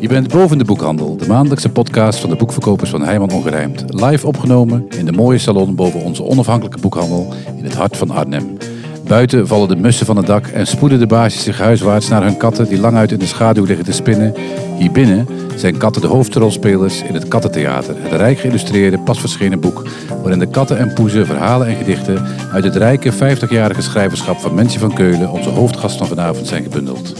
Je 0.00 0.08
bent 0.08 0.28
boven 0.28 0.58
de 0.58 0.64
boekhandel, 0.64 1.16
de 1.16 1.26
maandelijkse 1.26 1.68
podcast 1.68 2.18
van 2.18 2.30
de 2.30 2.36
boekverkopers 2.36 2.90
van 2.90 3.02
Heijman 3.02 3.30
Ongerijmd. 3.30 3.84
Live 3.86 4.26
opgenomen 4.26 4.86
in 4.98 5.06
de 5.06 5.12
mooie 5.12 5.38
salon 5.38 5.74
boven 5.74 6.00
onze 6.00 6.24
onafhankelijke 6.24 6.80
boekhandel 6.80 7.34
in 7.56 7.64
het 7.64 7.74
hart 7.74 7.96
van 7.96 8.10
Arnhem. 8.10 8.56
Buiten 9.06 9.46
vallen 9.46 9.68
de 9.68 9.76
mussen 9.76 10.06
van 10.06 10.16
het 10.16 10.26
dak 10.26 10.46
en 10.46 10.66
spoeden 10.66 10.98
de 10.98 11.06
baasjes 11.06 11.42
zich 11.42 11.58
huiswaarts 11.58 12.08
naar 12.08 12.22
hun 12.22 12.36
katten 12.36 12.68
die 12.68 12.80
lang 12.80 12.96
uit 12.96 13.12
in 13.12 13.18
de 13.18 13.26
schaduw 13.26 13.64
liggen 13.64 13.84
te 13.84 13.92
spinnen. 13.92 14.34
Hier 14.78 14.92
binnen 14.92 15.26
zijn 15.56 15.76
katten 15.76 16.02
de 16.02 16.08
hoofdrolspelers 16.08 17.02
in 17.02 17.14
het 17.14 17.28
Kattentheater, 17.28 17.94
het 17.98 18.12
rijk 18.12 18.38
geïllustreerde, 18.38 18.98
pas 18.98 19.20
verschenen 19.20 19.60
boek 19.60 19.86
waarin 20.22 20.38
de 20.38 20.48
katten 20.50 20.78
en 20.78 20.92
poezen 20.92 21.26
verhalen 21.26 21.66
en 21.66 21.76
gedichten 21.76 22.26
uit 22.52 22.64
het 22.64 22.76
rijke 22.76 23.12
50-jarige 23.12 23.82
schrijverschap 23.82 24.38
van 24.38 24.54
Mensje 24.54 24.78
van 24.78 24.94
Keulen, 24.94 25.30
onze 25.30 25.50
hoofdgast 25.50 25.96
van 25.96 26.06
vanavond, 26.06 26.46
zijn 26.46 26.62
gebundeld. 26.62 27.14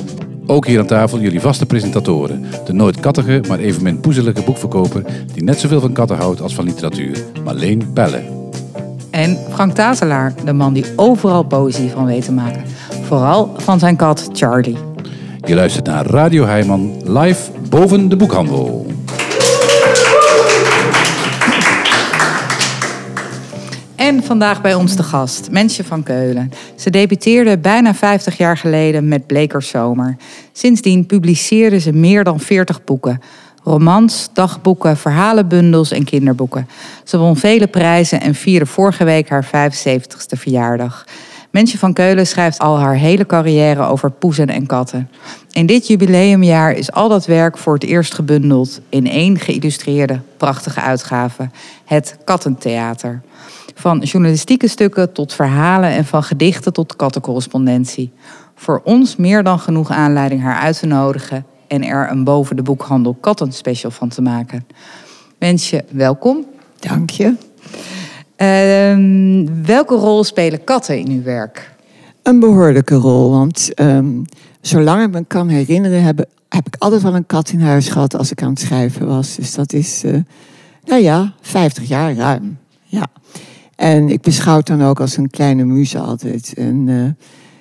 Ook 0.47 0.67
hier 0.67 0.79
aan 0.79 0.87
tafel 0.87 1.21
jullie 1.21 1.41
vaste 1.41 1.67
presentatoren. 1.67 2.45
De 2.65 2.73
nooit 2.73 3.01
kattige, 3.01 3.41
maar 3.49 3.59
evenmin 3.59 4.01
poezelige 4.01 4.43
boekverkoper 4.43 5.05
die 5.33 5.43
net 5.43 5.59
zoveel 5.59 5.81
van 5.81 5.93
katten 5.93 6.17
houdt 6.17 6.41
als 6.41 6.55
van 6.55 6.65
literatuur. 6.65 7.25
Marleen 7.45 7.93
Pelle. 7.93 8.23
En 9.11 9.39
Frank 9.51 9.75
Tazelaar, 9.75 10.35
de 10.45 10.53
man 10.53 10.73
die 10.73 10.85
overal 10.97 11.43
poëzie 11.43 11.91
van 11.91 12.07
weet 12.07 12.25
te 12.25 12.33
maken. 12.33 12.63
Vooral 13.03 13.55
van 13.57 13.79
zijn 13.79 13.97
kat 13.97 14.29
Charlie. 14.33 14.77
Je 15.45 15.55
luistert 15.55 15.87
naar 15.87 16.07
Radio 16.07 16.45
Heijman, 16.45 16.93
live 17.05 17.51
boven 17.69 18.09
de 18.09 18.17
boekhandel. 18.17 18.87
En 24.07 24.23
vandaag 24.23 24.61
bij 24.61 24.75
ons 24.75 24.97
de 24.97 25.03
gast, 25.03 25.51
Mensje 25.51 25.85
van 25.85 26.03
Keulen. 26.03 26.51
Ze 26.77 26.91
debuteerde 26.91 27.59
bijna 27.59 27.95
50 27.95 28.37
jaar 28.37 28.57
geleden 28.57 29.09
met 29.09 29.27
Blekerzomer. 29.27 30.17
Sindsdien 30.53 31.07
publiceerde 31.07 31.79
ze 31.79 31.93
meer 31.93 32.25
dan 32.25 32.41
40 32.41 32.85
boeken. 32.85 33.21
Romans, 33.65 34.29
dagboeken, 34.33 34.97
verhalenbundels 34.97 35.91
en 35.91 36.05
kinderboeken. 36.05 36.69
Ze 37.05 37.19
won 37.19 37.37
vele 37.37 37.67
prijzen 37.67 38.21
en 38.21 38.35
vierde 38.35 38.67
vorige 38.67 39.05
week 39.05 39.29
haar 39.29 39.47
75ste 39.47 40.39
verjaardag. 40.39 41.05
Mensje 41.51 41.79
van 41.79 41.93
Keulen 41.93 42.27
schrijft 42.27 42.59
al 42.59 42.79
haar 42.79 42.97
hele 42.97 43.27
carrière 43.27 43.83
over 43.83 44.11
poezen 44.11 44.49
en 44.49 44.67
katten. 44.67 45.11
In 45.53 45.67
dit 45.67 45.87
jubileumjaar 45.87 46.73
is 46.73 46.93
al 46.93 47.09
dat 47.09 47.27
werk 47.27 47.59
voor 47.59 47.75
het 47.75 47.85
eerst 47.85 48.15
gebundeld 48.15 48.81
in 48.89 49.07
één 49.07 49.39
geïllustreerde, 49.39 50.21
prachtige 50.37 50.81
uitgave: 50.81 51.51
Het 51.85 52.17
Kattentheater. 52.25 53.23
Van 53.79 53.99
journalistieke 53.99 54.69
stukken 54.69 55.13
tot 55.13 55.33
verhalen 55.33 55.91
en 55.91 56.05
van 56.05 56.23
gedichten 56.23 56.73
tot 56.73 56.97
kattencorrespondentie. 56.97 58.13
Voor 58.55 58.81
ons 58.85 59.17
meer 59.17 59.43
dan 59.43 59.59
genoeg 59.59 59.91
aanleiding 59.91 60.43
haar 60.43 60.61
uit 60.61 60.79
te 60.79 60.87
nodigen 60.87 61.45
en 61.67 61.85
er 61.85 62.11
een 62.11 62.25
boven 62.25 62.57
de 62.57 62.63
boekhandel 62.63 63.17
kattenspecial 63.21 63.91
van 63.91 64.09
te 64.09 64.23
maken. 64.23 64.67
Mensje, 65.39 65.85
welkom. 65.91 66.45
Dank 66.79 67.11
je. 67.11 67.35
Ehm, 68.37 69.65
welke 69.65 69.95
rol 69.95 70.25
spelen 70.25 70.65
katten 70.65 70.99
in 70.99 71.09
uw 71.09 71.23
werk? 71.23 71.75
Een 72.23 72.41
behoorlijke 72.41 72.95
rol, 72.95 73.31
want 73.31 73.75
ehm, 73.75 74.23
zolang 74.61 75.03
ik 75.03 75.11
me 75.11 75.25
kan 75.25 75.49
herinneren, 75.49 76.03
heb, 76.03 76.25
heb, 76.49 76.67
ik 76.67 76.77
altijd 76.79 77.03
wel 77.03 77.15
een 77.15 77.27
kat 77.27 77.51
in 77.51 77.61
huis 77.61 77.89
gehad 77.89 78.17
als 78.17 78.31
ik 78.31 78.43
aan 78.43 78.51
het 78.51 78.61
schrijven 78.61 79.07
was. 79.07 79.35
Dus 79.35 79.55
dat 79.55 79.73
is, 79.73 80.05
uh, 80.05 80.17
nou 80.85 81.03
ja, 81.03 81.33
50 81.41 81.89
jaar 81.89 82.15
ruim. 82.15 82.59
Ja. 82.85 83.07
En 83.77 84.09
ik 84.09 84.21
beschouw 84.21 84.57
het 84.57 84.67
dan 84.67 84.83
ook 84.83 85.01
als 85.01 85.17
een 85.17 85.31
kleine 85.31 85.65
muze 85.65 85.99
altijd. 85.99 86.55
En 86.57 86.87
uh, 86.87 87.09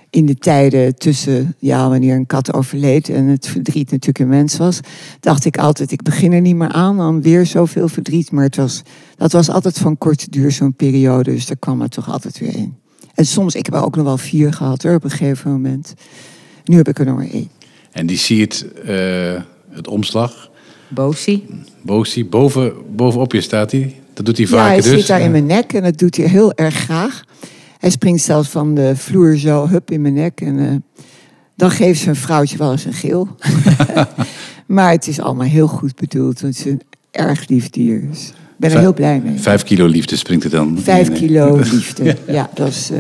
in 0.10 0.26
de 0.26 0.36
tijden 0.36 0.96
tussen, 0.96 1.56
ja, 1.60 1.90
wanneer 1.90 2.16
een 2.16 2.26
kat 2.26 2.54
overleed 2.54 3.10
en 3.10 3.26
het 3.26 3.48
verdriet 3.48 3.92
natuurlijk 3.92 4.20
een 4.20 4.28
mens 4.28 4.58
was, 4.58 4.80
dacht 5.20 5.46
ik 5.46 5.58
altijd, 5.58 5.92
ik 5.92 6.02
begin 6.02 6.34
er 6.34 6.42
niet 6.42 6.56
meer 6.56 6.72
aan, 6.72 6.98
dan 6.98 7.22
weer 7.22 7.46
zoveel 7.46 7.88
verdriet. 7.88 8.32
Maar 8.32 8.44
het 8.44 8.56
was, 8.56 8.82
dat 9.16 9.32
was 9.32 9.50
altijd 9.50 9.78
van 9.78 9.98
korte 9.98 10.30
duur, 10.30 10.52
zo'n 10.52 10.74
periode, 10.74 11.32
dus 11.32 11.46
daar 11.46 11.58
kwam 11.58 11.82
er 11.82 11.90
toch 11.90 12.12
altijd 12.12 12.40
weer 12.40 12.56
in. 12.56 12.76
En 13.14 13.26
soms, 13.26 13.56
ik 13.56 13.66
heb 13.66 13.76
er 13.76 13.86
ook 13.86 13.96
nog 13.96 14.06
wel 14.06 14.18
vier 14.18 14.54
gehad 14.54 14.84
hoor, 14.84 14.96
op 14.96 15.04
een 15.04 15.10
gegeven 15.10 15.52
moment. 15.52 15.94
Nu 16.66 16.76
heb 16.76 16.88
ik 16.88 17.00
er 17.00 17.06
nog 17.06 17.18
maar 17.18 17.30
één. 17.30 17.50
En 17.92 18.06
die 18.06 18.18
siert 18.18 18.66
uh, 18.86 19.42
het 19.70 19.88
omslag. 19.88 20.52
Bosie. 20.88 21.46
Bosie, 21.82 22.26
boven, 22.26 22.74
bovenop 22.96 23.32
je 23.32 23.42
staat 23.42 23.72
hij. 23.72 23.96
Dat 24.16 24.26
doet 24.26 24.38
hij 24.38 24.46
vaker 24.46 24.64
ja, 24.64 24.72
hij 24.72 24.82
dus. 24.82 25.00
zit 25.00 25.08
daar 25.08 25.22
in 25.22 25.32
mijn 25.32 25.46
nek 25.46 25.74
en 25.74 25.84
dat 25.84 25.98
doet 25.98 26.18
hij 26.18 26.26
heel 26.26 26.54
erg 26.54 26.76
graag. 26.76 27.24
Hij 27.80 27.90
springt 27.90 28.22
zelfs 28.22 28.50
van 28.50 28.76
de 28.76 28.96
vloer 28.96 29.38
zo, 29.38 29.68
hup 29.68 29.92
in 29.92 30.02
mijn 30.02 30.14
nek. 30.14 30.42
En 30.42 30.58
uh, 30.58 30.76
dan 31.56 31.72
geeft 31.72 32.00
zijn 32.00 32.16
vrouwtje 32.16 32.58
wel 32.58 32.72
eens 32.72 32.86
een 32.86 32.94
geel. 32.94 33.28
maar 34.66 34.92
het 34.92 35.08
is 35.08 35.20
allemaal 35.20 35.48
heel 35.48 35.68
goed 35.68 35.96
bedoeld. 35.96 36.42
Het 36.42 36.58
is 36.58 36.66
een 36.66 36.82
erg 37.12 37.48
lief 37.48 37.70
dier. 37.70 38.02
Dus 38.10 38.28
ik 38.28 38.34
ben 38.58 38.72
er 38.72 38.80
heel 38.80 38.94
blij 38.94 39.22
mee. 39.26 39.40
Vijf 39.40 39.64
kilo 39.64 39.86
liefde 39.86 40.16
springt 40.16 40.44
er 40.44 40.50
dan. 40.50 40.80
Vijf 40.80 41.12
kilo 41.12 41.56
liefde. 41.72 42.18
ja. 42.28 42.50
dat 42.54 42.68
is 42.68 42.92
uh, 42.92 43.00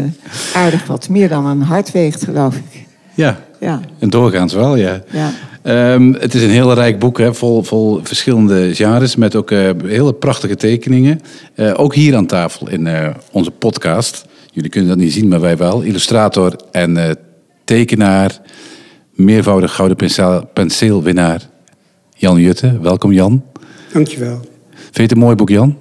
aardig 0.53 0.85
wat. 0.85 1.09
Meer 1.09 1.29
dan 1.29 1.45
een 1.45 1.61
hart 1.61 1.91
weegt, 1.91 2.23
geloof 2.23 2.55
ik. 2.55 2.85
Ja, 3.13 3.45
ja. 3.59 3.81
en 3.99 4.09
doorgaans 4.09 4.53
wel, 4.53 4.75
ja. 4.75 5.03
ja. 5.11 5.31
Um, 5.67 6.13
het 6.13 6.33
is 6.33 6.43
een 6.43 6.49
heel 6.49 6.73
rijk 6.73 6.99
boek, 6.99 7.17
hè, 7.17 7.33
vol, 7.33 7.63
vol 7.63 7.99
verschillende 8.03 8.75
genres, 8.75 9.15
met 9.15 9.35
ook 9.35 9.51
uh, 9.51 9.69
hele 9.85 10.13
prachtige 10.13 10.55
tekeningen. 10.55 11.21
Uh, 11.55 11.73
ook 11.75 11.95
hier 11.95 12.15
aan 12.15 12.25
tafel 12.25 12.69
in 12.69 12.85
uh, 12.85 13.07
onze 13.31 13.51
podcast. 13.51 14.25
Jullie 14.51 14.69
kunnen 14.69 14.89
dat 14.89 14.97
niet 14.97 15.13
zien, 15.13 15.27
maar 15.27 15.41
wij 15.41 15.57
wel. 15.57 15.81
Illustrator 15.81 16.55
en 16.71 17.17
tekenaar, 17.63 18.41
meervoudig 19.11 19.75
gouden 19.75 19.97
penseel, 19.97 20.49
penseelwinnaar 20.53 21.41
Jan 22.15 22.39
Jutte. 22.39 22.79
Welkom 22.81 23.11
Jan. 23.11 23.43
Dankjewel. 23.93 24.39
Vind 24.73 24.95
je 24.95 25.01
het 25.01 25.11
een 25.11 25.17
mooi 25.17 25.35
boek 25.35 25.49
Jan? 25.49 25.77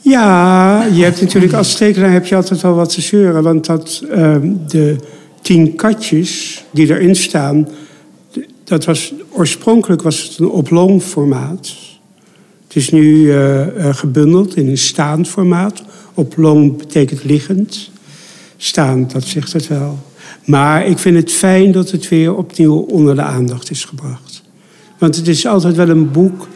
Ja, 0.00 0.84
je 0.84 1.02
hebt 1.02 1.20
natuurlijk 1.20 1.52
als 1.52 1.74
tekenaar 1.74 2.12
heb 2.12 2.26
je 2.26 2.36
altijd 2.36 2.60
wel 2.60 2.74
wat 2.74 2.94
te 2.94 3.00
zeuren. 3.00 3.42
Want 3.42 3.66
dat, 3.66 4.04
ehm, 4.10 4.52
de 4.68 4.96
tien 5.42 5.74
katjes 5.74 6.64
die 6.70 6.88
erin 6.88 7.16
staan 7.16 7.68
dat 8.64 8.84
was, 8.84 9.12
oorspronkelijk 9.30 10.02
was 10.02 10.22
het 10.22 10.38
een 10.38 10.48
oplong 10.48 11.02
formaat. 11.02 11.74
Het 12.66 12.76
is 12.76 12.90
nu 12.90 13.04
uh, 13.04 13.66
uh, 13.66 13.94
gebundeld 13.94 14.56
in 14.56 14.68
een 14.68 14.78
staand 14.78 15.28
formaat. 15.28 15.82
Oplong 16.14 16.76
betekent 16.76 17.24
liggend. 17.24 17.90
Staand, 18.56 19.12
dat 19.12 19.24
zegt 19.24 19.52
het 19.52 19.68
wel. 19.68 19.98
Maar 20.44 20.86
ik 20.86 20.98
vind 20.98 21.16
het 21.16 21.32
fijn 21.32 21.72
dat 21.72 21.90
het 21.90 22.08
weer 22.08 22.34
opnieuw 22.34 22.76
onder 22.76 23.14
de 23.14 23.22
aandacht 23.22 23.70
is 23.70 23.84
gebracht. 23.84 24.42
Want 24.98 25.16
het 25.16 25.28
is 25.28 25.46
altijd 25.46 25.76
wel 25.76 25.88
een 25.88 26.10
boek. 26.10 26.48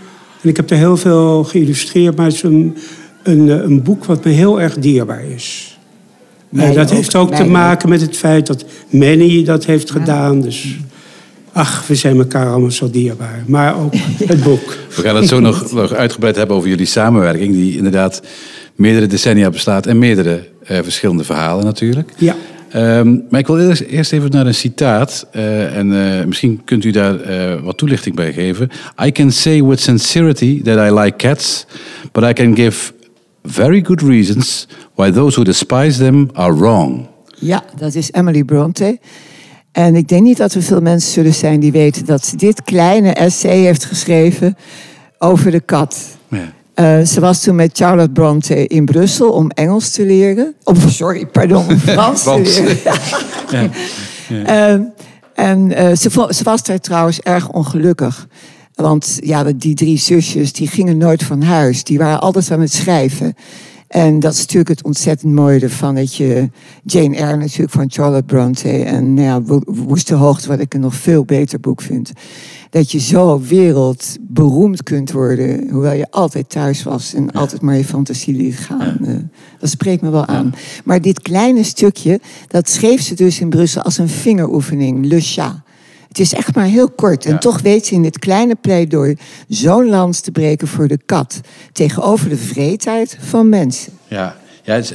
En 0.42 0.48
ik 0.48 0.56
heb 0.56 0.70
er 0.70 0.76
heel 0.76 0.96
veel 0.96 1.44
geïllustreerd, 1.44 2.16
maar 2.16 2.26
het 2.26 2.34
is 2.34 2.42
een, 2.42 2.76
een, 3.22 3.48
een 3.48 3.82
boek 3.82 4.04
wat 4.04 4.24
me 4.24 4.30
heel 4.30 4.60
erg 4.60 4.78
dierbaar 4.78 5.24
is. 5.24 5.78
Dat 6.50 6.78
ook, 6.78 6.90
heeft 6.90 7.14
ook 7.14 7.34
te 7.34 7.44
maken 7.44 7.88
met 7.88 8.00
het 8.00 8.16
feit 8.16 8.46
dat 8.46 8.64
Manny 8.90 9.44
dat 9.44 9.64
heeft 9.64 9.90
gedaan. 9.90 10.40
Dus 10.40 10.76
ach, 11.52 11.86
we 11.86 11.94
zijn 11.94 12.18
elkaar 12.18 12.50
allemaal 12.50 12.70
zo 12.70 12.90
dierbaar. 12.90 13.44
Maar 13.46 13.76
ook 13.80 13.94
het 14.32 14.42
boek. 14.42 14.76
We 14.96 15.02
gaan 15.02 15.16
het 15.16 15.28
zo 15.28 15.40
nog, 15.40 15.72
nog 15.72 15.92
uitgebreid 15.92 16.36
hebben 16.36 16.56
over 16.56 16.68
jullie 16.68 16.86
samenwerking, 16.86 17.52
die 17.54 17.76
inderdaad 17.76 18.22
meerdere 18.74 19.06
decennia 19.06 19.50
bestaat 19.50 19.86
en 19.86 19.98
meerdere 19.98 20.48
uh, 20.70 20.78
verschillende 20.82 21.24
verhalen 21.24 21.64
natuurlijk. 21.64 22.12
Ja. 22.16 22.34
Um, 22.76 23.24
maar 23.30 23.40
ik 23.40 23.46
wil 23.46 23.58
eerst, 23.58 23.80
eerst 23.80 24.12
even 24.12 24.30
naar 24.30 24.46
een 24.46 24.54
citaat. 24.54 25.26
Uh, 25.36 25.76
en 25.76 25.92
uh, 25.92 26.24
misschien 26.24 26.60
kunt 26.64 26.84
u 26.84 26.90
daar 26.90 27.30
uh, 27.30 27.54
wat 27.62 27.78
toelichting 27.78 28.14
bij 28.14 28.32
geven. 28.32 28.70
I 29.04 29.12
can 29.12 29.32
say 29.32 29.64
with 29.64 29.80
sincerity 29.80 30.62
that 30.62 30.90
I 30.90 30.94
like 30.94 31.16
cats, 31.16 31.66
but 32.12 32.24
I 32.24 32.32
can 32.32 32.56
give 32.56 32.92
very 33.42 33.84
good 33.84 34.02
reasons 34.02 34.66
why 34.94 35.10
those 35.10 35.34
who 35.34 35.44
despise 35.44 35.98
them 35.98 36.28
are 36.32 36.56
wrong. 36.56 37.06
Ja, 37.38 37.64
dat 37.78 37.94
is 37.94 38.10
Emily 38.10 38.44
Bronte. 38.44 38.98
En 39.72 39.94
ik 39.94 40.08
denk 40.08 40.22
niet 40.22 40.36
dat 40.36 40.54
er 40.54 40.62
veel 40.62 40.80
mensen 40.80 41.12
zullen 41.12 41.34
zijn 41.34 41.60
die 41.60 41.72
weten 41.72 42.04
dat 42.04 42.26
ze 42.26 42.36
dit 42.36 42.62
kleine 42.62 43.12
essay 43.12 43.58
heeft 43.58 43.84
geschreven 43.84 44.56
over 45.18 45.50
de 45.50 45.60
kat. 45.60 45.98
Ja. 46.28 46.52
Uh, 46.74 47.06
ze 47.06 47.20
was 47.20 47.42
toen 47.42 47.54
met 47.54 47.76
Charlotte 47.76 48.12
Bronte 48.12 48.66
in 48.66 48.84
Brussel 48.84 49.30
om 49.30 49.50
Engels 49.50 49.90
te 49.90 50.04
leren. 50.04 50.54
Of 50.64 50.90
sorry, 50.90 51.26
pardon, 51.26 51.68
om 51.68 51.78
Frans 51.88 52.22
te 52.22 52.40
leren. 52.40 52.78
Ja. 53.50 53.70
Ja. 54.28 54.76
Uh, 54.76 54.84
en 55.34 55.70
uh, 55.70 55.96
ze, 55.96 56.28
ze, 56.30 56.44
was 56.44 56.62
daar 56.62 56.80
trouwens 56.80 57.20
erg 57.20 57.48
ongelukkig. 57.48 58.26
Want 58.74 59.18
ja, 59.20 59.44
die 59.44 59.74
drie 59.74 59.98
zusjes 59.98 60.52
die 60.52 60.68
gingen 60.68 60.96
nooit 60.96 61.22
van 61.22 61.42
huis. 61.42 61.84
Die 61.84 61.98
waren 61.98 62.20
altijd 62.20 62.50
aan 62.50 62.60
het 62.60 62.72
schrijven. 62.72 63.34
En 63.88 64.20
dat 64.20 64.32
is 64.32 64.38
natuurlijk 64.38 64.68
het 64.68 64.84
ontzettend 64.84 65.32
mooie 65.32 65.60
ervan. 65.60 65.94
Dat 65.94 66.14
je 66.14 66.50
Jane 66.84 67.16
Eyre 67.16 67.36
natuurlijk 67.36 67.70
van 67.70 67.90
Charlotte 67.90 68.24
Bronte. 68.24 68.70
En 68.70 69.14
nou 69.14 69.26
ja, 69.26 69.60
Woeste 69.66 70.14
Hoogte, 70.14 70.48
wat 70.48 70.60
ik 70.60 70.74
een 70.74 70.80
nog 70.80 70.94
veel 70.94 71.24
beter 71.24 71.60
boek 71.60 71.82
vind. 71.82 72.12
Dat 72.70 72.90
je 72.90 73.00
zo 73.00 73.40
wereldberoemd 73.40 74.82
kunt 74.82 75.12
worden. 75.12 75.70
Hoewel 75.70 75.92
je 75.92 76.10
altijd 76.10 76.50
thuis 76.50 76.82
was 76.82 77.14
en 77.14 77.22
ja. 77.32 77.40
altijd 77.40 77.62
maar 77.62 77.76
je 77.76 77.84
fantasie 77.84 78.34
liet 78.34 78.58
gaan. 78.58 78.98
Ja. 79.02 79.08
Uh, 79.08 79.16
dat 79.58 79.70
spreekt 79.70 80.02
me 80.02 80.10
wel 80.10 80.26
aan. 80.26 80.54
Maar 80.84 81.00
dit 81.00 81.22
kleine 81.22 81.62
stukje, 81.62 82.20
dat 82.48 82.68
schreef 82.68 83.02
ze 83.02 83.14
dus 83.14 83.40
in 83.40 83.48
Brussel 83.48 83.82
als 83.82 83.98
een 83.98 84.08
vingeroefening. 84.08 85.06
Le 85.06 85.20
chat. 85.20 85.54
Het 86.08 86.18
is 86.18 86.32
echt 86.32 86.54
maar 86.54 86.64
heel 86.64 86.90
kort. 86.90 87.24
En 87.24 87.32
Ja. 87.32 87.38
toch 87.38 87.60
weet 87.60 87.86
ze 87.86 87.94
in 87.94 88.02
dit 88.02 88.18
kleine 88.18 88.54
pleidooi 88.54 89.16
zo'n 89.48 89.88
lans 89.88 90.20
te 90.20 90.30
breken 90.30 90.68
voor 90.68 90.88
de 90.88 90.98
kat. 91.06 91.40
Tegenover 91.72 92.28
de 92.28 92.36
vreedheid 92.36 93.16
van 93.20 93.48
mensen. 93.48 93.92
Ja, 94.06 94.36
ja 94.62 94.74
er 94.74 94.86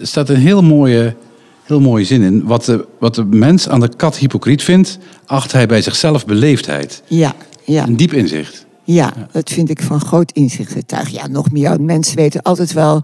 staat 0.00 0.28
een 0.28 0.36
heel 0.36 0.62
mooie, 0.62 1.16
heel 1.64 1.80
mooie 1.80 2.04
zin 2.04 2.22
in. 2.22 2.44
Wat 2.44 2.64
de, 2.64 2.86
wat 2.98 3.14
de 3.14 3.24
mens 3.24 3.68
aan 3.68 3.80
de 3.80 3.96
kat 3.96 4.16
hypocriet 4.16 4.62
vindt, 4.62 4.98
acht 5.26 5.52
hij 5.52 5.66
bij 5.66 5.82
zichzelf 5.82 6.26
beleefdheid. 6.26 7.02
Ja, 7.06 7.34
ja. 7.64 7.86
Een 7.86 7.96
diep 7.96 8.12
inzicht. 8.12 8.66
Ja, 8.86 9.12
dat 9.32 9.50
vind 9.50 9.70
ik 9.70 9.82
van 9.82 10.00
groot 10.00 10.32
inzicht 10.32 10.72
getuigen. 10.72 11.14
Ja, 11.14 11.26
nog 11.26 11.50
meer. 11.50 11.80
Mensen 11.80 12.16
weten 12.16 12.42
altijd 12.42 12.72
wel 12.72 13.02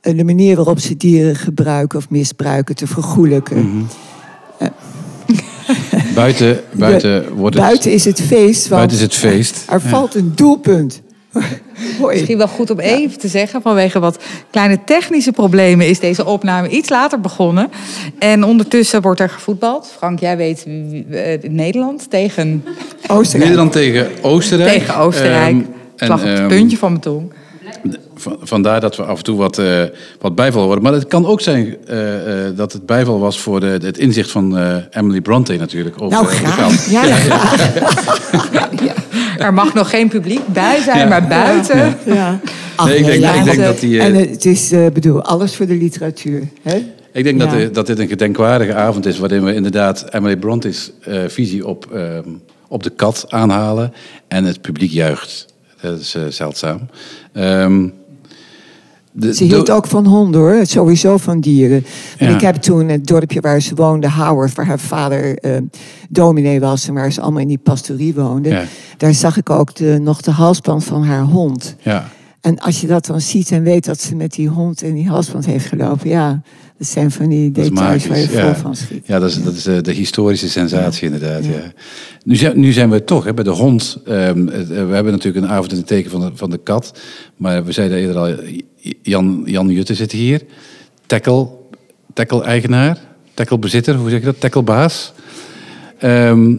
eh, 0.00 0.16
de 0.16 0.24
manier 0.24 0.56
waarop 0.56 0.78
ze 0.78 0.96
dieren 0.96 1.36
gebruiken 1.36 1.98
of 1.98 2.10
misbruiken 2.10 2.74
te 2.74 2.86
vergoelijken. 2.86 3.88
Buiten, 6.14 6.60
buiten 6.72 7.34
wordt 7.34 7.56
het, 7.56 7.64
Buiten 7.64 7.92
is 7.92 8.04
het 8.04 8.20
feest, 8.20 8.68
want 8.68 8.70
buiten 8.70 8.96
is 8.96 9.02
het 9.02 9.14
feest. 9.14 9.64
er 9.70 9.80
valt 9.80 10.14
een 10.14 10.32
doelpunt. 10.34 11.02
Misschien 12.00 12.38
wel 12.38 12.48
goed 12.48 12.70
om 12.70 12.78
even 12.78 13.18
te 13.18 13.28
zeggen, 13.28 13.62
vanwege 13.62 13.98
wat 13.98 14.24
kleine 14.50 14.84
technische 14.84 15.32
problemen 15.32 15.88
is 15.88 16.00
deze 16.00 16.24
opname 16.24 16.68
iets 16.68 16.88
later 16.88 17.20
begonnen. 17.20 17.70
En 18.18 18.44
ondertussen 18.44 19.02
wordt 19.02 19.20
er 19.20 19.28
gevoetbald. 19.28 19.92
Frank, 19.96 20.20
jij 20.20 20.36
weet 20.36 20.66
eh, 21.10 21.50
Nederland 21.50 22.10
tegen, 22.10 22.64
Oostenrijk. 23.06 23.50
Nederland 23.50 23.72
tegen 23.72 24.08
Oostenrijk. 24.22 24.78
tegen 24.78 24.96
Oostenrijk. 24.96 25.66
Ehm, 25.96 26.08
lag 26.08 26.20
op 26.20 26.26
het 26.26 26.38
ehm, 26.38 26.48
puntje 26.48 26.76
van 26.76 26.90
mijn 26.90 27.02
tong. 27.02 27.32
Van- 28.16 28.36
vandaar 28.42 28.80
dat 28.80 28.96
we 28.96 29.02
af 29.02 29.18
en 29.18 29.24
toe 29.24 29.36
wat, 29.36 29.58
eh, 29.58 29.82
wat 30.20 30.34
bijval 30.34 30.62
horen. 30.62 30.82
Maar 30.82 30.92
het 30.92 31.06
kan 31.06 31.26
ook 31.26 31.40
zijn 31.40 31.76
eh, 31.86 32.46
eh, 32.46 32.56
dat 32.56 32.72
het 32.72 32.86
bijval 32.86 33.18
was 33.18 33.38
voor 33.40 33.60
de, 33.60 33.66
het 33.82 33.98
inzicht 33.98 34.30
van 34.30 34.58
eh, 34.58 34.76
Emily 34.90 35.20
Bronte 35.20 35.56
natuurlijk. 35.56 35.94
Over, 36.02 36.10
Nou, 36.18 36.26
graag. 36.26 36.56
kat. 36.56 36.86
Ja, 36.90 37.02
graag. 37.02 37.54
Er 39.38 39.54
mag 39.54 39.74
nog 39.74 39.90
geen 39.90 40.08
publiek 40.08 40.46
bij 40.46 40.80
zijn, 40.82 40.98
Ja. 40.98 41.06
maar 41.06 41.26
buiten. 41.26 41.96
Ja. 42.06 42.40
Ach, 42.76 42.86
Nee, 42.86 42.96
ik 42.98 43.04
denk- 43.04 43.20
ja, 43.22 43.28
ik 43.34 43.44
denk 43.44 43.56
want, 43.56 43.68
dat 43.68 43.80
die, 43.80 44.00
En 44.00 44.14
het 44.14 44.44
is, 44.44 44.72
eh, 44.72 44.86
bedoel, 44.92 45.22
alles 45.22 45.56
voor 45.56 45.66
de 45.66 45.74
literatuur. 45.74 46.48
Hè? 46.62 46.84
Ik 47.12 47.24
denk 47.24 47.38
dat, 47.40 47.50
Ja. 47.50 47.58
eh, 47.58 47.68
dat 47.72 47.86
dit 47.86 47.98
een 47.98 48.08
gedenkwaardige 48.08 48.74
avond 48.74 49.06
is... 49.06 49.18
waarin 49.18 49.44
we 49.44 49.54
inderdaad 49.54 50.04
Emily 50.14 50.36
Bronte's 50.36 50.90
eh, 51.00 51.20
visie 51.28 51.66
op, 51.66 51.86
ehm, 51.94 52.22
op 52.68 52.82
de 52.82 52.90
kat 52.90 53.24
aanhalen... 53.28 53.92
en 54.28 54.44
het 54.44 54.60
publiek 54.60 54.90
juicht. 54.90 55.46
Dat 55.90 56.00
is 56.00 56.14
eh, 56.14 56.22
zeldzaam. 56.28 56.80
Ehm, 57.32 57.88
de- 59.12 59.34
Ze 59.34 59.44
hield 59.44 59.70
ook 59.70 59.86
van 59.86 60.06
honden 60.06 60.40
hoor, 60.40 60.66
sowieso 60.66 61.16
van 61.16 61.40
dieren. 61.40 61.84
En 62.18 62.28
Ja. 62.28 62.34
ik 62.34 62.40
heb 62.40 62.54
toen 62.56 62.88
het 62.88 63.06
dorpje 63.06 63.40
waar 63.40 63.60
ze 63.60 63.74
woonde, 63.74 64.10
Howard, 64.10 64.54
waar 64.54 64.66
haar 64.66 64.78
vader 64.78 65.38
eh, 65.38 65.56
dominee 66.08 66.60
was 66.60 66.88
en 66.88 66.94
waar 66.94 67.12
ze 67.12 67.20
allemaal 67.20 67.40
in 67.40 67.48
die 67.48 67.58
pastorie 67.62 68.14
woonden. 68.14 68.52
Ja. 68.52 68.64
Daar 68.96 69.14
zag 69.14 69.36
ik 69.36 69.50
ook 69.50 69.74
de, 69.74 69.98
nog 70.02 70.20
de 70.20 70.30
halsband 70.30 70.84
van 70.84 71.04
haar 71.04 71.22
hond. 71.22 71.76
Ja, 71.80 72.08
En 72.40 72.58
als 72.58 72.80
je 72.80 72.86
dat 72.86 73.06
dan 73.06 73.20
ziet 73.20 73.50
en 73.50 73.62
weet 73.62 73.84
dat 73.84 74.00
ze 74.00 74.14
met 74.14 74.32
die 74.32 74.48
hond 74.48 74.82
in 74.82 74.94
die 74.94 75.08
halsband 75.08 75.46
heeft 75.46 75.66
gelopen, 75.66 76.08
ja, 76.08 76.40
dat 76.78 76.86
zijn 76.86 77.10
van 77.10 77.28
die 77.28 77.52
details 77.52 78.06
waar 78.06 78.18
je 78.18 78.28
vol 78.28 78.38
Ja, 78.38 78.56
van 78.56 78.76
schiet. 78.76 79.06
ja 79.06 79.18
dat 79.18 79.30
is, 79.30 79.42
dat 79.42 79.54
is 79.54 79.66
eh, 79.66 79.80
de 79.80 79.92
historische 79.92 80.48
sensatie 80.48 81.04
inderdaad. 81.04 81.44
Ja. 81.44 81.72
Nu, 82.24 82.36
zijn, 82.36 82.60
nu 82.60 82.72
zijn 82.72 82.90
we 82.90 83.04
toch 83.04 83.24
hè, 83.24 83.34
bij 83.34 83.44
de 83.44 83.50
hond. 83.50 83.98
Ehm, 84.04 84.48
eh, 84.48 84.66
we 84.66 84.74
hebben 84.74 85.12
natuurlijk 85.12 85.44
een 85.44 85.50
avond 85.50 85.70
in 85.70 85.76
het 85.78 85.86
teken 85.86 86.10
van 86.10 86.20
de, 86.20 86.30
van 86.34 86.50
de 86.50 86.58
kat. 86.58 86.98
Maar 87.36 87.64
we 87.64 87.72
zeiden 87.72 87.98
eerder 87.98 88.16
al, 88.16 88.34
Jan, 89.02 89.42
Jan 89.44 89.68
Jutte 89.68 89.94
zit 89.94 90.12
hier. 90.12 90.42
Tackle, 91.06 91.48
tackle-eigenaar, 92.12 92.98
tackle-bezitter, 93.34 93.94
hoe 93.94 94.10
zeg 94.10 94.18
je 94.18 94.24
dat? 94.24 94.40
Tackle-baas. 94.40 95.12
Ehm, 95.98 96.54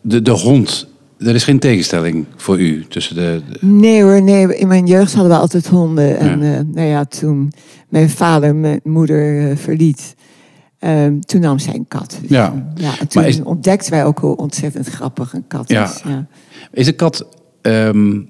de, 0.00 0.22
de 0.22 0.30
hond, 0.30 0.86
er 1.24 1.34
is 1.34 1.44
geen 1.44 1.58
tegenstelling 1.58 2.24
voor 2.36 2.60
u 2.60 2.84
tussen 2.88 3.14
de... 3.14 3.42
de- 3.50 3.66
Nee 3.66 4.02
hoor, 4.02 4.22
nee. 4.22 4.56
In 4.56 4.68
mijn 4.68 4.86
jeugd 4.86 5.14
hadden 5.14 5.32
we 5.32 5.38
altijd 5.38 5.66
honden. 5.66 6.18
En 6.18 6.40
Ja. 6.42 6.54
eh, 6.54 6.60
nou 6.64 6.86
ja, 6.88 7.04
toen 7.04 7.52
mijn 7.88 8.10
vader 8.10 8.54
mijn 8.54 8.80
moeder 8.84 9.50
eh, 9.50 9.56
verliet, 9.56 10.14
ehm, 10.78 11.20
toen 11.20 11.40
nam 11.40 11.58
zij 11.58 11.74
een 11.74 11.88
kat. 11.88 12.18
Dus, 12.20 12.30
Ja. 12.30 12.72
ja 12.74 12.98
en 13.00 13.08
toen 13.08 13.24
is- 13.24 13.42
ontdekten 13.42 13.90
wij 13.90 14.04
ook 14.04 14.18
hoe 14.18 14.36
ontzettend 14.36 14.86
grappig 14.88 15.32
een 15.32 15.46
kat 15.48 15.68
Ja. 15.68 15.84
is. 15.84 16.02
Ja. 16.06 16.26
Is 16.72 16.86
een 16.86 16.96
kat 16.96 17.26
ehm, 17.62 18.20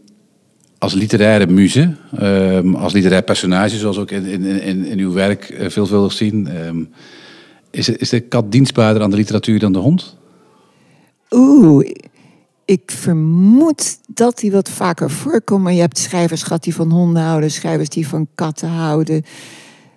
als 0.79 0.95
literaire 0.95 1.47
muze, 1.47 1.95
ehm, 2.17 2.75
als 2.75 2.93
literair 2.93 3.23
personage, 3.23 3.77
zoals 3.77 3.99
ook 3.99 4.11
in, 4.11 4.25
in, 4.25 4.45
in, 4.63 4.85
in 4.85 4.99
uw 4.99 5.13
werk 5.13 5.49
eh, 5.51 5.71
veelvuldig 5.71 6.13
zien, 6.13 6.47
ehm, 6.47 6.85
is, 7.71 7.89
is 7.89 8.09
de 8.09 8.21
kat 8.21 8.53
dienstbaarder 8.53 9.03
aan 9.03 9.11
de 9.11 9.17
literatuur 9.17 9.59
dan 9.59 9.73
de 9.73 9.79
hond? 9.79 10.17
Oeh, 11.31 11.87
ik 12.65 12.91
vermoed 12.91 13.99
dat 14.07 14.39
die 14.39 14.53
wat 14.53 14.69
vaker 14.69 15.11
voorkomt. 15.11 15.63
Maar 15.63 15.73
je 15.73 15.81
hebt 15.81 15.99
schrijvers 15.99 16.43
gehad 16.43 16.63
die 16.63 16.75
van 16.75 16.91
honden 16.91 17.23
houden, 17.23 17.51
schrijvers 17.51 17.89
die 17.89 18.09
van 18.09 18.27
katten 18.35 18.69
houden. 18.69 19.23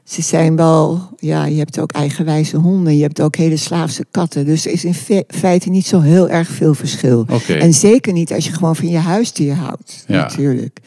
Ze 0.04 0.22
zijn 0.22 0.56
wel, 0.56 1.10
ja, 1.18 1.46
je 1.46 1.58
hebt 1.58 1.80
ook 1.80 1.92
eigenwijze 1.92 2.58
honden, 2.58 2.96
je 2.98 3.02
hebt 3.02 3.22
ook 3.22 3.36
hele 3.36 3.58
slaafse 3.58 4.06
katten. 4.12 4.46
Dus 4.46 4.66
er 4.66 4.72
is 4.72 4.84
in 4.86 4.94
fe- 4.94 5.24
feite 5.28 5.70
niet 5.70 5.86
zo 5.86 6.00
heel 6.00 6.30
erg 6.30 6.48
veel 6.50 6.74
verschil. 6.74 7.26
En 7.60 7.74
zeker 7.74 8.14
niet 8.14 8.34
als 8.34 8.46
je 8.46 8.52
gewoon 8.54 8.76
van 8.76 8.90
je 8.90 8.98
huisdier 8.98 9.54
houdt, 9.56 10.04
Ja. 10.08 10.22
natuurlijk. 10.22 10.80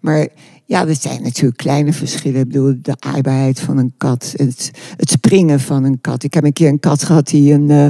Maar 0.00 0.28
ja, 0.64 0.86
er 0.86 0.96
zijn 1.00 1.22
natuurlijk 1.22 1.56
kleine 1.56 1.92
verschillen. 1.92 2.40
Ik 2.40 2.46
bedoel, 2.46 2.74
de 2.82 2.96
aaibaarheid 2.98 3.60
van 3.60 3.76
een 3.78 3.92
kat, 3.96 4.32
het, 4.36 4.70
het 4.96 5.10
springen 5.10 5.60
van 5.60 5.84
een 5.84 6.00
kat. 6.00 6.22
Ik 6.22 6.34
heb 6.34 6.44
een 6.44 6.52
keer 6.52 6.68
een 6.68 6.80
kat 6.80 7.02
gehad 7.04 7.26
die 7.26 7.52
een, 7.52 7.70
eh, 7.70 7.88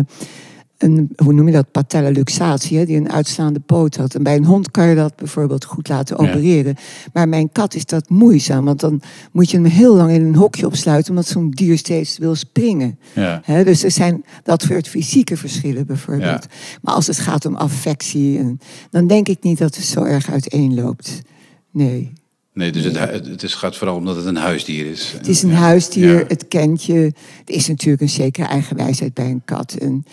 een 0.83 1.11
hoe 1.17 1.33
noem 1.33 1.47
je 1.47 1.53
dat, 1.53 1.71
patella 1.71 2.09
luxatie, 2.09 2.79
hè, 2.79 2.85
die 2.85 2.97
een 2.97 3.13
uitslaande 3.13 3.61
poot 3.61 3.97
had. 3.97 4.15
En 4.15 4.23
bij 4.23 4.37
een 4.37 4.45
hond 4.45 4.71
kan 4.71 4.89
je 4.89 4.95
dat 4.95 5.17
bijvoorbeeld 5.17 5.65
goed 5.65 5.89
laten 5.89 6.25
Ja. 6.25 6.31
opereren. 6.31 6.77
Maar 7.13 7.29
mijn 7.29 7.53
kat 7.53 7.75
is 7.75 7.85
dat 7.85 8.09
moeizaam, 8.09 8.65
want 8.65 8.81
dan 8.81 9.03
moet 9.33 9.51
je 9.51 9.57
hem 9.57 9.67
heel 9.67 9.97
lang 9.97 10.11
in 10.11 10.25
een 10.25 10.35
hokje 10.35 10.67
opsluiten, 10.67 11.11
omdat 11.11 11.27
zo'n 11.27 11.51
dier 11.51 11.79
steeds 11.79 12.19
wil 12.19 12.35
springen. 12.35 12.99
Ja. 13.15 13.43
Dus 13.65 13.85
er 13.85 13.91
zijn 13.91 14.25
dat 14.43 14.63
soort 14.63 14.89
fysieke 14.89 15.37
verschillen 15.37 15.87
bijvoorbeeld. 15.87 16.47
Maar 16.83 16.95
als 16.95 17.07
het 17.07 17.19
gaat 17.19 17.45
om 17.45 17.55
affectie, 17.55 18.39
en, 18.39 18.59
dan 18.91 19.07
denk 19.07 19.29
ik 19.29 19.43
niet 19.43 19.59
dat 19.59 19.77
het 19.77 19.85
zo 19.85 20.03
erg 20.03 20.31
uiteenloopt. 20.31 21.23
Nee. 21.71 22.13
Nee, 22.53 22.73
dus 22.73 22.85
het, 22.85 22.99
het 23.27 23.43
is, 23.43 23.55
gaat 23.55 23.77
vooral 23.77 23.97
omdat 23.97 24.17
het 24.17 24.25
een 24.25 24.37
huisdier 24.37 24.91
is. 24.91 25.13
Het 25.17 25.29
is 25.29 25.43
een 25.43 25.53
huisdier, 25.53 26.25
het 26.29 26.49
kent 26.49 26.85
je. 26.85 27.13
Er 27.45 27.55
is 27.55 27.69
natuurlijk 27.69 28.03
een 28.03 28.09
zekere 28.09 28.47
eigenwijsheid 28.47 29.15
bij 29.15 29.31
een 29.31 29.43
kat. 29.45 29.73
En 29.73 30.05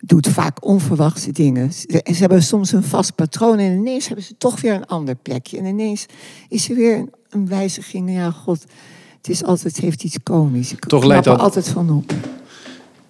doet 0.00 0.28
vaak 0.28 0.64
onverwachte 0.66 1.32
dingen. 1.32 1.72
Ze 1.72 2.00
ze 2.04 2.14
hebben 2.20 2.42
soms 2.42 2.72
een 2.72 2.82
vast 2.84 3.14
patroon 3.14 3.58
en 3.58 3.72
ineens 3.72 4.06
hebben 4.06 4.24
ze 4.24 4.34
toch 4.38 4.60
weer 4.60 4.74
een 4.74 4.86
ander 4.86 5.14
plekje. 5.14 5.58
En 5.58 5.64
ineens 5.64 6.06
is 6.48 6.68
er 6.70 6.76
weer 6.76 6.96
een, 6.96 7.10
een 7.30 7.48
wijziging. 7.48 8.10
Ja, 8.12 8.30
god, 8.30 8.64
het, 9.16 9.28
is 9.28 9.44
altijd, 9.44 9.74
het 9.74 9.84
heeft 9.84 10.04
iets 10.04 10.16
komisch. 10.22 10.72
Ik 10.72 10.84
Toch 10.84 11.04
leidt 11.04 11.26
er 11.26 11.32
dat- 11.32 11.40
altijd 11.40 11.68
van 11.68 11.90
op. 11.90 12.12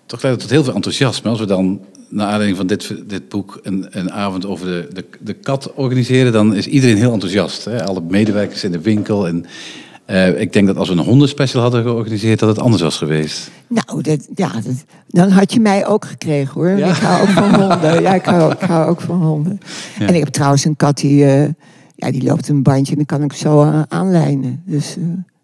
Toch 0.07 0.23
leidt 0.23 0.37
het 0.40 0.49
tot 0.49 0.57
heel 0.57 0.64
veel 0.64 0.75
enthousiasme. 0.75 1.31
Als 1.31 1.38
we 1.38 1.47
dan, 1.47 1.81
naar 2.09 2.26
aanleiding 2.26 2.57
van 2.57 2.66
dit, 2.66 2.95
dit 3.09 3.28
boek, 3.28 3.61
een, 3.62 3.87
een 3.90 4.12
avond 4.12 4.47
over 4.47 4.66
de, 4.66 4.88
de, 4.93 5.05
de 5.21 5.33
kat 5.35 5.73
organiseren, 5.75 6.33
dan 6.33 6.55
is 6.55 6.66
iedereen 6.66 6.97
heel 6.97 7.12
enthousiast. 7.12 7.64
Hè? 7.64 7.85
Alle 7.87 8.00
medewerkers 8.09 8.64
in 8.64 8.73
de 8.73 8.81
winkel. 8.81 9.26
En 9.26 9.45
eh, 10.06 10.40
ik 10.40 10.52
denk 10.52 10.66
dat 10.66 10.76
als 10.76 10.88
we 10.88 10.94
een 10.94 11.04
hondenspecial 11.04 11.62
hadden 11.62 11.82
georganiseerd, 11.82 12.38
dat 12.38 12.48
het 12.48 12.58
anders 12.58 12.82
was 12.82 12.96
geweest. 12.96 13.50
Nou, 13.66 14.02
dat, 14.02 14.28
ja, 14.34 14.52
dat, 14.52 14.84
dan 15.08 15.30
had 15.30 15.52
je 15.52 15.60
mij 15.60 15.86
ook 15.86 16.04
gekregen 16.04 16.54
hoor. 16.54 16.70
Ja. 16.70 16.88
Ik 16.88 16.96
hou 16.96 17.22
ook 17.22 17.28
van 17.28 17.54
honden. 17.60 18.02
Ja, 18.02 18.14
ik 18.14 18.25
hou, 18.25 18.52
ik 18.52 18.60
hou 18.60 18.88
ook 18.88 19.00
van 19.00 19.22
honden. 19.22 19.60
Ja. 19.98 20.06
En 20.06 20.14
ik 20.14 20.25
heb 20.25 20.32
trouwens 20.32 20.64
een 20.64 20.76
kat 20.76 20.96
die, 20.96 21.25
eh, 21.25 21.48
ja, 21.94 22.10
die 22.10 22.22
loopt 22.22 22.48
een 22.48 22.62
bandje 22.62 22.90
en 22.90 22.96
dan 22.96 23.18
kan 23.18 23.22
ik 23.22 23.32
zo 23.32 23.62
eh, 23.62 23.82
aanlijnen. 23.88 24.62
Dus 24.64 24.96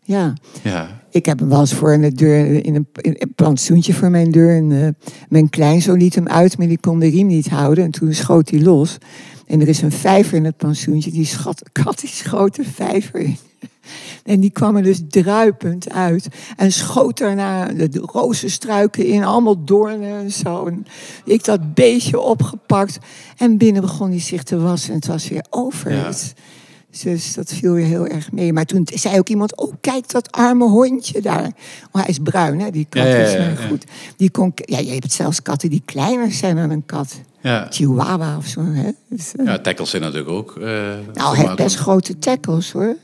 ja. 0.02 0.33
Ja, 0.62 1.00
Ik 1.11 1.26
heb 1.26 1.38
hem 1.38 1.49
wel 1.49 1.61
eens 1.61 1.75
voor 1.75 1.92
in 1.92 2.00
de 2.00 2.12
deur, 2.12 2.64
in 2.64 2.75
een, 2.75 2.87
in 2.92 3.14
een 3.19 3.33
plantsoentje 3.35 3.95
voor 3.95 4.11
mijn 4.11 4.31
deur. 4.31 4.57
En 4.57 4.97
mijn 5.28 5.50
kleinzoon 5.50 5.99
liet 5.99 6.14
hem 6.14 6.28
uit, 6.28 6.59
maar 6.59 6.69
die 6.69 6.78
kon 6.81 6.99
de 6.99 7.09
riem 7.09 7.26
niet 7.26 7.49
houden. 7.49 7.85
En 7.85 7.90
toen 7.90 8.14
schoot 8.14 8.50
hij 8.50 8.61
los. 8.61 8.99
En 9.47 9.61
er 9.61 9.69
is 9.69 9.83
een 9.83 9.92
vijver 9.92 10.37
in 10.37 10.45
het 10.45 10.57
plantsoentje. 10.57 11.11
Die 11.11 11.26
schat, 11.26 11.62
kat 11.73 12.00
die 12.00 12.11
schoot 12.11 12.57
de 12.57 12.64
vijver 12.64 13.21
in. 13.21 13.37
En 14.25 14.41
die 14.41 14.51
kwam 14.51 14.77
er 14.77 14.83
dus 14.83 15.01
druipend 15.09 15.91
uit. 15.91 16.29
En 16.57 16.73
schoot 16.73 17.19
daarna 17.19 17.67
de, 17.67 17.89
rozenstruiken 18.12 19.07
in, 19.07 19.25
allemaal 19.25 19.65
doornen 19.65 20.19
en 20.21 20.31
zo. 20.33 20.67
En 20.67 20.87
ik 21.25 21.45
dat 21.45 21.75
beestje 21.75 22.21
opgepakt. 22.21 22.99
En 23.37 23.57
binnen 23.59 23.83
begon 23.83 24.11
hij 24.11 24.21
zich 24.21 24.43
te 24.43 24.59
wassen. 24.59 24.91
En 24.91 24.97
het 24.97 25.07
was 25.07 25.29
weer 25.29 25.45
over. 25.51 25.93
Ja. 25.93 26.07
Dus- 26.07 26.33
dus 27.03 27.35
dat 27.35 27.53
viel 27.53 27.73
weer 27.73 27.87
heel 27.87 28.07
erg 28.07 28.33
mee. 28.33 28.53
Maar 28.53 28.65
toen 28.65 28.89
zei 28.95 29.19
ook 29.19 29.29
iemand: 29.29 29.57
Oh, 29.57 29.73
kijk 29.81 30.11
dat 30.11 30.31
arme 30.33 30.65
hondje 30.69 31.21
daar. 31.21 31.47
Oh, 31.93 32.01
hij 32.01 32.07
is 32.07 32.19
bruin, 32.23 32.61
hè? 32.61 32.71
Die 32.71 32.87
kat 32.89 33.03
Ja, 33.03 33.15
is 33.17 33.33
ja, 33.33 33.55
goed. 33.69 33.85
Die 34.17 34.31
kon, 34.31 34.53
ja, 34.55 34.79
je 34.79 34.91
hebt 34.91 35.12
zelfs 35.12 35.43
katten 35.43 35.71
die 35.71 35.83
kleiner 35.85 36.33
zijn 36.33 36.57
dan 36.57 36.71
een 36.71 36.87
kat. 36.87 37.21
ja. 37.41 37.67
Chihuahua 37.71 38.37
of 38.37 38.47
zo. 38.47 38.61
Hè? 38.65 38.91
Dus, 39.09 39.33
eh, 39.37 39.47
ja 39.47 39.59
tackles 39.59 39.91
zijn 39.91 40.03
natuurlijk 40.03 40.31
ook. 40.31 40.57
eh, 40.57 40.62
nou, 41.15 41.37
hij 41.37 41.45
heeft 41.45 41.57
best 41.57 41.77
grote 41.77 42.19
tackles 42.19 42.73
hoor. 42.73 42.97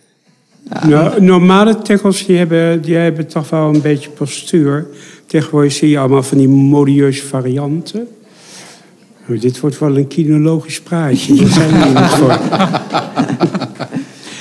Nou, 0.87 1.23
normale 1.23 1.79
tackles 1.83 2.27
die 2.27 2.37
hebben, 2.37 2.83
die 2.83 2.97
hebben 2.97 3.27
toch 3.27 3.51
wel 3.51 3.75
een 3.75 3.81
beetje 3.81 4.11
postuur. 4.11 4.87
Tegenwoordig 5.27 5.73
zie 5.73 5.89
je 5.89 5.99
allemaal 5.99 6.23
van 6.23 6.39
die 6.39 6.49
modieuze 6.49 7.27
varianten. 7.27 8.09
Oh, 9.29 9.41
dit 9.41 9.61
wordt 9.61 9.79
wel 9.79 9.97
een 9.97 10.07
kinologisch 10.09 10.81
praatje. 10.81 11.35
Daar 11.35 11.47
zijn 11.49 11.71
we 11.71 12.01
niet 12.01 12.09
voor. 12.09 12.39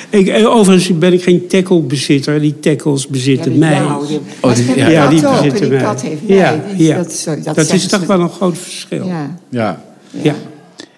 Ik, 0.10 0.28
eh, 0.28 0.56
overigens 0.56 0.98
ben 0.98 1.14
ik 1.14 1.24
geen 1.24 1.48
tacklebezitter. 1.48 2.40
Die 2.42 2.60
tackles 2.60 3.08
bezitten 3.08 3.58
mij. 3.58 3.82
Oh, 3.82 4.08
die- 4.56 4.76
ja, 4.76 4.88
ja, 4.90 5.08
die 5.10 5.22
bezitten 5.22 5.62
die 5.62 5.70
mij. 5.70 5.82
kat 5.84 6.02
heeft 6.02 6.28
mij. 6.28 6.38
Ja, 6.38 6.60
Dus 6.78 6.86
ja. 6.88 6.96
Dat, 7.44 7.56
dat 7.56 7.74
is 7.74 7.88
toch 7.88 8.06
wel 8.06 8.20
een 8.20 8.30
groot 8.30 8.58
verschil. 8.58 9.06
Ja. 9.08 9.36
Ja. 9.50 9.84
Ja. 10.12 10.36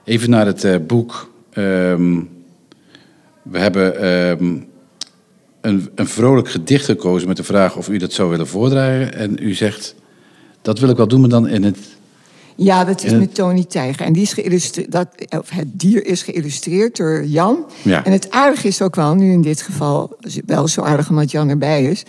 Even 0.04 0.30
naar 0.30 0.46
het 0.46 0.64
eh, 0.64 0.76
boek. 0.88 1.32
Ehm, 1.54 2.20
we 3.42 3.60
hebben 3.60 4.02
ehm, 4.02 4.46
een, 5.62 5.90
een 5.96 6.08
vrolijk 6.08 6.50
gedicht 6.50 6.86
gekozen 6.86 7.28
met 7.28 7.38
de 7.38 7.44
vraag 7.44 7.76
of 7.76 7.90
u 7.90 7.98
dat 7.98 8.14
zou 8.14 8.30
willen 8.30 8.48
voordragen. 8.48 9.14
En 9.14 9.38
u 9.40 9.54
zegt, 9.54 9.96
dat 10.62 10.80
wil 10.80 10.90
ik 10.90 10.98
wel 10.98 11.08
doen, 11.08 11.20
maar 11.20 11.30
dan 11.30 11.48
in 11.48 11.64
het... 11.64 11.98
Ja, 12.60 12.84
dat 12.84 13.04
is 13.04 13.12
En- 13.12 13.20
met 13.20 13.36
Tony 13.36 13.64
Tijger. 13.64 14.06
En 14.06 14.14
die 14.14 14.22
is 14.22 14.34
geïllustreerd, 14.34 14.92
dat, 14.92 15.08
of 15.30 15.50
het 15.50 15.80
dier 15.80 16.06
is 16.06 16.22
geïllustreerd 16.22 16.98
door 16.98 17.26
Jan. 17.26 17.66
Ja. 17.82 18.06
En 18.06 18.12
het 18.12 18.32
aardige 18.32 18.68
is 18.68 18.82
ook 18.82 18.96
wel, 18.96 19.16
nu 19.16 19.32
in 19.32 19.42
dit 19.42 19.62
geval 19.62 20.18
wel 20.46 20.68
zo 20.68 20.82
aardig 20.82 21.10
omdat 21.10 21.32
Jan 21.32 21.50
erbij 21.50 21.84
is. 21.84 22.04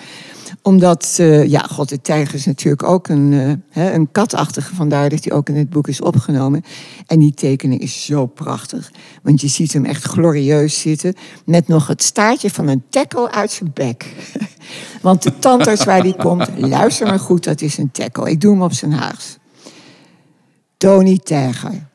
Omdat, 0.62 1.16
eh, 1.19 1.45
ja, 1.45 1.61
God, 1.61 1.88
de 1.88 2.00
tijger 2.00 2.35
is 2.35 2.47
natuurlijk 2.47 2.83
ook 2.83 3.09
een, 3.09 3.33
eh, 3.33 3.83
hè, 3.83 3.92
een 3.92 4.09
katachtige. 4.12 4.75
Vandaar 4.75 5.09
dat 5.09 5.25
hij 5.25 5.33
ook 5.33 5.49
in 5.49 5.57
het 5.57 5.71
boek 5.71 5.88
is 5.88 6.00
opgenomen. 6.00 6.64
En 7.07 7.19
die 7.19 7.35
tekening 7.35 7.80
is 7.80 8.04
zo 8.04 8.26
prachtig. 8.26 8.90
Want 9.23 9.40
je 9.40 9.49
ziet 9.49 9.73
hem 9.73 9.85
echt 9.85 10.04
glorieus 10.04 10.80
zitten. 10.80 11.14
Met 11.45 11.69
nog 11.69 11.87
het 11.87 12.02
staartje 12.02 12.50
van 12.50 12.69
een 12.69 12.83
tackle 12.88 13.30
uit 13.30 13.50
zijn 13.50 13.71
bek. 13.75 14.07
Want 15.02 15.23
de 15.23 15.38
tandarts 15.38 15.85
waar 15.85 16.02
die 16.02 16.16
komt, 16.16 16.49
luister 16.57 17.07
maar 17.07 17.19
goed, 17.19 17.45
dat 17.45 17.61
is 17.61 17.78
een 17.78 17.90
tackle. 17.90 18.30
Ik 18.30 18.40
doe 18.40 18.52
hem 18.52 18.62
op 18.62 18.73
zijn 18.73 18.92
Haags. 18.92 19.38
Tony 20.80 21.18
Terger. 21.18 21.88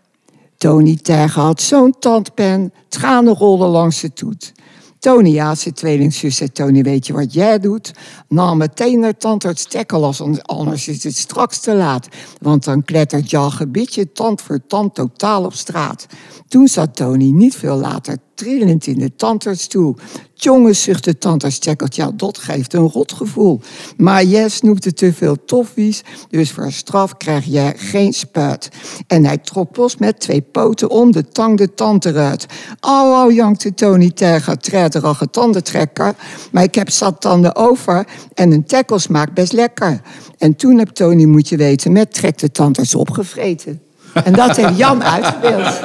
Tony 0.57 0.95
Terger 0.95 1.41
had 1.41 1.61
zo'n 1.61 1.95
tandpen, 1.99 2.73
tranen 2.89 3.33
rolden 3.33 3.67
langs 3.67 3.99
zijn 3.99 4.13
toet. 4.13 4.53
Tony, 4.99 5.29
ja, 5.29 5.55
zijn 5.55 5.73
tweelingzus, 5.73 6.35
zei 6.35 6.51
Tony, 6.51 6.83
weet 6.83 7.07
je 7.07 7.13
wat 7.13 7.33
jij 7.33 7.59
doet? 7.59 7.93
Nam 8.27 8.57
meteen 8.57 8.99
naar 8.99 9.17
tandarts 9.17 9.65
Tekkelas, 9.65 10.21
anders 10.41 10.87
is 10.87 11.03
het 11.03 11.15
straks 11.15 11.59
te 11.59 11.75
laat. 11.75 12.07
Want 12.41 12.63
dan 12.63 12.83
klettert 12.83 13.29
jouw 13.29 13.49
gebitje 13.49 14.11
tand 14.11 14.41
voor 14.41 14.59
tand 14.67 14.95
totaal 14.95 15.43
op 15.43 15.53
straat. 15.53 16.05
Toen 16.47 16.67
zat 16.67 16.95
Tony 16.95 17.29
niet 17.29 17.55
veel 17.55 17.77
later 17.77 18.17
trillend 18.35 18.87
in 18.87 18.99
de 18.99 19.15
tandartsstoel. 19.15 19.95
Tjonge 20.33 20.73
zuchtte 20.73 21.17
tandarts 21.17 21.59
Tekkelt, 21.59 21.95
ja, 21.95 22.11
dat 22.15 22.37
geeft 22.37 22.73
een 22.73 22.89
rotgevoel. 22.89 23.61
Maar 23.97 24.23
jij 24.23 24.49
snoepte 24.49 24.93
te 24.93 25.13
veel 25.13 25.45
toffies, 25.45 26.01
dus 26.29 26.51
voor 26.51 26.71
straf 26.71 27.17
krijg 27.17 27.45
jij 27.45 27.73
geen 27.77 28.13
spuit. 28.13 28.69
En 29.07 29.25
hij 29.25 29.37
trok 29.37 29.75
los 29.75 29.97
met 29.97 30.19
twee 30.19 30.41
poten 30.41 30.89
om 30.89 31.11
de 31.11 31.27
tang 31.27 31.57
de 31.57 31.73
tand 31.73 32.05
eruit. 32.05 32.45
Au, 32.79 33.13
au, 33.13 33.33
jankte 33.33 33.73
Tony 33.73 34.11
Terger, 34.11 34.57
treiterige 34.57 35.29
tandentrekker. 35.29 36.15
Maar 36.51 36.63
ik 36.63 36.75
heb 36.75 36.89
zat 36.89 37.21
tanden 37.21 37.55
over 37.55 38.07
en 38.33 38.51
een 38.51 38.65
tackle 38.65 38.99
smaakt 38.99 39.33
best 39.33 39.53
lekker. 39.53 40.01
En 40.37 40.55
toen 40.55 40.77
heb 40.77 40.89
Tony, 40.89 41.25
moet 41.25 41.49
je 41.49 41.57
weten, 41.57 41.91
met 41.91 42.13
trek 42.13 42.37
de 42.37 42.51
tandarts 42.51 42.95
opgevreten. 42.95 43.81
En 44.23 44.33
dat 44.33 44.55
heeft 44.55 44.77
Jan 44.77 45.03
uitgebeeld. 45.15 45.81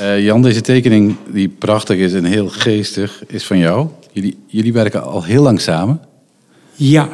Eh, 0.00 0.24
Jan, 0.24 0.42
deze 0.42 0.60
tekening, 0.60 1.16
die 1.32 1.48
prachtig 1.48 1.96
is 1.98 2.12
en 2.12 2.24
heel 2.24 2.48
geestig, 2.48 3.22
is 3.26 3.44
van 3.44 3.58
jou. 3.58 3.86
Jullie, 4.12 4.36
jullie 4.46 4.72
werken 4.72 5.02
al 5.04 5.24
heel 5.24 5.42
lang 5.42 5.60
samen. 5.60 6.00
Ja. 6.74 7.08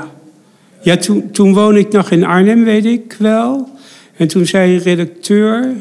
Ja, 0.83 0.97
toen, 0.97 1.31
toen 1.31 1.55
woonde 1.55 1.79
ik 1.81 1.93
nog 1.93 2.11
in 2.11 2.25
Arnhem, 2.25 2.65
weet 2.65 2.85
ik 2.85 3.17
wel. 3.19 3.69
En 4.17 4.29
toen 4.29 4.47
zei 4.47 4.75
een 4.75 4.83
redacteur... 4.83 5.75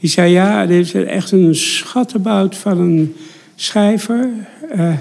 Die 0.00 0.10
zei, 0.10 0.32
ja, 0.32 0.66
dit 0.66 0.84
is 0.86 0.92
echt 0.94 1.30
een 1.32 1.54
schattenbout 1.54 2.56
van 2.56 2.78
een 2.78 3.14
schrijver. 3.54 4.28
Eh, 4.70 4.92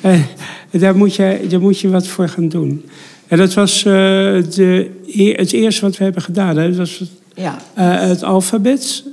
eh, 0.00 0.20
daar, 0.70 0.96
moet 0.96 1.14
je, 1.14 1.40
daar 1.48 1.60
moet 1.60 1.78
je 1.80 1.88
wat 1.88 2.06
voor 2.06 2.28
gaan 2.28 2.48
doen. 2.48 2.84
En 3.28 3.38
dat 3.38 3.54
was 3.54 3.78
eh, 3.78 3.92
de, 4.54 4.90
e- 5.06 5.34
het 5.36 5.52
eerste 5.52 5.80
wat 5.80 5.96
we 5.96 6.04
hebben 6.04 6.22
gedaan. 6.22 6.56
Hè. 6.56 6.68
Dat 6.68 6.76
was 6.76 6.98
het, 6.98 7.08
Ja. 7.34 7.58
eh, 7.74 8.00
het 8.08 8.22
alfabet. 8.22 9.04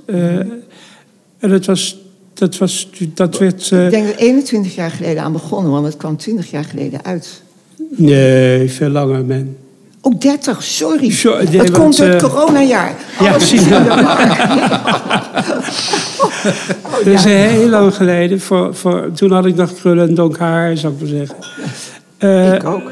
Eh, 1.40 1.46
en 1.46 1.50
dat 1.50 1.66
was... 1.66 1.98
Dat, 2.34 2.58
was, 2.58 2.90
dat 3.14 3.38
werd... 3.38 3.70
eh, 3.72 3.86
Ik 3.86 3.92
denk 3.92 4.06
dat 4.08 4.16
21 4.16 4.76
jaar 4.76 4.92
geleden 4.92 5.24
aan 5.24 5.32
begonnen, 5.32 5.72
want 5.72 5.86
het 5.86 5.98
kwam 5.98 6.18
20 6.18 6.52
jaar 6.52 6.64
geleden 6.64 7.00
uit. 7.06 7.42
nee, 7.90 8.72
veel 8.72 8.90
langer, 8.90 9.26
man. 9.26 9.56
Ook 10.02 10.22
30, 10.22 10.64
sorry. 10.64 11.12
Zo, 11.12 11.36
nee, 11.38 11.46
dat 11.46 11.54
want, 11.56 11.72
komt 11.72 11.98
door 11.98 12.08
het 12.08 12.24
eh, 12.24 12.30
coronajaar. 12.30 12.96
ja, 13.20 13.38
de 13.38 13.84
war. 14.04 14.38
Dat 17.04 17.14
is 17.14 17.24
heel 17.24 17.70
lang 17.70 17.96
geleden. 17.96 18.40
Voor, 18.42 18.76
voor, 18.76 19.12
toen 19.16 19.32
had 19.32 19.46
ik 19.46 19.56
nog 19.56 19.74
krullen 19.74 20.08
en 20.08 20.16
donker 20.16 20.42
haar, 20.42 20.78
zou 20.78 20.94
ik 20.94 21.00
maar 21.00 21.10
zeggen. 21.10 21.36
Eh, 22.18 22.54
Ik 22.54 22.64
ook. 22.64 22.82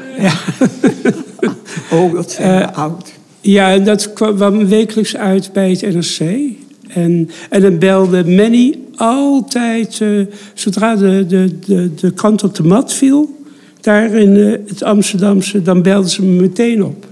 Oh, 1.90 2.14
dat 2.14 2.30
zijn 2.30 2.58
we 2.58 2.72
oud. 2.72 3.12
ja, 3.40 3.72
en 3.72 3.84
dat 3.84 4.12
kwam 4.12 4.66
wekelijks 4.68 5.16
uit 5.16 5.52
bij 5.52 5.70
het 5.70 5.94
NRC. 5.94 6.40
En, 6.88 7.30
en 7.50 7.60
dan 7.60 7.78
belde 7.78 8.24
Manny 8.24 8.78
altijd, 8.96 10.00
eh, 10.00 10.08
zodra 10.54 10.96
de, 10.96 11.26
de, 11.26 11.58
de, 11.66 11.94
de 11.94 12.12
krant 12.12 12.44
op 12.44 12.54
de 12.54 12.62
mat 12.62 12.92
viel... 12.92 13.36
daar 13.80 14.10
in 14.10 14.36
eh, 14.36 14.68
het 14.68 14.82
Amsterdamse, 14.82 15.62
dan 15.62 15.82
belden 15.82 16.10
ze 16.10 16.24
me 16.24 16.40
meteen 16.40 16.84
op. 16.84 17.06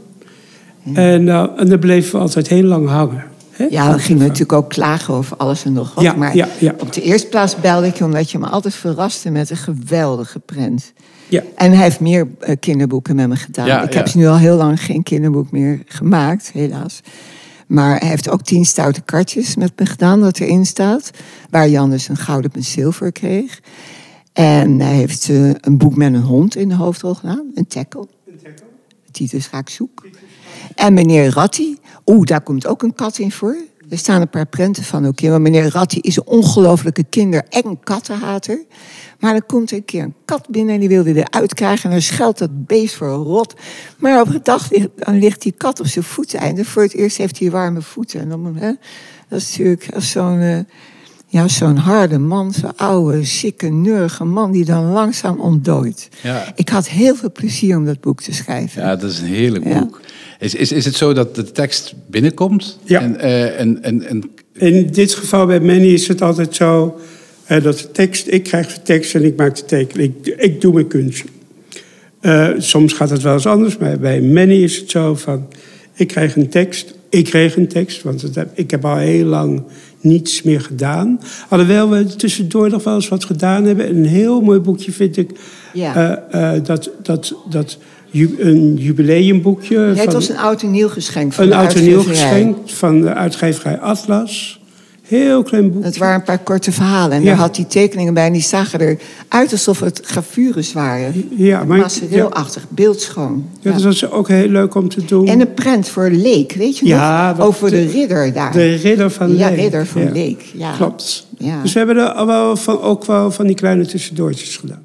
En, 0.94 1.24
nou, 1.24 1.50
en 1.56 1.68
dan 1.68 1.78
bleven 1.78 2.12
we 2.12 2.18
altijd 2.18 2.48
heel 2.48 2.62
lang 2.62 2.88
hangen. 2.88 3.24
hè? 3.50 3.66
Ja, 3.70 3.90
dan 3.90 3.98
gingen 3.98 4.22
we 4.22 4.28
natuurlijk 4.28 4.52
ook 4.52 4.68
klagen 4.68 5.14
over 5.14 5.36
alles 5.36 5.64
en 5.64 5.72
nog 5.72 5.94
wat. 5.94 6.04
Ja, 6.04 6.12
maar 6.12 6.36
ja, 6.36 6.48
ja. 6.58 6.74
op 6.78 6.92
de 6.92 7.02
eerste 7.02 7.28
plaats 7.28 7.56
belde 7.56 7.86
ik 7.86 7.96
je 7.96 8.04
omdat 8.04 8.30
je 8.30 8.38
me 8.38 8.46
altijd 8.46 8.74
verraste 8.74 9.30
met 9.30 9.50
een 9.50 9.56
geweldige 9.56 10.38
prent. 10.38 10.92
Ja. 11.28 11.42
En 11.54 11.72
hij 11.72 11.82
heeft 11.82 12.00
meer 12.00 12.28
eh, 12.38 12.56
kinderboeken 12.60 13.16
met 13.16 13.28
me 13.28 13.36
gedaan. 13.36 13.66
Ja, 13.66 13.82
ik 13.82 13.92
ja. 13.92 13.98
heb 13.98 14.14
nu 14.14 14.26
al 14.26 14.38
heel 14.38 14.56
lang 14.56 14.82
geen 14.82 15.02
kinderboek 15.02 15.50
meer 15.50 15.82
gemaakt, 15.86 16.50
helaas. 16.52 17.00
Maar 17.66 17.98
hij 17.98 18.08
heeft 18.08 18.28
ook 18.28 18.42
tien 18.42 18.64
stoute 18.64 19.00
kartjes 19.00 19.56
met 19.56 19.72
me 19.76 19.86
gedaan, 19.86 20.20
dat 20.20 20.38
erin 20.38 20.66
staat. 20.66 21.10
Waar 21.50 21.68
Jan 21.68 21.90
dus 21.90 22.08
een 22.08 22.16
gouden 22.16 22.50
penseel 22.50 22.92
voor 22.92 23.12
kreeg. 23.12 23.60
En 24.32 24.80
hij 24.80 24.94
heeft 24.94 25.28
eh, 25.28 25.50
een 25.60 25.78
boek 25.78 25.96
met 25.96 26.14
een 26.14 26.20
hond 26.20 26.56
in 26.56 26.68
de 26.68 26.74
hoofdrol 26.74 27.14
gedaan, 27.14 27.50
een 27.54 27.66
tackle. 27.66 28.08
Titus 29.10 29.46
ga 29.46 29.58
ik 29.58 29.68
zoek. 29.68 30.06
En 30.74 30.94
meneer 30.94 31.32
Ratti, 31.32 31.78
oeh, 32.06 32.26
daar 32.26 32.40
komt 32.40 32.66
ook 32.66 32.82
een 32.82 32.94
kat 32.94 33.18
in 33.18 33.32
voor. 33.32 33.56
Er 33.88 33.98
staan 33.98 34.20
een 34.20 34.28
paar 34.28 34.46
prenten 34.46 34.82
van 34.82 35.06
ook 35.06 35.20
in. 35.20 35.30
Want 35.30 35.42
meneer 35.42 35.70
Ratti 35.70 36.00
is 36.00 36.16
een 36.16 36.26
ongelofelijke 36.26 37.04
kinder- 37.04 37.44
en 37.48 37.80
kattenhater. 37.80 38.64
Maar 39.20 39.32
dan 39.32 39.46
komt 39.46 39.70
er 39.70 39.76
een 39.76 39.84
keer 39.84 40.02
een 40.02 40.14
kat 40.24 40.48
binnen 40.48 40.74
en 40.74 40.80
die 40.80 40.88
wilde 40.88 41.14
eruit 41.14 41.54
krijgen. 41.54 41.84
En 41.84 41.90
dan 41.90 42.00
scheldt 42.02 42.38
dat 42.38 42.66
beest 42.66 42.94
voor 42.94 43.08
rot. 43.08 43.54
Maar 43.98 44.20
op 44.20 44.28
een 44.28 44.40
dag 44.42 44.70
ligt, 44.70 44.88
dan 44.96 45.18
ligt 45.18 45.42
die 45.42 45.52
kat 45.52 45.80
op 45.80 45.86
zijn 45.86 46.04
voeteinde. 46.04 46.64
Voor 46.64 46.82
het 46.82 46.94
eerst 46.94 47.16
heeft 47.16 47.38
hij 47.38 47.50
warme 47.50 47.82
voeten. 47.82 48.20
En 48.20 48.28
dan, 48.28 48.56
hè, 48.56 48.72
dat 49.28 49.40
is 49.40 49.48
natuurlijk 49.48 49.94
als 49.94 50.10
zo'n... 50.10 50.40
eh, 50.40 50.58
ja, 51.36 51.48
zo'n 51.48 51.76
harde 51.76 52.18
man, 52.18 52.52
zo'n 52.52 52.76
oude, 52.76 53.24
zieke, 53.24 53.66
neurige 53.66 54.24
man 54.24 54.52
die 54.52 54.64
dan 54.64 54.92
langzaam 54.92 55.40
ontdooit. 55.40 56.08
Ja. 56.22 56.52
Ik 56.54 56.68
had 56.68 56.88
heel 56.88 57.14
veel 57.16 57.32
plezier 57.32 57.76
om 57.76 57.84
dat 57.84 58.00
boek 58.00 58.22
te 58.22 58.32
schrijven. 58.34 58.82
Ja, 58.82 58.96
dat 58.96 59.10
is 59.10 59.18
een 59.18 59.26
heerlijk 59.26 59.64
Ja. 59.68 59.80
boek. 59.80 60.00
Is, 60.38 60.54
is, 60.54 60.72
is 60.72 60.84
het 60.84 60.94
zo 60.94 61.12
dat 61.12 61.34
de 61.34 61.52
tekst 61.52 61.94
binnenkomt? 62.06 62.78
Ja. 62.84 63.00
En, 63.00 63.20
eh, 63.20 63.60
en, 63.60 63.82
en, 63.82 64.02
en, 64.02 64.30
In 64.52 64.86
dit 64.86 65.14
geval 65.14 65.46
bij 65.46 65.60
Manny 65.60 65.92
is 65.92 66.08
het 66.08 66.22
altijd 66.22 66.54
zo 66.54 66.98
eh, 67.44 67.62
dat 67.62 67.78
de 67.78 67.90
tekst, 67.90 68.26
ik 68.28 68.42
krijg 68.42 68.74
de 68.74 68.82
tekst 68.82 69.14
en 69.14 69.24
ik 69.24 69.36
maak 69.36 69.56
de 69.56 69.64
tekening. 69.64 70.14
Ik, 70.22 70.34
ik 70.38 70.60
doe 70.60 70.72
mijn 70.72 70.86
kunstje. 70.86 71.24
Eh, 72.20 72.48
soms 72.58 72.92
gaat 72.92 73.10
het 73.10 73.22
wel 73.22 73.32
eens 73.34 73.46
anders, 73.46 73.76
maar 73.76 73.98
bij 73.98 74.20
Manny 74.20 74.62
is 74.62 74.76
het 74.76 74.90
zo 74.90 75.14
van, 75.14 75.48
ik 75.94 76.08
krijg 76.08 76.36
een 76.36 76.48
tekst, 76.48 76.94
ik 77.08 77.24
kreeg 77.24 77.56
een 77.56 77.68
tekst, 77.68 78.02
want 78.02 78.22
het 78.22 78.38
ik 78.54 78.70
heb 78.70 78.84
al 78.84 78.96
heel 78.96 79.24
lang 79.24 79.62
niets 80.06 80.42
meer 80.42 80.60
gedaan. 80.60 81.20
Alhoewel 81.48 81.90
we 81.90 82.04
tussendoor 82.16 82.70
nog 82.70 82.84
wel 82.84 82.94
eens 82.94 83.08
wat 83.08 83.24
gedaan 83.24 83.64
hebben. 83.64 83.88
Een 83.88 84.04
heel 84.04 84.40
mooi 84.40 84.58
boekje 84.60 84.92
vind 84.92 85.16
ik, 85.16 85.30
Ja. 85.72 85.94
eh, 86.30 86.54
eh, 86.56 86.64
dat, 86.64 86.90
dat, 87.02 87.34
dat 87.50 87.78
een 88.38 88.76
jubileumboekje. 88.76 89.78
Ja, 89.78 89.82
het 89.86 89.98
van- 90.02 90.12
was 90.12 90.28
een 90.28 90.36
oud 90.38 90.62
en 90.62 90.70
nieuw 90.70 90.88
geschenk 90.88 91.32
van 91.32 91.44
een 91.44 91.50
de 91.50 91.56
oud 91.56 91.74
en 91.74 91.82
nieuw 91.84 91.96
uitgeverij. 91.96 92.30
geschenk 92.30 92.56
van 92.70 93.00
de 93.00 93.14
uitgeverij 93.14 93.78
Atlas. 93.78 94.60
Heel 95.06 95.42
klein 95.42 95.72
boek. 95.72 95.84
Het 95.84 95.96
waren 95.96 96.14
een 96.14 96.22
paar 96.22 96.38
korte 96.38 96.72
verhalen. 96.72 97.16
En 97.16 97.22
Ja. 97.22 97.26
daar 97.28 97.36
had 97.36 97.56
hij 97.56 97.64
tekeningen 97.64 98.14
bij. 98.14 98.26
En 98.26 98.32
die 98.32 98.42
zagen 98.42 98.80
eruit 98.80 99.52
alsof 99.52 99.80
het 99.80 100.00
gravures 100.04 100.72
waren. 100.72 101.28
Ja, 101.36 101.64
maar 101.64 101.78
Massereelachtig, 101.78 102.66
beeldschoon. 102.68 103.44
ja, 103.60 103.70
Ja. 103.70 103.72
dat 103.76 103.82
was 103.84 104.10
ook 104.10 104.28
heel 104.28 104.48
leuk 104.48 104.74
om 104.74 104.88
te 104.88 105.04
doen. 105.04 105.26
En 105.28 105.40
een 105.40 105.54
prent 105.54 105.88
voor 105.88 106.10
Leek, 106.10 106.52
weet 106.52 106.78
je 106.78 106.86
Ja, 106.86 107.34
nog? 107.36 107.46
Over 107.46 107.70
de, 107.70 107.76
de- 107.86 107.90
ridder 107.92 108.32
daar. 108.32 108.52
de 108.52 108.74
ridder 108.74 109.10
van 109.10 109.36
ja, 109.36 109.48
Leek. 109.48 109.58
ridder 109.58 109.86
van 109.86 110.02
Ja, 110.02 110.10
Leek. 110.12 110.42
Ja. 110.54 110.72
Klopt. 110.76 111.26
Ja. 111.38 111.62
Dus 111.62 111.72
we 111.72 111.78
hebben 111.78 111.96
er 111.96 112.08
al 112.12 112.26
wel 112.26 112.56
van, 112.56 112.80
ook 112.80 113.04
wel 113.04 113.30
van 113.30 113.46
die 113.46 113.56
kleine 113.56 113.86
tussendoortjes 113.86 114.56
gedaan. 114.56 114.82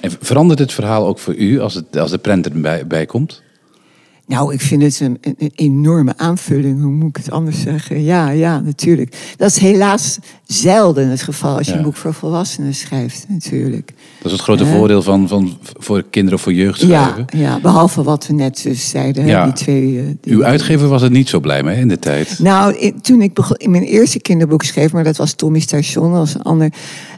en 0.00 0.10
verandert 0.20 0.58
het 0.58 0.72
verhaal 0.72 1.06
ook 1.06 1.18
voor 1.18 1.34
u 1.34 1.60
als, 1.60 1.74
het, 1.74 1.96
als 1.98 2.10
de 2.10 2.18
prent 2.18 2.46
erbij 2.48 2.86
bij 2.86 3.06
komt? 3.06 3.42
Nou, 4.26 4.52
ik 4.52 4.60
vind 4.60 4.82
het 4.82 5.00
een, 5.00 5.18
een, 5.20 5.52
enorme 5.54 6.14
aanvulling. 6.16 6.82
Hoe 6.82 6.90
moet 6.90 7.08
ik 7.08 7.16
het 7.16 7.30
anders 7.30 7.60
zeggen? 7.60 8.02
Ja, 8.02 8.28
ja, 8.28 8.60
natuurlijk. 8.60 9.34
Dat 9.36 9.50
is 9.50 9.58
helaas 9.58 10.18
zelden 10.46 11.08
het 11.08 11.22
geval 11.22 11.56
als 11.56 11.66
je 11.66 11.72
een 11.72 11.82
boek 11.82 11.96
voor 11.96 12.14
volwassenen 12.14 12.74
schrijft, 12.74 13.26
natuurlijk. 13.28 13.86
Dat 14.18 14.26
is 14.26 14.32
het 14.32 14.40
grote 14.40 14.66
voordeel 14.66 15.02
van, 15.02 15.28
van 15.28 15.58
voor 15.78 16.04
kinderen 16.10 16.38
of 16.38 16.44
voor 16.44 16.52
jeugd 16.52 16.80
schrijven. 16.80 17.26
Ja, 17.30 17.38
ja 17.38 17.60
behalve 17.60 18.02
wat 18.02 18.26
we 18.26 18.32
net 18.32 18.62
dus 18.62 18.90
zeiden. 18.90 19.26
Ja. 19.26 19.44
Die 19.44 19.52
twee, 19.52 19.92
uh, 19.92 20.02
die 20.20 20.34
Uw 20.34 20.44
uitgever 20.44 20.88
was 20.88 21.02
er 21.02 21.10
niet 21.10 21.28
zo 21.28 21.40
blij 21.40 21.62
mee 21.62 21.80
in 21.80 21.88
de 21.88 21.98
tijd. 21.98 22.38
Nou, 22.38 22.92
toen 23.00 23.22
ik 23.22 23.34
begon, 23.34 23.56
in 23.56 23.70
mijn 23.70 23.82
eerste 23.82 24.20
kinderboek 24.20 24.62
schreef, 24.62 24.92
maar 24.92 25.04
dat 25.04 25.16
was 25.16 25.32
Tommy 25.32 25.60
Station, 25.60 26.14
als 26.14 26.34
een 26.34 26.42
ander 26.42 26.72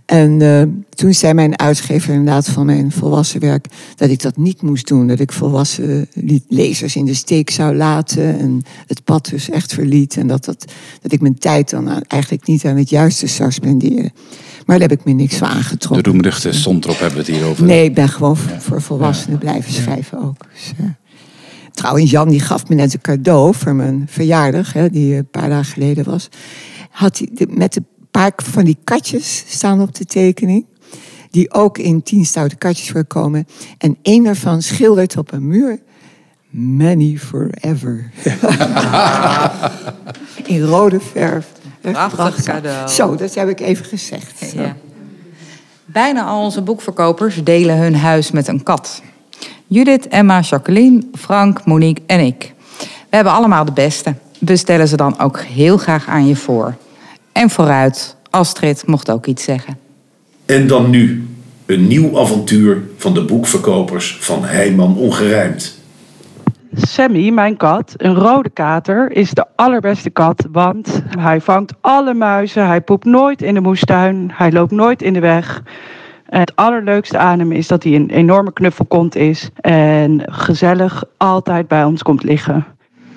en 0.07 0.41
uh, 0.41 0.63
toen 0.89 1.15
zei 1.15 1.35
mijn 1.35 1.59
uitgever 1.59 2.15
inderdaad 2.15 2.49
van 2.49 2.67
mijn 2.67 2.93
volwassen 2.93 3.41
werk 3.41 3.67
dat 3.97 4.11
ik 4.11 4.23
dat 4.23 4.37
niet 4.37 4.63
moest 4.63 4.89
doen. 4.89 5.07
Dat 5.07 5.21
ik 5.21 5.33
volwassen 5.33 6.09
lezers 6.49 6.97
in 6.97 7.05
de 7.05 7.15
steek 7.15 7.51
zou 7.51 7.77
laten 7.77 8.39
en 8.39 8.63
het 8.87 9.05
pad 9.05 9.29
dus 9.31 9.51
echt 9.51 9.75
verliet. 9.75 10.17
En 10.17 10.27
dat, 10.27 10.45
dat, 10.45 10.73
dat 11.03 11.13
ik 11.13 11.21
mijn 11.21 11.39
tijd 11.39 11.71
dan 11.71 12.03
eigenlijk 12.07 12.47
niet 12.47 12.65
aan 12.65 12.77
het 12.77 12.91
juiste 12.91 13.27
zou 13.27 13.53
spenderen. 13.53 14.13
Maar 14.67 14.79
daar 14.79 14.89
heb 14.89 14.99
ik 14.99 15.05
me 15.05 15.13
niks 15.13 15.37
van 15.37 15.49
aangetrokken. 15.49 16.03
De 16.03 16.11
roemruchte 16.11 16.53
Sontrop 16.53 16.99
hebben 16.99 17.25
we 17.25 17.25
het 17.27 17.37
hier 17.37 17.47
over. 17.47 17.65
Nee, 17.65 17.85
ik 17.85 17.95
ben 17.95 18.09
gewoon 18.09 18.37
voor 18.37 18.83
volwassenen 18.83 19.39
blijven 19.39 19.73
schrijven 19.73 20.23
ook. 20.23 20.37
Dus, 20.53 20.73
uh, 20.81 20.87
trouwens, 21.73 22.11
Jan 22.11 22.29
die 22.29 22.41
gaf 22.41 22.69
me 22.69 22.75
net 22.75 22.95
een 22.95 23.01
cadeau 23.01 23.55
voor 23.55 23.75
mijn 23.75 24.05
verjaardag, 24.09 24.73
hè, 24.73 24.91
die 24.91 25.15
een 25.15 25.31
paar 25.31 25.49
dagen 25.49 25.73
geleden 25.73 26.05
was. 26.05 26.29
Had 26.91 27.19
hij 27.19 27.47
met 27.51 27.73
de 27.73 27.83
paar 28.17 28.33
van 28.37 28.65
die 28.65 28.79
katjes 28.85 29.45
staan 29.49 29.81
op 29.81 29.95
de 29.95 30.05
tekening. 30.05 30.67
Die 31.31 31.53
ook 31.53 31.79
in 31.79 32.03
tien 32.03 32.25
stoute 32.25 32.57
katjes 32.57 32.91
voorkomen. 32.91 33.47
En 33.79 33.97
één 34.03 34.25
daarvan 34.25 34.63
schildert 34.63 35.17
op 35.17 35.33
een 35.33 35.47
muur. 35.47 35.79
Many 36.51 37.19
forever. 37.19 38.11
in 40.45 40.63
rode 40.63 41.01
verf. 41.01 41.47
Prachtig 41.81 42.45
cadeau. 42.45 42.89
Zo, 42.89 43.15
dat 43.15 43.35
heb 43.35 43.49
ik 43.49 43.61
even 43.61 43.85
gezegd. 43.85 44.53
Ja. 44.53 44.77
Bijna 45.85 46.25
al 46.25 46.43
onze 46.43 46.63
boekverkopers 46.63 47.45
delen 47.45 47.79
hun 47.79 47.97
huis 47.97 48.31
met 48.31 48.49
een 48.49 48.63
kat. 48.63 49.03
Judith, 49.67 50.09
Emma, 50.09 50.41
Jacqueline, 50.41 51.03
Frank, 51.13 51.65
Monique 51.65 52.03
en 52.07 52.21
ik. 52.21 52.55
We 52.79 53.17
hebben 53.17 53.33
allemaal 53.33 53.65
de 53.65 53.73
beste. 53.73 54.15
We 54.39 54.57
stellen 54.57 54.89
ze 54.89 54.97
dan 54.97 55.19
ook 55.19 55.41
heel 55.41 55.77
graag 55.77 56.09
aan 56.09 56.27
je 56.27 56.37
voor. 56.37 56.75
En 57.37 57.51
vooruit, 57.51 58.17
Astrid 58.31 58.87
mocht 58.87 59.11
ook 59.11 59.27
iets 59.27 59.45
zeggen. 59.45 59.79
En 60.47 60.67
dan 60.67 60.91
nu, 60.91 61.29
een 61.67 61.87
nieuw 61.87 62.19
avontuur 62.19 62.83
van 62.97 63.15
de 63.15 63.25
boekverkopers 63.25 64.19
van 64.21 64.45
Heiman 64.45 64.97
Ongerijmd. 64.97 65.79
Sammy, 66.73 67.31
mijn 67.31 67.57
kat, 67.57 67.95
een 67.97 68.15
rode 68.15 68.51
kater, 68.51 69.13
is 69.13 69.31
de 69.31 69.47
allerbeste 69.57 70.11
kat, 70.11 70.47
want 70.53 71.03
hij 71.19 71.41
vangt 71.41 71.73
alle 71.81 72.15
muizen, 72.15 72.67
hij 72.67 72.81
poept 72.81 73.05
nooit 73.05 73.43
in 73.43 73.55
de 73.55 73.61
moestuin, 73.61 74.31
hij 74.33 74.53
loopt 74.53 74.73
nooit 74.73 75.03
in 75.03 75.13
de 75.13 75.21
weg. 75.21 75.63
En 76.27 76.41
het 76.41 76.57
allerleukste 76.57 77.19
aan 77.19 77.39
hem 77.39 77.53
is 77.53 77.67
dat 77.67 77.83
hij 77.83 77.95
een 77.95 78.11
enorme 78.11 78.53
knuffelkont 78.53 79.15
is 79.17 79.49
en 79.61 80.23
gezellig 80.27 81.05
altijd 81.17 81.69
bij 81.69 81.85
ons 81.85 82.03
komt 82.03 82.23
liggen. 82.23 82.76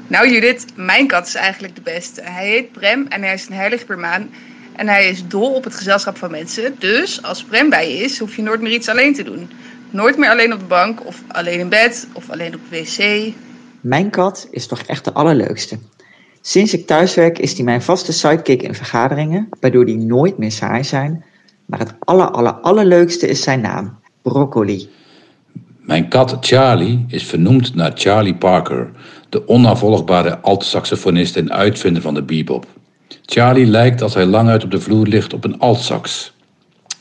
Nou 0.10 0.30
Judith, 0.30 0.66
mijn 0.76 1.08
kat 1.08 1.28
is 1.28 1.36
eigenlijk 1.36 1.76
de 1.76 1.82
beste. 1.82 2.22
Hij 2.24 2.48
heet 2.48 2.72
Prem 2.72 3.06
en 3.10 3.22
hij 3.22 3.34
is 3.34 3.48
een 3.48 3.54
heilig 3.54 3.86
per 3.86 4.00
maan. 4.00 4.30
En 4.76 4.88
hij 4.88 5.10
is 5.10 5.28
dol 5.28 5.54
op 5.54 5.64
het 5.64 5.76
gezelschap 5.76 6.18
van 6.18 6.32
mensen. 6.32 6.76
Dus 6.80 7.24
als 7.24 7.44
Prem 7.44 7.70
bij 7.70 7.92
je 7.92 8.04
is, 8.04 8.20
hoef 8.20 8.36
je 8.36 8.42
nooit 8.42 8.62
meer 8.62 8.72
iets 8.72 8.90
alleen 8.90 9.14
te 9.14 9.24
doen. 9.24 9.50
Nooit 9.90 10.18
meer 10.18 10.30
alleen 10.30 10.54
op 10.54 10.60
de 10.60 10.66
bank, 10.66 11.06
of 11.06 11.24
alleen 11.28 11.60
in 11.60 11.70
bed, 11.70 12.08
of 12.14 12.30
alleen 12.30 12.54
op 12.56 12.60
de 12.70 12.80
wc. 12.80 13.34
Mijn 13.82 14.10
kat 14.10 14.48
is 14.52 14.68
toch 14.68 14.82
echt 14.82 15.06
de 15.06 15.14
allerleukste. 15.14 15.78
Sinds 16.42 16.74
ik 16.74 16.88
thuiswerk 16.88 17.40
is 17.40 17.54
hij 17.54 17.64
mijn 17.64 17.82
vaste 17.82 18.14
sidekick 18.14 18.62
in 18.62 18.76
vergaderingen, 18.76 19.50
waardoor 19.60 19.86
die 19.86 19.98
nooit 19.98 20.38
meer 20.38 20.52
saai 20.52 20.84
zijn. 20.84 21.26
Maar 21.66 21.80
het 21.80 21.94
aller, 22.00 22.32
aller, 22.32 22.54
allerleukste 22.54 23.28
is 23.28 23.42
zijn 23.42 23.62
naam, 23.62 24.00
Broccoli. 24.22 24.90
Mijn 25.80 26.08
kat 26.08 26.38
Charlie 26.40 27.06
is 27.08 27.24
vernoemd 27.24 27.76
naar 27.76 27.92
Charlie 27.94 28.36
Parker, 28.36 28.92
de 29.30 29.46
onnavolgbare 29.46 30.40
alt-saxofonist 30.40 31.36
en 31.36 31.52
uitvinder 31.52 32.02
van 32.02 32.14
de 32.14 32.24
bebop. 32.24 32.66
Charlie 33.26 33.66
lijkt 33.66 34.02
als 34.02 34.14
hij 34.14 34.26
lang 34.26 34.50
uit 34.50 34.64
op 34.64 34.72
de 34.72 34.80
vloer 34.80 35.08
ligt 35.08 35.34
op 35.34 35.44
een 35.44 35.60
altsax. 35.60 36.34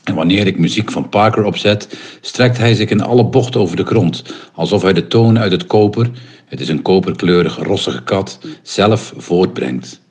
En 0.03 0.15
wanneer 0.15 0.47
ik 0.47 0.59
muziek 0.59 0.91
van 0.91 1.09
Parker 1.09 1.43
opzet, 1.43 1.97
strekt 2.21 2.57
hij 2.57 2.75
zich 2.75 2.89
in 2.89 3.01
alle 3.01 3.25
bochten 3.25 3.61
over 3.61 3.75
de 3.75 3.85
grond, 3.85 4.23
alsof 4.53 4.81
hij 4.81 4.93
de 4.93 5.07
tonen 5.07 5.41
uit 5.41 5.51
het 5.51 5.65
koper, 5.65 6.09
het 6.45 6.59
is 6.59 6.69
een 6.69 6.81
koperkleurige 6.81 7.63
rossige 7.63 8.03
kat, 8.03 8.39
zelf 8.61 9.13
voortbrengt. 9.17 10.01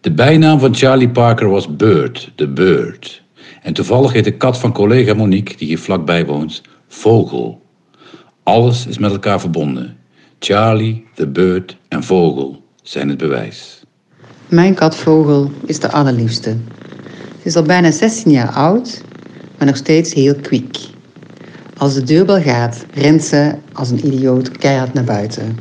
De 0.00 0.12
bijnaam 0.12 0.58
van 0.58 0.74
Charlie 0.74 1.08
Parker 1.08 1.48
was 1.48 1.76
Bird, 1.76 2.30
de 2.34 2.48
Bird. 2.48 3.22
En 3.62 3.72
toevallig 3.72 4.12
heet 4.12 4.24
de 4.24 4.36
kat 4.36 4.58
van 4.58 4.72
collega 4.72 5.14
Monique, 5.14 5.56
die 5.56 5.68
hier 5.68 5.78
vlakbij 5.78 6.26
woont, 6.26 6.62
Vogel. 6.88 7.62
Alles 8.42 8.86
is 8.86 8.98
met 8.98 9.10
elkaar 9.10 9.40
verbonden. 9.40 9.99
Charlie, 10.42 11.06
de 11.14 11.26
Bird 11.26 11.76
en 11.88 12.04
Vogel 12.04 12.62
zijn 12.82 13.08
het 13.08 13.18
bewijs. 13.18 13.82
Mijn 14.48 14.74
kat 14.74 14.96
Vogel 14.96 15.50
is 15.64 15.80
de 15.80 15.90
allerliefste. 15.90 16.56
Ze 17.40 17.46
is 17.46 17.56
al 17.56 17.62
bijna 17.62 17.90
16 17.90 18.30
jaar 18.30 18.48
oud, 18.48 19.02
maar 19.58 19.66
nog 19.66 19.76
steeds 19.76 20.14
heel 20.14 20.34
kwiek. 20.34 20.78
Als 21.76 21.94
de 21.94 22.02
deurbel 22.02 22.40
gaat, 22.40 22.84
rent 22.94 23.22
ze 23.22 23.54
als 23.72 23.90
een 23.90 24.06
idioot 24.06 24.50
keihard 24.50 24.92
naar 24.92 25.04
buiten. 25.04 25.58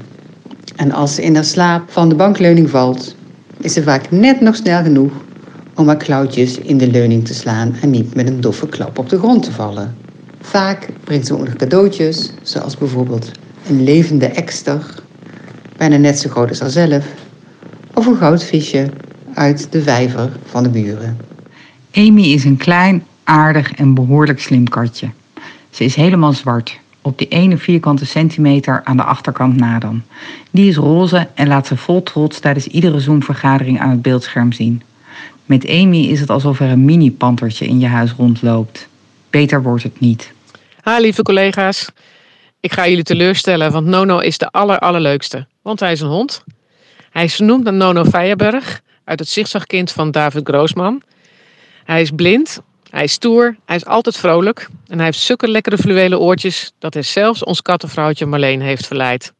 En 0.76 0.92
als 0.92 1.16
ze 1.16 1.24
in 1.24 1.36
haar 1.36 1.46
slaap 1.46 1.92
van 1.92 2.10
de 2.10 2.16
bankleuning 2.16 2.70
valt, 2.70 3.16
is 3.58 3.74
ze 3.74 3.84
vaak 3.84 4.12
net 4.12 4.42
nog 4.42 4.56
snel 4.56 4.84
genoeg 4.84 5.14
om 5.76 5.88
haar 5.88 5.98
klauwtjes 5.98 6.58
in 6.58 6.78
de 6.78 6.88
leuning 6.88 7.26
te 7.26 7.34
slaan 7.34 7.76
en 7.82 7.90
niet 7.90 8.16
met 8.16 8.28
een 8.28 8.42
doffe 8.42 8.68
klap 8.68 8.98
op 8.98 9.10
de 9.10 9.18
grond 9.18 9.44
te 9.44 9.52
vallen. 9.52 9.96
Vaak 10.42 10.90
brengt 11.04 11.28
ze 11.28 11.34
ook 11.34 11.46
nog 11.46 11.56
cadeautjes, 11.56 12.34
zoals 12.42 12.78
bijvoorbeeld 12.78 13.32
een 13.70 13.84
levende 13.84 14.26
ekster, 14.26 14.96
bijna 15.78 15.98
net 15.98 16.20
zo 16.20 16.30
groot 16.30 16.50
als 16.50 16.60
haarzelf, 16.60 17.06
of 17.94 18.06
een 18.06 18.18
goudvisje 18.18 18.90
uit 19.34 19.72
de 19.72 19.82
vijver 19.82 20.30
van 20.46 20.64
de 20.64 20.70
buren. 20.70 21.18
Amy 21.94 22.22
is 22.22 22.44
een 22.44 22.58
klein, 22.58 23.04
aardig 23.24 23.72
en 23.72 23.94
behoorlijk 23.94 24.40
slim 24.40 24.70
katje. 24.70 25.10
Ze 25.70 25.84
is 25.84 25.96
helemaal 25.96 26.34
zwart, 26.34 26.80
op 27.02 27.18
die 27.18 27.28
ene 27.28 27.58
vierkante 27.58 28.06
centimeter 28.06 28.82
aan 28.84 28.98
de 28.98 29.04
achterkant 29.04 29.56
na 29.56 29.80
dan. 29.80 30.02
Die 30.52 30.70
is 30.70 30.76
roze 30.76 31.28
en 31.34 31.48
laat 31.48 31.68
ze 31.68 31.78
vol 31.78 32.04
trots 32.04 32.40
tijdens 32.40 32.68
iedere 32.68 33.00
Zoom-vergadering 33.00 33.80
aan 33.80 33.90
het 33.90 34.02
beeldscherm 34.02 34.52
zien. 34.52 34.82
Met 35.46 35.70
Amy 35.70 36.06
is 36.06 36.20
het 36.20 36.30
alsof 36.30 36.60
er 36.60 36.70
een 36.70 36.86
mini-pantertje 36.86 37.68
in 37.68 37.80
je 37.80 37.88
huis 37.88 38.12
rondloopt. 38.12 38.88
Beter 39.30 39.64
wordt 39.64 39.84
het 39.84 40.00
niet. 40.00 40.32
Ha, 40.82 41.00
lieve 41.00 41.22
collega's. 41.22 41.92
Ik 42.62 42.74
ga 42.74 42.88
jullie 42.88 43.04
teleurstellen, 43.04 43.72
want 43.72 43.86
Nono 43.86 44.20
is 44.20 44.38
de 44.38 44.50
aller 44.50 44.80
allerleukste. 44.80 45.48
Want 45.62 45.80
hij 45.80 45.92
is 45.92 46.02
een 46.02 46.08
hond. 46.08 46.44
Hij 47.10 47.24
is 47.24 47.36
vernoemd 47.36 47.64
naar 47.64 47.74
Nono 47.74 48.06
Feijenberg, 48.06 48.82
uit 49.04 49.20
het 49.20 49.30
zigzagkind 49.30 49.92
van 49.92 50.12
David 50.12 50.48
Groosman. 50.48 51.02
Hij 51.84 52.02
is 52.02 52.12
blind, 52.12 52.62
hij 52.90 53.04
is 53.04 53.12
stoer, 53.12 53.58
hij 53.66 53.76
is 53.76 53.86
altijd 53.86 54.18
vrolijk 54.18 54.70
en 54.88 54.96
hij 54.96 55.06
heeft 55.06 55.20
zulke 55.20 55.48
lekkere 55.48 55.78
fluwelen 55.78 56.20
oortjes 56.20 56.74
dat 56.80 56.94
hij 56.94 57.04
zelfs 57.04 57.44
ons 57.44 57.62
kattenvrouwtje 57.62 58.26
Marleen 58.26 58.62
heeft 58.62 58.88
verleid. 58.88 59.34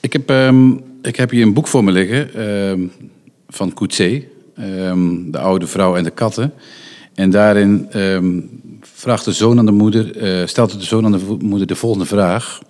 Ik 0.00 0.12
heb, 0.12 0.30
um, 0.30 0.84
ik 1.02 1.16
heb 1.16 1.30
hier 1.30 1.42
een 1.42 1.54
boek 1.54 1.66
voor 1.66 1.84
me 1.84 1.92
liggen 1.92 2.50
um, 2.50 2.92
van 3.48 3.72
Coetzee, 3.72 4.28
um, 4.58 5.30
De 5.30 5.38
oude 5.38 5.66
vrouw 5.66 5.96
en 5.96 6.04
de 6.04 6.10
katten. 6.10 6.54
En 7.14 7.30
daarin 7.30 7.88
vraagt 8.98 9.24
de 9.24 9.32
zoon 9.32 9.58
aan 9.58 9.66
de 9.66 9.72
moeder, 9.72 10.16
uh, 10.40 10.46
stelt 10.46 10.72
de 10.72 10.84
zoon 10.84 11.04
aan 11.04 11.12
de 11.12 11.36
moeder 11.40 11.66
de 11.66 11.76
volgende 11.76 12.06
vraag. 12.06 12.60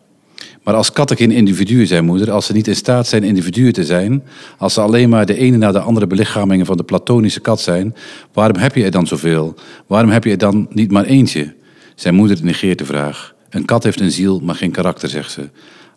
Maar 0.63 0.75
als 0.75 0.93
katten 0.93 1.17
geen 1.17 1.31
individuen 1.31 1.87
zijn, 1.87 2.05
moeder, 2.05 2.31
als 2.31 2.47
ze 2.47 2.53
niet 2.53 2.69
in 2.69 2.77
staat 2.77 3.07
zijn 3.07 3.25
individuen 3.25 3.73
te 3.73 3.85
zijn, 3.85 4.25
als 4.59 4.75
ze 4.75 4.81
alleen 4.81 5.09
maar 5.09 5.27
de 5.27 5.37
ene 5.37 5.57
na 5.57 5.73
de 5.73 5.81
andere 5.81 6.07
belichamingen 6.07 6.67
van 6.67 6.77
de 6.77 6.83
platonische 6.83 7.41
kat 7.41 7.61
zijn, 7.61 7.95
waarom 8.33 8.57
heb 8.57 8.75
je 8.75 8.85
er 8.85 8.91
dan 8.91 9.07
zoveel? 9.07 9.55
Waarom 9.87 10.11
heb 10.11 10.25
je 10.25 10.31
er 10.31 10.39
dan 10.39 10.67
niet 10.71 10.91
maar 10.91 11.05
eentje? 11.05 11.55
Zijn 11.95 12.15
moeder 12.15 12.39
negeert 12.43 12.79
de 12.79 12.85
vraag. 12.85 13.35
Een 13.51 13.65
kat 13.65 13.83
heeft 13.83 14.01
een 14.01 14.11
ziel, 14.11 14.41
maar 14.41 14.55
geen 14.55 14.71
karakter, 14.71 15.09
zegt 15.09 15.31
ze. 15.31 15.49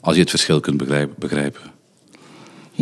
Als 0.01 0.15
je 0.15 0.21
het 0.21 0.29
verschil 0.29 0.59
kunt 0.59 0.77
begrijpen. 1.17 1.70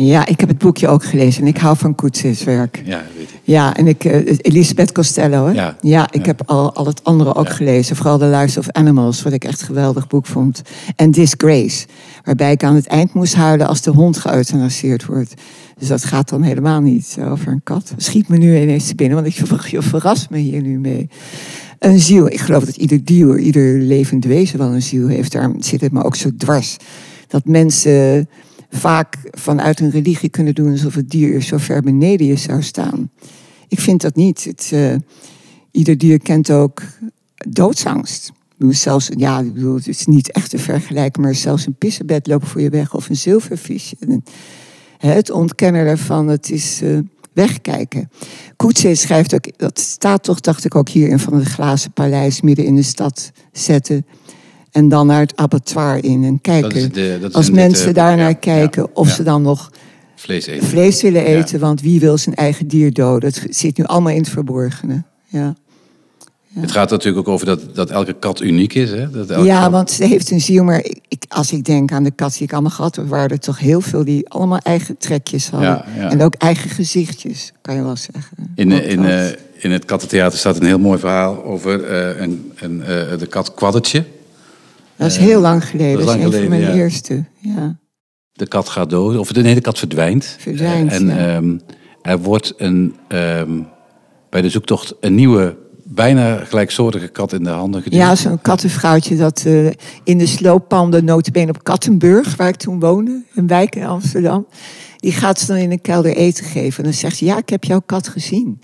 Ja, 0.06 0.26
ik 0.26 0.40
heb 0.40 0.48
het 0.48 0.58
boekje 0.58 0.88
ook 0.88 1.04
gelezen 1.04 1.42
en 1.42 1.48
ik 1.48 1.56
hou 1.56 1.76
van 1.76 1.94
Coetze's 1.94 2.44
werk. 2.44 2.82
Ja, 2.84 3.02
weet 3.16 3.28
ik. 3.30 3.40
Ja, 3.42 3.76
en 3.76 3.86
ik, 3.86 4.04
uh, 4.04 4.36
Elisabeth 4.38 4.92
Costello, 4.92 5.46
hè? 5.46 5.52
Ja. 5.52 5.76
ja 5.80 6.08
ik 6.10 6.26
heb 6.26 6.42
al, 6.46 6.74
al 6.74 6.86
het 6.86 7.04
andere 7.04 7.34
ook 7.34 7.50
gelezen. 7.50 7.96
Vooral 7.96 8.18
The 8.18 8.24
Lives 8.24 8.56
of 8.56 8.70
Animals, 8.70 9.22
wat 9.22 9.32
ik 9.32 9.44
echt 9.44 9.60
een 9.60 9.66
geweldig 9.66 10.06
boek 10.06 10.26
vond. 10.26 10.62
En 10.96 11.10
Disgrace, 11.10 11.86
waarbij 12.24 12.52
ik 12.52 12.64
aan 12.64 12.74
het 12.74 12.86
eind 12.86 13.12
moest 13.12 13.34
huilen 13.34 13.66
als 13.66 13.80
de 13.80 13.90
hond 13.90 14.18
geëuthanaseerd 14.18 15.06
wordt. 15.06 15.34
Dus 15.78 15.88
dat 15.88 16.04
gaat 16.04 16.28
dan 16.28 16.42
helemaal 16.42 16.80
niet 16.80 17.16
over 17.30 17.48
een 17.48 17.62
kat. 17.62 17.92
Schiet 17.96 18.28
me 18.28 18.36
nu 18.36 18.60
ineens 18.60 18.86
te 18.86 18.94
binnen, 18.94 19.22
want 19.22 19.36
ik, 19.36 19.66
je 19.66 19.82
verrast 19.82 20.30
me 20.30 20.38
hier 20.38 20.62
nu 20.62 20.78
mee. 20.78 21.08
Een 21.78 21.98
ziel, 21.98 22.26
ik 22.26 22.40
geloof 22.40 22.64
dat 22.64 22.76
ieder 22.76 23.04
dier, 23.04 23.38
ieder 23.38 23.78
levend 23.78 24.24
wezen 24.24 24.58
wel 24.58 24.72
een 24.72 24.82
ziel 24.82 25.08
heeft. 25.08 25.32
Daarom 25.32 25.62
zit 25.62 25.80
het 25.80 25.92
me 25.92 26.04
ook 26.04 26.16
zo 26.16 26.30
dwars 26.36 26.76
dat 27.30 27.44
mensen 27.44 28.28
vaak 28.70 29.16
vanuit 29.30 29.80
een 29.80 29.90
religie 29.90 30.28
kunnen 30.28 30.54
doen 30.54 30.70
alsof 30.70 30.94
het 30.94 31.10
dier 31.10 31.42
zo 31.42 31.56
ver 31.56 31.82
beneden 31.82 32.26
je 32.26 32.36
zou 32.36 32.62
staan. 32.62 33.10
Ik 33.68 33.80
vind 33.80 34.00
dat 34.00 34.16
niet. 34.16 34.44
Het, 34.44 34.70
uh, 34.74 34.94
ieder 35.70 35.98
dier 35.98 36.18
kent 36.18 36.50
ook 36.50 36.82
doodsangst. 37.48 38.32
Zelfs, 38.68 39.08
ja, 39.16 39.38
ik 39.38 39.54
bedoel, 39.54 39.74
het 39.74 39.88
is 39.88 40.06
niet 40.06 40.32
echt 40.32 40.50
te 40.50 40.58
vergelijken, 40.58 41.22
maar 41.22 41.34
zelfs 41.34 41.66
een 41.66 41.74
pissebed 41.74 42.26
loopt 42.26 42.48
voor 42.48 42.60
je 42.60 42.70
weg 42.70 42.94
of 42.94 43.08
een 43.08 43.16
zilvervisje. 43.16 43.96
Het 44.98 45.30
ontkennen 45.30 45.84
daarvan, 45.84 46.28
het 46.28 46.50
is 46.50 46.82
uh, 46.82 46.98
wegkijken. 47.32 48.10
Koetse 48.56 48.94
schrijft 48.94 49.34
ook, 49.34 49.58
dat 49.58 49.78
staat 49.78 50.22
toch, 50.22 50.40
dacht 50.40 50.64
ik 50.64 50.74
ook 50.74 50.88
hier 50.88 51.08
in 51.08 51.18
van 51.18 51.34
het 51.34 51.48
glazen 51.48 51.92
paleis 51.92 52.40
midden 52.40 52.64
in 52.64 52.74
de 52.74 52.82
stad 52.82 53.32
zetten. 53.52 54.06
En 54.70 54.88
dan 54.88 55.06
naar 55.06 55.20
het 55.20 55.36
abattoir 55.36 56.04
in 56.04 56.24
en 56.24 56.40
kijken. 56.40 56.92
De, 56.92 57.28
als 57.32 57.50
mensen 57.50 57.86
dit, 57.86 57.96
uh, 57.96 58.02
daarnaar 58.04 58.28
ja, 58.28 58.34
kijken, 58.34 58.96
of 58.96 59.08
ja. 59.08 59.14
ze 59.14 59.22
dan 59.22 59.42
nog 59.42 59.70
vlees, 60.16 60.46
eten. 60.46 60.66
vlees 60.66 61.02
willen 61.02 61.24
eten. 61.24 61.60
Want 61.60 61.80
wie 61.80 62.00
wil 62.00 62.18
zijn 62.18 62.34
eigen 62.34 62.68
dier 62.68 62.92
doden? 62.92 63.28
Het 63.28 63.56
zit 63.56 63.78
nu 63.78 63.84
allemaal 63.84 64.12
in 64.12 64.20
het 64.20 64.28
verborgene. 64.28 65.02
Ja. 65.26 65.54
Het 66.54 66.70
gaat 66.70 66.90
natuurlijk 66.90 67.28
ook 67.28 67.34
over 67.34 67.46
dat, 67.46 67.74
dat 67.74 67.90
elke 67.90 68.12
kat 68.12 68.40
uniek 68.40 68.74
is. 68.74 68.90
Hè? 68.90 69.10
Dat 69.10 69.30
elke 69.30 69.46
ja, 69.46 69.62
kat... 69.62 69.70
want 69.70 69.90
ze 69.90 70.04
heeft 70.04 70.30
een 70.30 70.40
ziel. 70.40 70.64
Maar 70.64 70.84
ik, 71.08 71.24
als 71.28 71.52
ik 71.52 71.64
denk 71.64 71.92
aan 71.92 72.02
de 72.02 72.10
kat 72.10 72.32
die 72.32 72.42
ik 72.42 72.52
allemaal 72.52 72.70
gehad 72.70 72.96
heb... 72.96 73.08
waren 73.08 73.30
er 73.30 73.38
toch 73.38 73.58
heel 73.58 73.80
veel 73.80 74.04
die 74.04 74.28
allemaal 74.28 74.58
eigen 74.58 74.98
trekjes 74.98 75.50
hadden. 75.50 75.84
En 75.96 76.22
ook 76.22 76.34
eigen 76.34 76.70
gezichtjes, 76.70 77.52
kan 77.60 77.74
je 77.74 77.82
wel 77.82 77.96
zeggen. 77.96 78.36
In, 78.54 78.70
in, 78.70 79.02
uh, 79.02 79.26
in 79.58 79.70
het 79.70 79.84
kattentheater 79.84 80.38
staat 80.38 80.56
een 80.56 80.66
heel 80.66 80.78
mooi 80.78 80.98
verhaal 80.98 81.44
over 81.44 81.90
uh, 81.90 82.20
een, 82.20 82.52
een, 82.54 82.78
uh, 82.78 82.86
de 83.18 83.26
kat 83.28 83.54
Kwaddertje. 83.54 84.04
Dat 85.00 85.10
is 85.10 85.16
heel 85.16 85.40
lang 85.40 85.64
geleden. 85.64 85.92
Dat 85.92 86.00
is, 86.00 86.06
lang 86.06 86.22
dat 86.22 86.32
is 86.32 86.38
een 86.38 86.44
geleden, 86.44 86.58
van 86.58 86.66
mijn 86.66 86.78
ja. 86.78 86.84
eerste. 86.84 87.24
Ja. 87.38 87.78
De 88.32 88.46
kat 88.46 88.68
gaat 88.68 88.90
dood, 88.90 89.16
of 89.16 89.32
de, 89.32 89.42
nee, 89.42 89.54
de 89.54 89.60
kat 89.60 89.78
verdwijnt. 89.78 90.36
Verdwijnt, 90.38 90.92
En 90.92 91.06
ja. 91.06 91.36
um, 91.36 91.60
er 92.02 92.18
wordt 92.18 92.54
een, 92.56 92.96
um, 93.08 93.66
bij 94.30 94.42
de 94.42 94.48
zoektocht 94.48 94.94
een 95.00 95.14
nieuwe, 95.14 95.56
bijna 95.84 96.36
gelijksoortige 96.36 97.08
kat 97.08 97.32
in 97.32 97.44
de 97.44 97.50
handen 97.50 97.82
geduwd. 97.82 98.00
Ja, 98.00 98.14
zo'n 98.14 98.40
kattenvrouwtje 98.40 99.16
dat 99.16 99.44
uh, 99.46 99.70
in 100.04 100.18
de 100.18 100.26
slooppanden, 100.26 101.04
notabene 101.04 101.50
op 101.50 101.64
Kattenburg, 101.64 102.36
waar 102.36 102.48
ik 102.48 102.56
toen 102.56 102.80
woonde, 102.80 103.22
een 103.34 103.46
wijk 103.46 103.76
in 103.76 103.84
Amsterdam. 103.84 104.46
Die 104.96 105.12
gaat 105.12 105.40
ze 105.40 105.46
dan 105.46 105.56
in 105.56 105.70
een 105.70 105.80
kelder 105.80 106.16
eten 106.16 106.44
geven. 106.44 106.78
En 106.78 106.84
dan 106.84 106.98
zegt 106.98 107.16
ze, 107.16 107.24
ja, 107.24 107.38
ik 107.38 107.48
heb 107.48 107.64
jouw 107.64 107.80
kat 107.86 108.08
gezien. 108.08 108.60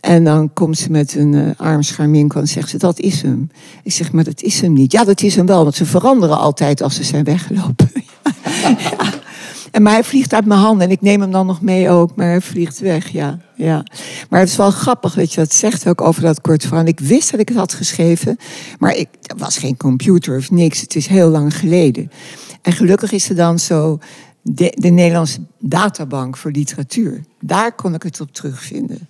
En 0.00 0.24
dan 0.24 0.52
komt 0.52 0.78
ze 0.78 0.90
met 0.90 1.14
een 1.14 1.32
uh, 1.32 1.50
armscharminkel 1.56 2.40
en 2.40 2.48
zegt 2.48 2.68
ze, 2.68 2.78
dat 2.78 2.98
is 2.98 3.22
hem. 3.22 3.50
Ik 3.82 3.92
zeg, 3.92 4.12
maar 4.12 4.24
dat 4.24 4.42
is 4.42 4.60
hem 4.60 4.72
niet. 4.72 4.92
Ja, 4.92 5.04
dat 5.04 5.22
is 5.22 5.36
hem 5.36 5.46
wel, 5.46 5.62
want 5.62 5.74
ze 5.74 5.84
veranderen 5.84 6.38
altijd 6.38 6.82
als 6.82 6.94
ze 6.94 7.04
zijn 7.04 7.24
weggelopen. 7.24 7.90
En 9.76 9.82
maar 9.82 9.92
hij 9.92 10.04
vliegt 10.04 10.34
uit 10.34 10.44
mijn 10.44 10.60
handen 10.60 10.86
en 10.86 10.92
ik 10.92 11.00
neem 11.00 11.20
hem 11.20 11.30
dan 11.30 11.46
nog 11.46 11.60
mee 11.60 11.90
ook, 11.90 12.16
maar 12.16 12.26
hij 12.26 12.40
vliegt 12.40 12.78
weg, 12.78 13.08
ja. 13.08 13.38
ja. 13.54 13.82
Maar 14.30 14.40
het 14.40 14.48
is 14.48 14.56
wel 14.56 14.70
grappig 14.70 15.14
dat 15.14 15.32
je 15.32 15.40
dat 15.40 15.52
zegt 15.52 15.88
ook 15.88 16.00
over 16.00 16.22
dat 16.22 16.40
kort 16.40 16.62
verhaal. 16.66 16.86
Ik 16.86 17.00
wist 17.00 17.30
dat 17.30 17.40
ik 17.40 17.48
het 17.48 17.58
had 17.58 17.72
geschreven, 17.72 18.36
maar 18.78 18.96
ik, 18.96 19.08
er 19.22 19.36
was 19.36 19.58
geen 19.58 19.76
computer 19.76 20.36
of 20.36 20.50
niks. 20.50 20.80
Het 20.80 20.96
is 20.96 21.06
heel 21.06 21.28
lang 21.28 21.56
geleden. 21.56 22.10
En 22.62 22.72
gelukkig 22.72 23.12
is 23.12 23.28
er 23.28 23.36
dan 23.36 23.58
zo 23.58 23.98
de 24.42 24.90
Nederlandse 24.90 25.40
databank 25.58 26.36
voor 26.36 26.50
literatuur. 26.50 27.24
Daar 27.40 27.74
kon 27.74 27.94
ik 27.94 28.02
het 28.02 28.20
op 28.20 28.32
terugvinden. 28.32 29.08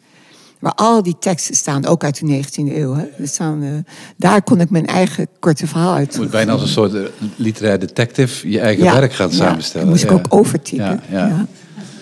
Waar 0.58 0.74
al 0.74 1.02
die 1.02 1.16
teksten 1.18 1.54
staan, 1.54 1.86
ook 1.86 2.04
uit 2.04 2.20
de 2.20 2.42
19e 2.44 2.76
eeuw. 2.76 2.94
Hè. 2.94 3.26
Staan, 3.26 3.62
uh, 3.62 3.70
daar 4.16 4.42
kon 4.42 4.60
ik 4.60 4.70
mijn 4.70 4.86
eigen 4.86 5.28
korte 5.40 5.66
verhaal 5.66 5.94
uit. 5.94 6.14
Je 6.14 6.20
moet 6.20 6.30
bijna 6.30 6.52
als 6.52 6.62
een 6.62 6.68
soort 6.68 6.94
uh, 6.94 7.00
literair 7.36 7.78
detective 7.78 8.50
je 8.50 8.60
eigen 8.60 8.84
ja, 8.84 8.94
werk 8.94 9.12
gaan 9.12 9.30
ja, 9.30 9.34
samenstellen. 9.34 9.86
Dat 9.86 9.96
moest 9.96 10.10
ik 10.10 10.12
ook 10.12 10.26
overtypen. 10.28 11.00
Ja, 11.10 11.46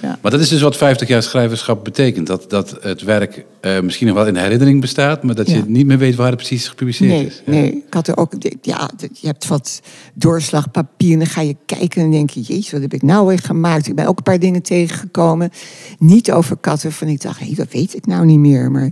ja. 0.05 0.19
Maar 0.23 0.31
dat 0.31 0.41
is 0.41 0.49
dus 0.49 0.61
wat 0.61 0.77
50 0.77 1.09
jaar 1.09 1.23
schrijverschap 1.23 1.85
betekent. 1.85 2.27
Dat, 2.27 2.51
dat 2.51 2.77
het 2.81 3.03
werk 3.03 3.45
uh, 3.61 3.81
misschien 3.81 4.07
nog 4.07 4.17
wel 4.17 4.27
in 4.27 4.37
herinnering 4.37 4.81
bestaat, 4.81 5.23
maar 5.23 5.35
dat 5.35 5.51
je 5.51 5.63
niet 5.67 5.87
meer 5.87 5.99
weet 5.99 6.15
waar 6.15 6.27
het 6.27 6.37
precies 6.37 6.69
gepubliceerd 6.69 7.11
nee, 7.11 7.27
is. 7.27 7.43
Nee, 7.47 7.73
ik 7.73 7.95
had 7.95 8.09
er 8.09 8.17
ook, 8.17 8.33
ja, 8.63 8.91
je 9.13 9.27
hebt 9.27 9.47
wat 9.47 9.81
doorslagpapier 10.15 11.13
en 11.13 11.19
dan 11.19 11.27
ga 11.27 11.41
je 11.41 11.57
kijken 11.67 12.03
en 12.03 12.11
denk 12.11 12.31
je, 12.31 12.41
jezus, 12.41 12.71
wat 12.71 12.81
heb 12.81 12.95
ik 12.95 13.03
nou 13.03 13.27
weer 13.27 13.39
gemaakt? 13.39 13.87
Ik 13.87 13.95
ben 13.95 14.07
ook 14.07 14.17
een 14.17 14.23
paar 14.23 14.39
dingen 14.39 14.63
tegengekomen, 14.63 15.51
niet 15.99 16.33
over 16.33 16.57
katten, 16.57 16.93
van 16.93 17.09
ik 17.09 17.23
dacht, 17.23 17.39
hé, 17.39 17.47
hey, 17.47 17.55
dat 17.55 17.73
weet 17.73 17.95
ik 17.95 18.07
nou 18.07 18.25
niet 18.25 18.39
meer. 18.39 18.71
Maar 18.71 18.91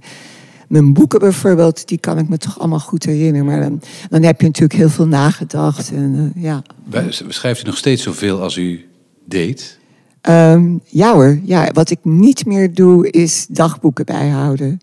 mijn 0.68 0.92
boeken 0.92 1.18
bijvoorbeeld, 1.18 1.88
die 1.88 1.98
kan 1.98 2.18
ik 2.18 2.28
me 2.28 2.38
toch 2.38 2.58
allemaal 2.58 2.78
goed 2.78 3.04
herinneren. 3.04 3.46
Maar 3.46 3.60
dan, 3.60 3.82
dan 4.10 4.22
heb 4.22 4.40
je 4.40 4.46
natuurlijk 4.46 4.78
heel 4.78 4.88
veel 4.88 5.06
nagedacht. 5.06 5.90
En, 5.90 6.32
uh, 6.36 6.42
ja. 6.42 6.62
Schrijft 7.28 7.62
u 7.62 7.66
nog 7.66 7.76
steeds 7.76 8.02
zoveel 8.02 8.40
als 8.40 8.56
u 8.56 8.88
deed? 9.24 9.78
Um, 10.28 10.80
ja 10.84 11.12
hoor, 11.12 11.40
ja, 11.44 11.70
wat 11.72 11.90
ik 11.90 11.98
niet 12.02 12.46
meer 12.46 12.74
doe 12.74 13.10
is 13.10 13.46
dagboeken 13.48 14.04
bijhouden. 14.04 14.80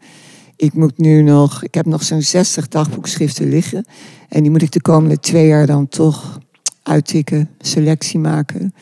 Ik 0.55 0.73
moet 0.73 0.97
nu 0.97 1.21
nog, 1.21 1.63
ik 1.63 1.73
heb 1.73 1.85
nog 1.85 2.03
zo'n 2.03 2.21
60 2.21 2.67
dagboekschriften 2.67 3.49
liggen. 3.49 3.85
En 4.29 4.41
die 4.41 4.51
moet 4.51 4.61
ik 4.61 4.71
de 4.71 4.81
komende 4.81 5.19
twee 5.19 5.47
jaar 5.47 5.65
dan 5.65 5.87
toch 5.87 6.39
uittikken, 6.83 7.49
selectie 7.59 8.19
maken. 8.19 8.73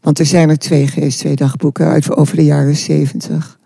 Want 0.00 0.18
er 0.18 0.26
zijn 0.26 0.48
er 0.48 0.58
twee 0.58 0.86
geweest, 0.86 1.18
twee 1.18 1.36
dagboeken 1.36 1.86
uit 1.86 2.16
over 2.16 2.36
de 2.36 2.44
jaren 2.44 2.76
70. 2.76 3.58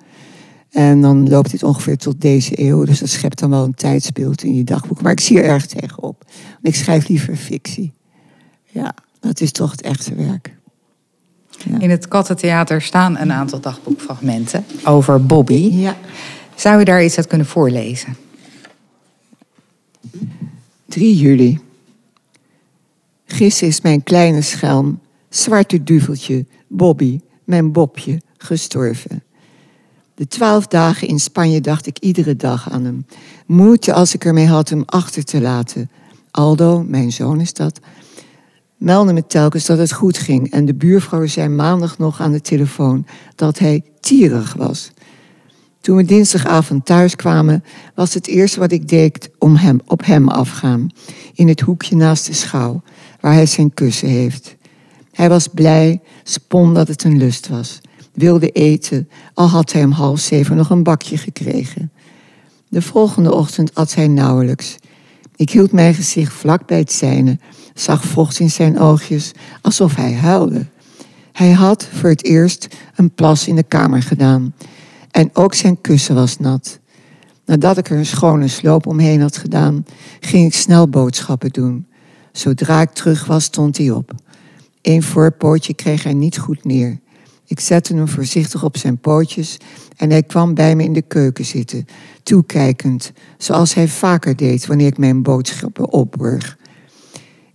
En 0.71 1.01
dan 1.01 1.29
loopt 1.29 1.51
dit 1.51 1.63
ongeveer 1.63 1.97
tot 1.97 2.21
deze 2.21 2.61
eeuw. 2.61 2.85
Dus 2.85 2.99
dat 2.99 3.09
schept 3.09 3.39
dan 3.39 3.51
wel 3.51 3.65
een 3.65 3.75
tijdsbeeld 3.75 4.43
in 4.43 4.55
je 4.55 4.65
dagboek. 4.65 5.03
Maar 5.03 5.13
ik 5.13 5.21
zie 5.21 5.39
er 5.41 5.49
erg 5.49 5.67
tegenop. 5.67 6.25
Ik 6.63 6.75
schrijf 6.75 7.09
liever 7.09 7.37
fictie. 7.37 7.93
Ja, 8.65 8.95
dat 9.21 9.41
is 9.41 9.53
toch 9.53 9.71
het 9.71 9.83
echte 9.83 10.15
werk. 10.15 10.59
Ja. 11.65 11.79
In 11.79 11.91
het 11.91 12.09
Kattentheater 12.09 12.83
staan 12.83 13.19
een 13.19 13.33
aantal 13.33 13.61
dagboekfragmenten 13.61 14.65
over 14.85 15.27
Bobby. 15.27 15.71
Ja. 15.73 15.97
Zou 16.55 16.79
je 16.79 16.85
daar 16.85 17.05
iets 17.05 17.17
uit 17.17 17.27
kunnen 17.27 17.47
voorlezen? 17.47 18.17
3 20.89 21.17
juli. 21.17 21.61
Gisteren 23.27 23.69
is 23.69 23.81
mijn 23.81 24.03
kleine 24.03 24.43
schelm, 24.43 25.01
zwarte 25.29 25.83
duveltje, 25.83 26.45
Bobby, 26.67 27.21
mijn 27.45 27.73
Bobje, 27.73 28.21
gestorven. 28.39 29.23
De 30.15 30.29
twaalf 30.29 30.67
dagen 30.67 31.09
in 31.09 31.21
Spanje 31.21 31.61
dacht 31.61 31.87
ik 31.87 31.99
iedere 31.99 32.37
dag 32.37 32.71
aan 32.71 32.85
hem. 32.85 33.07
Moeite 33.47 33.93
als 33.93 34.15
ik 34.15 34.25
ermee 34.25 34.47
had 34.47 34.69
hem 34.69 34.83
achter 34.87 35.25
te 35.25 35.41
laten. 35.41 35.91
Aldo, 36.31 36.85
mijn 36.87 37.13
zoon 37.13 37.41
is 37.41 37.53
dat, 37.53 37.81
meldde 38.81 39.13
me 39.13 39.27
telkens 39.27 39.67
dat 39.67 39.79
het 39.79 39.93
goed 39.93 40.19
ging. 40.19 40.51
En 40.51 40.65
de 40.65 40.75
buurvrouw 40.75 41.27
zei 41.27 41.49
maandag 41.49 41.99
nog 41.99 42.21
aan 42.21 42.33
de 42.33 42.41
telefoon 42.41 43.07
dat 43.35 43.59
hij 43.59 43.83
tierig 44.01 44.55
was. 44.55 44.91
Toen 45.81 45.97
we 45.97 46.05
dinsdagavond 46.05 46.85
thuis 46.85 47.17
kwamen, 47.17 47.65
was 47.95 48.15
het 48.15 48.27
eerste 48.27 48.61
wat 48.61 48.73
ik 48.73 48.89
deed 48.89 49.31
om 49.39 49.57
hem, 49.57 49.81
op 49.87 50.05
hem 50.05 50.29
afgaan. 50.29 50.91
In 51.35 51.49
het 51.49 51.61
hoekje 51.61 51.97
naast 51.97 52.27
de 52.27 52.33
schouw, 52.33 52.83
waar 53.21 53.33
hij 53.33 53.47
zijn 53.47 53.75
kussen 53.75 54.09
heeft. 54.09 54.57
Hij 55.13 55.29
was 55.29 55.49
blij, 55.49 56.01
spon 56.23 56.75
dat 56.75 56.89
het 56.89 57.05
een 57.05 57.17
lust 57.17 57.49
was. 57.49 57.81
Wilde 58.13 58.51
eten, 58.51 59.09
al 59.35 59.47
had 59.47 59.73
hij 59.73 59.85
om 59.85 59.91
half 59.91 60.21
zeven 60.21 60.57
nog 60.57 60.71
een 60.71 60.83
bakje 60.83 61.17
gekregen. 61.17 61.93
De 62.69 62.83
volgende 62.83 63.35
ochtend 63.35 63.75
at 63.75 63.95
hij 63.95 64.09
nauwelijks. 64.09 64.77
Ik 65.37 65.51
hield 65.51 65.73
mijn 65.73 65.95
gezicht 65.95 66.33
vlak 66.33 66.67
bij 66.67 66.79
het 66.79 66.93
zijne, 66.93 67.39
zag 67.81 68.05
vocht 68.05 68.39
in 68.39 68.51
zijn 68.51 68.79
oogjes, 68.79 69.33
alsof 69.63 69.95
hij 69.97 70.15
huilde. 70.15 70.67
Hij 71.33 71.51
had 71.51 71.89
voor 71.93 72.09
het 72.09 72.25
eerst 72.25 72.69
een 72.95 73.11
plas 73.11 73.49
in 73.49 73.57
de 73.57 73.63
kamer 73.63 74.03
gedaan. 74.03 74.55
En 75.11 75.31
ook 75.33 75.55
zijn 75.55 75.81
kussen 75.81 76.15
was 76.15 76.39
nat. 76.39 76.79
Nadat 77.45 77.79
ik 77.79 77.91
er 77.91 77.97
een 77.97 78.07
schone 78.07 78.49
sloop 78.49 78.87
omheen 78.87 79.21
had 79.21 79.37
gedaan, 79.37 79.85
ging 80.21 80.47
ik 80.47 80.55
snel 80.55 80.89
boodschappen 80.89 81.51
doen. 81.51 81.87
Zodra 82.33 82.81
ik 82.81 82.91
terug 82.91 83.25
was, 83.27 83.45
stond 83.45 83.77
hij 83.79 83.91
op. 83.91 84.15
Eén 84.83 85.03
voorpootje 85.03 85.75
kreeg 85.75 86.03
hij 86.03 86.15
niet 86.15 86.39
goed 86.39 86.65
neer. 86.65 87.01
Ik 87.47 87.61
zette 87.61 87.95
hem 87.95 88.09
voorzichtig 88.09 88.65
op 88.65 88.77
zijn 88.77 88.99
pootjes 88.99 89.57
en 89.97 90.11
hij 90.11 90.23
kwam 90.23 90.55
bij 90.55 90.77
me 90.77 90.83
in 90.83 90.93
de 90.93 91.03
keuken 91.03 91.45
zitten, 91.45 91.87
toekijkend, 92.23 93.13
zoals 93.39 93.75
hij 93.75 93.89
vaker 93.89 94.37
deed 94.37 94.67
wanneer 94.67 94.87
ik 94.87 94.99
mijn 94.99 95.23
boodschappen 95.23 95.93
opborg. 95.93 96.59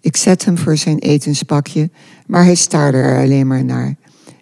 Ik 0.05 0.17
zette 0.17 0.45
hem 0.45 0.57
voor 0.57 0.77
zijn 0.77 0.99
etenspakje, 0.99 1.89
maar 2.27 2.43
hij 2.43 2.55
staarde 2.55 2.97
er 2.97 3.23
alleen 3.23 3.47
maar 3.47 3.65
naar, 3.65 3.95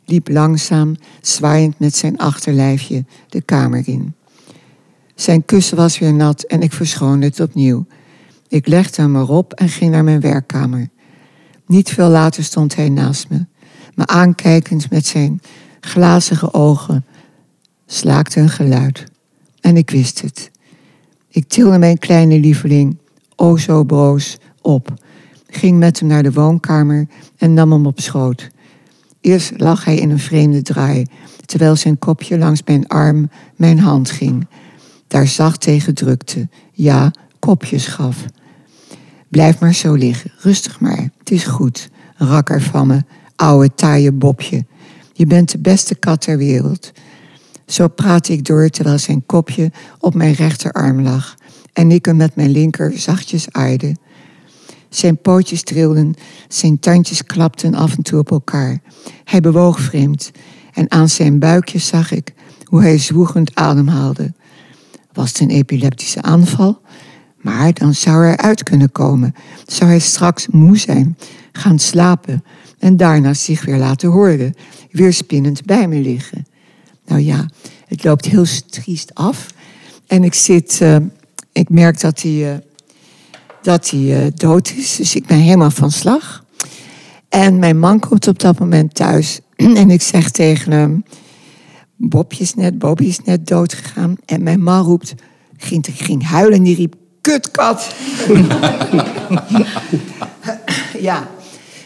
liep 0.06 0.28
langzaam, 0.30 0.96
zwaaiend 1.22 1.80
met 1.80 1.96
zijn 1.96 2.18
achterlijfje 2.18 3.06
de 3.30 3.42
kamer 3.42 3.88
in. 3.88 4.14
Zijn 5.16 5.46
kussen 5.46 5.78
was 5.78 6.00
weer 6.00 6.14
nat 6.14 6.44
en 6.44 6.62
ik 6.62 6.74
verschoonde 6.74 7.26
het 7.26 7.40
opnieuw. 7.40 7.86
Ik 8.48 8.68
legde 8.68 9.02
hem 9.02 9.16
erop 9.16 9.54
en 9.54 9.70
ging 9.70 9.92
naar 9.92 10.04
mijn 10.04 10.20
werkkamer. 10.20 10.90
Niet 11.66 11.90
veel 11.90 12.10
later 12.10 12.44
stond 12.44 12.76
hij 12.76 12.90
naast 12.90 13.30
me, 13.30 13.46
me 13.96 14.08
aankijkend 14.08 14.90
met 14.90 15.06
zijn 15.06 15.42
glazige 15.80 16.54
ogen, 16.54 17.06
slaakte 17.86 18.40
een 18.40 18.50
geluid. 18.50 19.04
En 19.62 19.78
ik 19.78 19.90
wist 19.90 20.22
het. 20.22 20.52
Ik 21.30 21.48
tilde 21.48 21.78
mijn 21.78 21.98
kleine 21.98 22.40
lieveling, 22.40 22.98
o 23.36 23.58
zo 23.58 23.84
broos, 23.84 24.38
op, 24.62 25.02
ging 25.56 25.78
met 25.78 26.00
hem 26.00 26.08
naar 26.08 26.24
de 26.24 26.32
woonkamer 26.32 27.08
en 27.38 27.54
nam 27.54 27.72
hem 27.72 27.86
op 27.86 28.00
schoot. 28.00 28.50
Eerst 29.22 29.52
lag 29.58 29.86
hij 29.86 29.96
in 29.96 30.10
een 30.10 30.20
vreemde 30.20 30.62
draai, 30.62 31.06
terwijl 31.46 31.76
zijn 31.76 32.00
kopje 32.00 32.38
langs 32.38 32.62
mijn 32.66 32.88
arm 32.88 33.30
mijn 33.56 33.80
hand 33.80 34.12
ging. 34.12 34.48
Daar 35.08 35.28
zacht 35.28 35.62
tegen 35.62 35.94
drukte, 35.94 36.48
ja, 36.72 37.12
kopjes 37.40 37.88
gaf. 37.88 38.26
Blijf 39.30 39.60
maar 39.60 39.74
zo 39.74 39.94
liggen, 39.94 40.32
rustig 40.38 40.80
maar, 40.80 41.10
het 41.18 41.32
is 41.32 41.44
goed. 41.44 41.90
Rakker 42.16 42.62
van 42.62 42.88
me, 42.88 43.04
ouwe 43.36 43.74
taaie 43.76 44.12
bobje. 44.12 44.66
Je 45.14 45.26
bent 45.26 45.52
de 45.52 45.60
beste 45.60 45.96
kat 45.96 46.22
ter 46.22 46.38
wereld. 46.38 46.92
Zo 47.66 47.88
praatte 47.88 48.34
ik 48.34 48.46
door 48.46 48.70
terwijl 48.70 48.98
zijn 48.98 49.26
kopje 49.26 49.72
op 50.00 50.14
mijn 50.14 50.34
rechterarm 50.34 51.02
lag 51.02 51.36
en 51.74 51.92
ik 51.92 52.06
hem 52.06 52.16
met 52.16 52.36
mijn 52.36 52.50
linker 52.50 52.98
zachtjes 52.98 53.52
aaide. 53.52 53.96
Zijn 54.94 55.18
pootjes 55.18 55.64
trilden, 55.64 56.14
zijn 56.48 56.80
tandjes 56.80 57.24
klapten 57.24 57.74
af 57.74 57.96
en 57.96 58.04
toe 58.04 58.20
op 58.20 58.32
elkaar. 58.32 58.82
Hij 59.24 59.42
bewoog 59.42 59.80
vreemd 59.80 60.32
en 60.74 60.92
aan 60.92 61.10
zijn 61.10 61.40
buikje 61.40 61.80
zag 61.80 62.12
ik 62.12 62.34
hoe 62.64 62.82
hij 62.82 62.98
zwoegend 62.98 63.56
ademhaalde. 63.56 64.34
Was 65.14 65.30
het 65.30 65.40
een 65.40 65.50
epileptische 65.50 66.22
aanval? 66.22 66.82
Maar 67.42 67.74
dan 67.74 67.94
zou 67.94 68.26
hij 68.26 68.38
uit 68.38 68.64
kunnen 68.64 68.92
komen. 68.92 69.34
Zou 69.66 69.90
hij 69.90 70.00
straks 70.00 70.48
moe 70.48 70.78
zijn, 70.78 71.18
gaan 71.52 71.80
slapen 71.80 72.44
en 72.80 72.98
daarna 72.98 73.34
zich 73.34 73.66
weer 73.66 73.78
laten 73.78 74.10
horen, 74.10 74.56
weer 74.92 75.14
spinnend 75.14 75.66
bij 75.66 75.88
me 75.88 76.00
liggen. 76.00 76.46
Nou 77.06 77.22
ja, 77.22 77.50
het 77.88 78.04
loopt 78.04 78.26
heel 78.26 78.46
triest 78.70 79.16
af. 79.16 79.48
En 80.08 80.24
ik 80.24 80.34
zit, 80.34 80.80
uh, 80.82 80.98
ik 81.52 81.70
merk 81.70 82.00
dat 82.00 82.22
hij, 82.22 82.32
uh, 82.32 82.58
dat 83.64 83.90
hij 83.90 84.00
uh, 84.00 84.32
dood 84.36 84.74
is, 84.76 84.96
dus 84.96 85.16
ik 85.16 85.26
ben 85.26 85.38
helemaal 85.38 85.72
van 85.72 85.92
slag. 85.92 86.44
En 87.30 87.60
mijn 87.60 87.80
man 87.80 88.00
komt 88.00 88.28
op 88.28 88.40
dat 88.40 88.60
moment 88.60 88.96
thuis 88.96 89.40
en 89.82 89.90
ik 89.90 90.02
zeg 90.02 90.30
tegen 90.30 90.72
hem: 90.72 91.04
Bobje 91.96 92.44
is 92.44 92.54
net, 92.54 92.78
Bobby 92.78 93.06
is 93.06 93.20
net 93.20 93.48
dood 93.48 93.74
gegaan. 93.74 94.16
En 94.26 94.44
mijn 94.44 94.64
man 94.64 94.84
roept, 94.84 95.14
ging, 95.58 95.86
ging 95.94 96.28
huilen 96.28 96.58
en 96.58 96.64
die 96.64 96.76
riep: 96.76 96.96
Kutkat! 97.22 97.96
ja. 101.00 101.28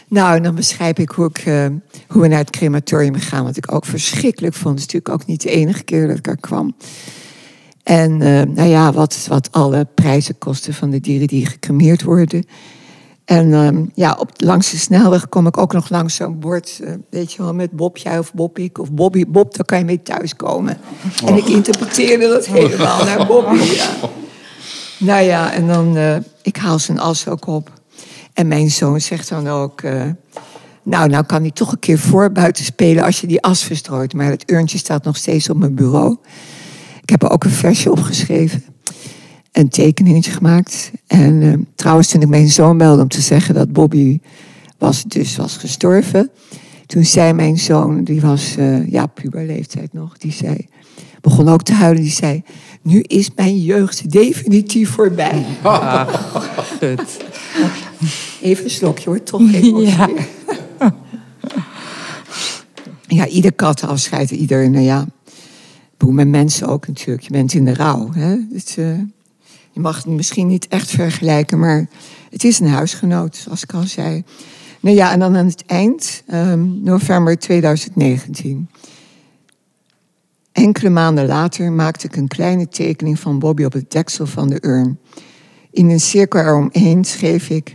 Nou, 0.08 0.40
dan 0.40 0.54
beschrijf 0.54 0.98
ik 0.98 1.10
hoe, 1.10 1.26
ik, 1.26 1.46
uh, 1.46 1.66
hoe 2.08 2.22
we 2.22 2.28
naar 2.28 2.38
het 2.38 2.50
crematorium 2.50 3.14
gaan. 3.14 3.44
Wat 3.44 3.56
ik 3.56 3.72
ook 3.72 3.84
verschrikkelijk 3.84 4.54
vond. 4.54 4.78
Het 4.78 4.78
is 4.78 4.94
natuurlijk 4.94 5.22
ook 5.22 5.26
niet 5.26 5.42
de 5.42 5.50
enige 5.50 5.82
keer 5.82 6.06
dat 6.06 6.18
ik 6.18 6.26
er 6.26 6.40
kwam. 6.40 6.74
En 7.88 8.20
uh, 8.20 8.42
nou 8.42 8.68
ja, 8.68 8.92
wat, 8.92 9.26
wat 9.28 9.48
alle 9.52 9.86
prijzen 9.94 10.38
kosten 10.38 10.74
van 10.74 10.90
de 10.90 11.00
dieren 11.00 11.26
die 11.26 11.46
gecremeerd 11.46 12.02
worden. 12.02 12.44
En 13.24 13.48
uh, 13.48 13.68
ja, 13.94 14.16
op, 14.18 14.30
langs 14.36 14.70
de 14.70 14.76
snelweg 14.76 15.28
kom 15.28 15.46
ik 15.46 15.56
ook 15.56 15.72
nog 15.72 15.90
langs 15.90 16.14
zo'n 16.14 16.38
bord. 16.38 16.78
Uh, 16.82 16.90
weet 17.10 17.32
je 17.32 17.42
wel, 17.42 17.54
met 17.54 17.70
Bobje 17.70 18.18
of 18.18 18.34
Bobbik 18.34 18.78
of 18.78 18.92
Bobby. 18.92 19.24
Bob, 19.26 19.56
daar 19.56 19.64
kan 19.64 19.78
je 19.78 19.84
mee 19.84 20.02
thuiskomen. 20.02 20.78
Oh. 21.22 21.28
En 21.28 21.36
ik 21.36 21.46
interpreteerde 21.46 22.28
dat 22.28 22.46
helemaal 22.46 23.04
naar 23.04 23.26
Bobby. 23.26 23.62
Ja. 23.62 23.90
Nou 24.98 25.22
ja, 25.22 25.52
en 25.52 25.66
dan, 25.66 25.96
ik 26.42 26.56
haal 26.56 26.78
zijn 26.78 26.98
as 26.98 27.28
ook 27.28 27.46
op. 27.46 27.72
En 28.32 28.48
mijn 28.48 28.70
zoon 28.70 29.00
zegt 29.00 29.28
dan 29.28 29.48
ook... 29.48 29.82
Nou, 30.82 31.08
nou 31.08 31.24
kan 31.24 31.40
hij 31.40 31.50
toch 31.50 31.72
een 31.72 31.78
keer 31.78 31.98
voor 31.98 32.32
buiten 32.32 32.64
spelen 32.64 33.04
als 33.04 33.20
je 33.20 33.26
die 33.26 33.42
as 33.42 33.64
verstrooit. 33.64 34.12
Maar 34.12 34.30
het 34.30 34.50
urntje 34.50 34.78
staat 34.78 35.04
nog 35.04 35.16
steeds 35.16 35.50
op 35.50 35.56
mijn 35.56 35.74
bureau. 35.74 36.16
Ik 37.08 37.14
heb 37.20 37.22
er 37.22 37.30
ook 37.30 37.44
een 37.44 37.50
versje 37.50 37.90
opgeschreven. 37.90 38.64
Een 39.52 39.68
tekeningetje 39.68 40.30
gemaakt. 40.30 40.90
En 41.06 41.42
uh, 41.42 41.54
trouwens, 41.74 42.08
toen 42.08 42.20
ik 42.22 42.28
mijn 42.28 42.48
zoon 42.48 42.78
belde 42.78 43.02
om 43.02 43.08
te 43.08 43.20
zeggen 43.20 43.54
dat 43.54 43.72
Bobby 43.72 44.20
was, 44.78 45.02
dus 45.02 45.36
was 45.36 45.56
gestorven... 45.56 46.30
toen 46.86 47.04
zei 47.04 47.32
mijn 47.32 47.58
zoon, 47.58 48.04
die 48.04 48.20
was 48.20 48.54
uh, 48.58 48.90
ja, 48.90 49.06
puberleeftijd 49.06 49.92
nog... 49.92 50.18
die 50.18 50.32
zei, 50.32 50.68
begon 51.20 51.48
ook 51.48 51.62
te 51.62 51.72
huilen, 51.72 52.02
die 52.02 52.12
zei... 52.12 52.42
nu 52.82 53.00
is 53.00 53.30
mijn 53.34 53.58
jeugd 53.62 54.10
definitief 54.10 54.90
voorbij. 54.90 55.44
Ah, 55.62 56.08
goed. 56.78 57.16
Even 58.42 58.64
een 58.64 58.70
slokje 58.70 59.10
hoor, 59.10 59.22
toch 59.22 59.52
even. 59.52 59.80
Ja. 59.80 60.08
ja, 63.06 63.26
ieder 63.26 63.52
kat 63.52 63.82
afscheidt 63.82 64.30
ieder, 64.30 64.70
nou 64.70 64.84
ja. 64.84 65.06
Met 66.06 66.28
mensen 66.28 66.68
ook 66.68 66.86
natuurlijk. 66.86 67.22
Je 67.22 67.32
bent 67.32 67.52
in 67.52 67.64
de 67.64 67.74
rouw. 67.74 68.12
Hè? 68.12 68.36
Het, 68.52 68.76
uh, 68.78 68.98
je 69.70 69.80
mag 69.80 69.96
het 69.96 70.06
misschien 70.06 70.46
niet 70.46 70.68
echt 70.68 70.90
vergelijken, 70.90 71.58
maar 71.58 71.88
het 72.30 72.44
is 72.44 72.60
een 72.60 72.68
huisgenoot, 72.68 73.36
zoals 73.36 73.62
ik 73.62 73.72
al 73.72 73.82
zei. 73.82 74.24
Nou 74.80 74.96
ja, 74.96 75.12
en 75.12 75.18
dan 75.18 75.36
aan 75.36 75.46
het 75.46 75.64
eind, 75.66 76.22
um, 76.32 76.80
november 76.82 77.38
2019. 77.38 78.68
Enkele 80.52 80.90
maanden 80.90 81.26
later 81.26 81.72
maakte 81.72 82.06
ik 82.06 82.16
een 82.16 82.28
kleine 82.28 82.68
tekening 82.68 83.18
van 83.18 83.38
Bobby 83.38 83.64
op 83.64 83.72
het 83.72 83.90
deksel 83.90 84.26
van 84.26 84.48
de 84.48 84.58
urn. 84.60 84.98
In 85.70 85.90
een 85.90 86.00
cirkel 86.00 86.40
eromheen 86.40 87.04
schreef 87.04 87.50
ik: 87.50 87.74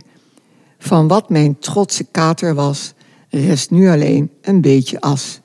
Van 0.78 1.08
wat 1.08 1.28
mijn 1.28 1.58
trotse 1.58 2.04
kater 2.04 2.54
was, 2.54 2.94
rest 3.28 3.70
nu 3.70 3.88
alleen 3.88 4.30
een 4.40 4.60
beetje 4.60 5.00
as. 5.00 5.40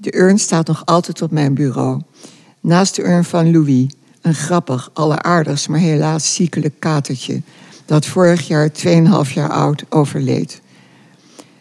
De 0.00 0.16
urn 0.16 0.38
staat 0.38 0.66
nog 0.66 0.82
altijd 0.84 1.22
op 1.22 1.30
mijn 1.30 1.54
bureau. 1.54 2.00
Naast 2.60 2.96
de 2.96 3.04
urn 3.04 3.24
van 3.24 3.50
Louis, 3.50 3.86
een 4.20 4.34
grappig, 4.34 4.90
alleraardigst, 4.92 5.68
maar 5.68 5.78
helaas 5.78 6.34
ziekelijk 6.34 6.74
katertje, 6.78 7.42
dat 7.84 8.06
vorig 8.06 8.46
jaar 8.46 8.70
2,5 9.26 9.32
jaar 9.34 9.50
oud 9.50 9.84
overleed. 9.88 10.60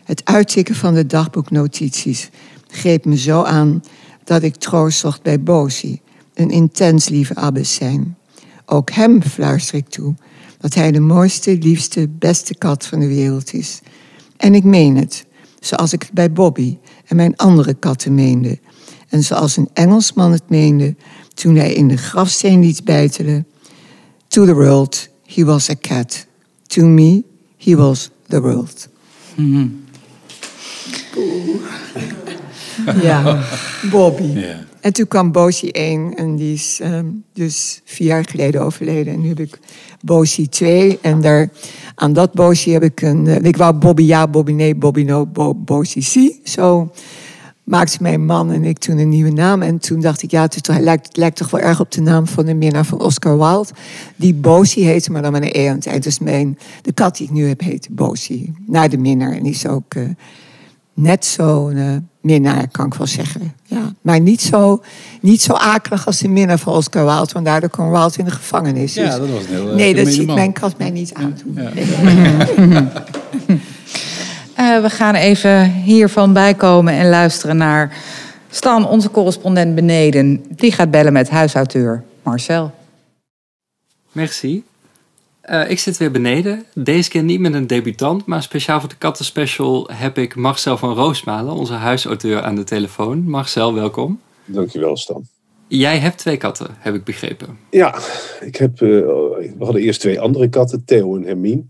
Het 0.03 0.25
uittikken 0.25 0.75
van 0.75 0.93
de 0.93 1.05
dagboeknotities 1.05 2.29
greep 2.67 3.05
me 3.05 3.17
zo 3.17 3.43
aan 3.43 3.83
dat 4.23 4.43
ik 4.43 4.55
troost 4.55 4.99
zocht 4.99 5.21
bij 5.21 5.41
Bosi, 5.41 6.01
een 6.33 6.49
intens 6.49 7.09
lieve 7.09 7.35
abbessijn. 7.35 8.17
Ook 8.65 8.91
hem 8.91 9.23
fluister 9.23 9.75
ik 9.75 9.89
toe 9.89 10.15
dat 10.59 10.73
hij 10.73 10.91
de 10.91 10.99
mooiste, 10.99 11.57
liefste, 11.57 12.07
beste 12.09 12.55
kat 12.55 12.85
van 12.85 12.99
de 12.99 13.07
wereld 13.07 13.53
is. 13.53 13.79
En 14.37 14.55
ik 14.55 14.63
meen 14.63 14.97
het, 14.97 15.25
zoals 15.59 15.93
ik 15.93 16.01
het 16.01 16.11
bij 16.11 16.31
Bobby 16.31 16.77
en 17.07 17.15
mijn 17.15 17.35
andere 17.35 17.73
katten 17.73 18.15
meende. 18.15 18.59
En 19.09 19.23
zoals 19.23 19.57
een 19.57 19.69
Engelsman 19.73 20.31
het 20.31 20.49
meende 20.49 20.95
toen 21.33 21.55
hij 21.55 21.73
in 21.73 21.87
de 21.87 21.97
grafsteen 21.97 22.59
liet 22.59 22.83
bijtelen. 22.83 23.47
To 24.27 24.45
the 24.45 24.53
world, 24.53 25.07
he 25.25 25.45
was 25.45 25.69
a 25.69 25.75
cat. 25.81 26.25
To 26.67 26.85
me, 26.85 27.23
he 27.57 27.75
was 27.75 28.09
the 28.27 28.41
world. 28.41 28.87
Mm 29.35 29.53
-hmm. 29.53 29.85
ja, 33.01 33.43
Bobby. 33.91 34.23
Yeah. 34.23 34.57
En 34.87 34.93
toen 34.93 35.07
kwam 35.07 35.31
Bosie 35.31 35.71
1 35.71 36.15
en 36.15 36.35
die 36.35 36.53
is 36.53 36.79
um, 36.83 37.23
dus 37.33 37.81
vier 37.85 38.07
jaar 38.07 38.25
geleden 38.25 38.61
overleden. 38.61 39.13
En 39.13 39.21
nu 39.21 39.27
heb 39.27 39.39
ik 39.39 39.59
Bosie 40.01 40.49
2 40.49 40.99
en 41.01 41.21
daar, 41.21 41.49
aan 41.95 42.13
dat 42.13 42.33
Bosie 42.33 42.73
heb 42.73 42.83
ik 42.83 43.01
een... 43.01 43.25
Uh, 43.25 43.35
ik 43.41 43.57
wou 43.57 43.73
Bobby 43.73 44.03
ja, 44.03 44.27
Bobby 44.27 44.51
nee, 44.51 44.75
Bobby 44.75 45.03
no, 45.03 45.25
Bo, 45.25 45.55
Bosie 45.55 46.03
C. 46.03 46.47
Zo 46.47 46.91
maakte 47.63 47.97
mijn 48.01 48.25
man 48.25 48.51
en 48.51 48.63
ik 48.63 48.77
toen 48.77 48.97
een 48.97 49.09
nieuwe 49.09 49.31
naam. 49.31 49.61
En 49.61 49.79
toen 49.79 50.01
dacht 50.01 50.21
ik, 50.21 50.31
ja, 50.31 50.41
het, 50.41 50.55
is 50.55 50.61
toch, 50.61 50.75
het, 50.75 50.83
lijkt, 50.83 51.07
het 51.07 51.17
lijkt 51.17 51.37
toch 51.37 51.49
wel 51.49 51.61
erg 51.61 51.79
op 51.79 51.91
de 51.91 52.01
naam 52.01 52.27
van 52.27 52.45
de 52.45 52.53
minnaar 52.53 52.85
van 52.85 53.01
Oscar 53.01 53.37
Wilde. 53.37 53.69
Die 54.15 54.33
Bosie 54.33 54.85
heette, 54.85 55.11
maar 55.11 55.21
dan 55.21 55.31
met 55.31 55.43
een 55.43 55.61
E 55.61 55.67
aan 55.69 55.75
het 55.75 55.87
eind. 55.87 56.03
Dus 56.03 56.19
mijn, 56.19 56.57
de 56.81 56.93
kat 56.93 57.17
die 57.17 57.27
ik 57.27 57.33
nu 57.33 57.47
heb 57.47 57.61
heet 57.61 57.87
Bosie. 57.91 58.53
Naar 58.65 58.89
de 58.89 58.97
minnaar. 58.97 59.31
En 59.31 59.43
die 59.43 59.53
is 59.53 59.67
ook... 59.67 59.93
Uh, 59.93 60.09
net 60.97 61.25
zo 61.25 61.69
uh, 61.69 61.95
minnaar, 62.27 62.67
kan 62.71 62.85
ik 62.85 62.93
wel 62.93 63.07
zeggen. 63.07 63.53
Ja. 63.63 63.93
Maar 64.01 64.19
niet 64.19 64.41
zo, 64.41 64.83
niet 65.21 65.41
zo 65.41 65.53
akelig 65.53 66.05
als 66.05 66.19
de 66.19 66.27
minnaar 66.27 66.59
van 66.59 66.73
Oscar 66.73 67.05
Wilde. 67.05 67.33
Want 67.33 67.45
daardoor 67.45 67.69
kwam 67.69 67.89
Wilde 67.89 68.17
in 68.17 68.25
de 68.25 68.31
gevangenis. 68.31 68.93
Ja, 68.93 69.17
dat 69.17 69.29
was 69.29 69.43
een 69.43 69.47
heel 69.47 69.75
Nee, 69.75 69.95
dat 69.95 70.07
ziet 70.07 70.27
mijn 70.35 70.53
kat 70.53 70.77
mij 70.77 70.89
niet 70.89 71.13
aan 71.13 71.37
doen. 71.43 71.63
Ja. 71.63 71.71
uh, 74.59 74.81
we 74.85 74.89
gaan 74.89 75.15
even 75.15 75.71
hiervan 75.71 76.33
bijkomen 76.33 76.93
en 76.93 77.09
luisteren 77.09 77.57
naar 77.57 77.97
Stan, 78.49 78.87
onze 78.87 79.11
correspondent 79.11 79.75
beneden. 79.75 80.45
Die 80.49 80.71
gaat 80.71 80.91
bellen 80.91 81.13
met 81.13 81.29
huisauteur 81.29 82.03
Marcel. 82.23 82.71
Merci. 84.11 84.63
Uh, 85.51 85.69
ik 85.69 85.79
zit 85.79 85.97
weer 85.97 86.11
beneden. 86.11 86.65
Deze 86.73 87.09
keer 87.09 87.23
niet 87.23 87.39
met 87.39 87.53
een 87.53 87.67
debutant, 87.67 88.25
maar 88.25 88.43
speciaal 88.43 88.79
voor 88.79 88.89
de 88.89 88.97
kattenspecial 88.97 89.89
heb 89.93 90.17
ik 90.17 90.35
Marcel 90.35 90.77
van 90.77 90.93
Roosmalen, 90.93 91.53
onze 91.53 91.73
huisauteur, 91.73 92.41
aan 92.41 92.55
de 92.55 92.63
telefoon. 92.63 93.29
Marcel, 93.29 93.73
welkom. 93.73 94.21
Dankjewel, 94.45 94.97
Stan. 94.97 95.27
Jij 95.67 95.97
hebt 95.97 96.17
twee 96.17 96.37
katten, 96.37 96.67
heb 96.77 96.95
ik 96.95 97.03
begrepen. 97.03 97.57
Ja, 97.69 97.99
ik 98.41 98.55
heb, 98.55 98.81
uh, 98.81 98.89
we 98.89 99.55
hadden 99.59 99.81
eerst 99.81 99.99
twee 99.99 100.19
andere 100.19 100.49
katten, 100.49 100.85
Theo 100.85 101.15
en 101.15 101.23
Hermine. 101.23 101.63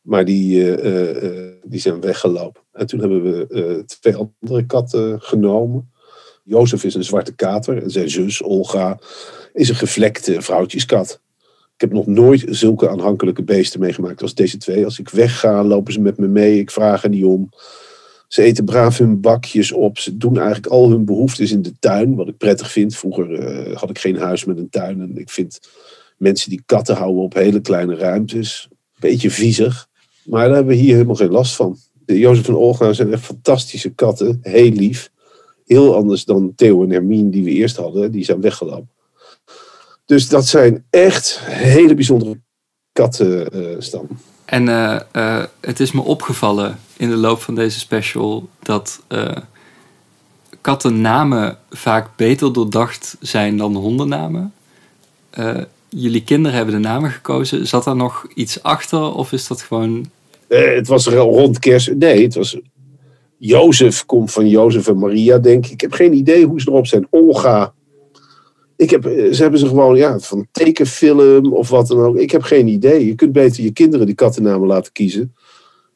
Maar 0.00 0.24
die, 0.24 0.82
uh, 0.82 1.52
die 1.64 1.80
zijn 1.80 2.00
weggelopen. 2.00 2.62
En 2.72 2.86
toen 2.86 3.00
hebben 3.00 3.22
we 3.22 3.82
twee 4.00 4.16
andere 4.16 4.66
katten 4.66 5.20
genomen. 5.20 5.90
Jozef 6.44 6.84
is 6.84 6.94
een 6.94 7.04
zwarte 7.04 7.34
kater 7.34 7.82
en 7.82 7.90
zijn 7.90 8.10
zus, 8.10 8.42
Olga, 8.42 8.98
is 9.52 9.68
een 9.68 9.74
gevlekte 9.74 10.42
vrouwtjeskat. 10.42 11.20
Ik 11.76 11.82
heb 11.82 11.92
nog 11.92 12.06
nooit 12.06 12.44
zulke 12.48 12.88
aanhankelijke 12.88 13.42
beesten 13.42 13.80
meegemaakt 13.80 14.22
als 14.22 14.34
deze 14.34 14.56
twee. 14.56 14.84
Als 14.84 14.98
ik 14.98 15.08
wegga, 15.08 15.64
lopen 15.64 15.92
ze 15.92 16.00
met 16.00 16.18
me 16.18 16.26
mee. 16.26 16.58
Ik 16.58 16.70
vraag 16.70 17.02
er 17.02 17.08
niet 17.08 17.24
om. 17.24 17.48
Ze 18.28 18.42
eten 18.42 18.64
braaf 18.64 18.98
hun 18.98 19.20
bakjes 19.20 19.72
op. 19.72 19.98
Ze 19.98 20.16
doen 20.16 20.36
eigenlijk 20.36 20.66
al 20.66 20.90
hun 20.90 21.04
behoeftes 21.04 21.52
in 21.52 21.62
de 21.62 21.78
tuin, 21.78 22.14
wat 22.14 22.28
ik 22.28 22.36
prettig 22.36 22.72
vind. 22.72 22.96
Vroeger 22.96 23.34
eh, 23.34 23.76
had 23.76 23.90
ik 23.90 23.98
geen 23.98 24.16
huis 24.16 24.44
met 24.44 24.58
een 24.58 24.68
tuin. 24.68 25.00
En 25.00 25.16
ik 25.16 25.30
vind 25.30 25.60
mensen 26.16 26.50
die 26.50 26.62
katten 26.66 26.96
houden 26.96 27.22
op 27.22 27.34
hele 27.34 27.60
kleine 27.60 27.94
ruimtes. 27.94 28.68
Beetje 28.98 29.30
viezig. 29.30 29.88
Maar 30.24 30.46
daar 30.46 30.56
hebben 30.56 30.74
we 30.74 30.80
hier 30.80 30.94
helemaal 30.94 31.14
geen 31.14 31.30
last 31.30 31.56
van. 31.56 31.76
De 32.04 32.18
Jozef 32.18 32.48
en 32.48 32.56
Olga 32.56 32.92
zijn 32.92 33.12
echt 33.12 33.22
fantastische 33.22 33.90
katten. 33.90 34.38
Heel 34.42 34.70
lief. 34.70 35.10
Heel 35.64 35.96
anders 35.96 36.24
dan 36.24 36.52
Theo 36.54 36.82
en 36.82 36.90
Hermine 36.90 37.30
die 37.30 37.44
we 37.44 37.50
eerst 37.50 37.76
hadden. 37.76 38.12
Die 38.12 38.24
zijn 38.24 38.40
weggelopen. 38.40 38.95
Dus 40.06 40.28
dat 40.28 40.46
zijn 40.46 40.84
echt 40.90 41.38
hele 41.42 41.94
bijzondere 41.94 42.40
kattenstam. 42.92 44.08
En 44.44 44.68
eh, 44.68 45.00
eh, 45.12 45.44
het 45.60 45.80
is 45.80 45.92
me 45.92 46.00
opgevallen 46.00 46.78
in 46.96 47.08
de 47.08 47.16
loop 47.16 47.40
van 47.40 47.54
deze 47.54 47.78
special 47.78 48.48
dat 48.62 49.02
uh, 49.08 49.36
kattennamen 50.60 51.58
vaak 51.70 52.08
beter 52.16 52.52
doordacht 52.52 53.16
zijn 53.20 53.56
dan 53.56 53.74
hondennamen. 53.74 54.52
jullie 55.88 56.24
kinderen 56.24 56.56
hebben 56.56 56.74
de 56.74 56.88
namen 56.88 57.10
gekozen. 57.10 57.66
Zat 57.66 57.84
daar 57.84 57.96
nog 57.96 58.26
iets 58.34 58.62
achter 58.62 59.14
of 59.14 59.32
is 59.32 59.46
dat 59.46 59.62
gewoon. 59.62 60.10
het 60.48 60.88
was 60.88 61.06
rond 61.06 61.58
kerst. 61.58 61.94
Nee, 61.94 62.22
het 62.22 62.34
was. 62.34 62.58
Jozef 63.38 64.06
komt 64.06 64.32
van 64.32 64.48
Jozef 64.48 64.88
en 64.88 64.98
Maria, 64.98 65.38
denk 65.38 65.64
ik. 65.66 65.72
Ik 65.72 65.80
heb 65.80 65.92
geen 65.92 66.14
idee 66.14 66.46
hoe 66.46 66.60
ze 66.60 66.68
erop 66.68 66.86
zijn. 66.86 67.06
Olga 67.10 67.74
ik 68.76 68.90
heb, 68.90 69.06
eh, 69.06 69.32
ze 69.32 69.42
hebben 69.42 69.60
ze 69.60 69.66
gewoon 69.66 69.96
ja, 69.96 70.18
van 70.18 70.46
tekenfilm 70.52 71.52
of 71.52 71.68
wat 71.68 71.86
dan 71.86 72.00
ook. 72.00 72.16
Ik 72.16 72.30
heb 72.30 72.42
geen 72.42 72.66
idee. 72.66 73.06
Je 73.06 73.14
kunt 73.14 73.32
beter 73.32 73.64
je 73.64 73.72
kinderen 73.72 74.06
die 74.06 74.14
kattennamen 74.14 74.68
laten 74.68 74.92
kiezen. 74.92 75.34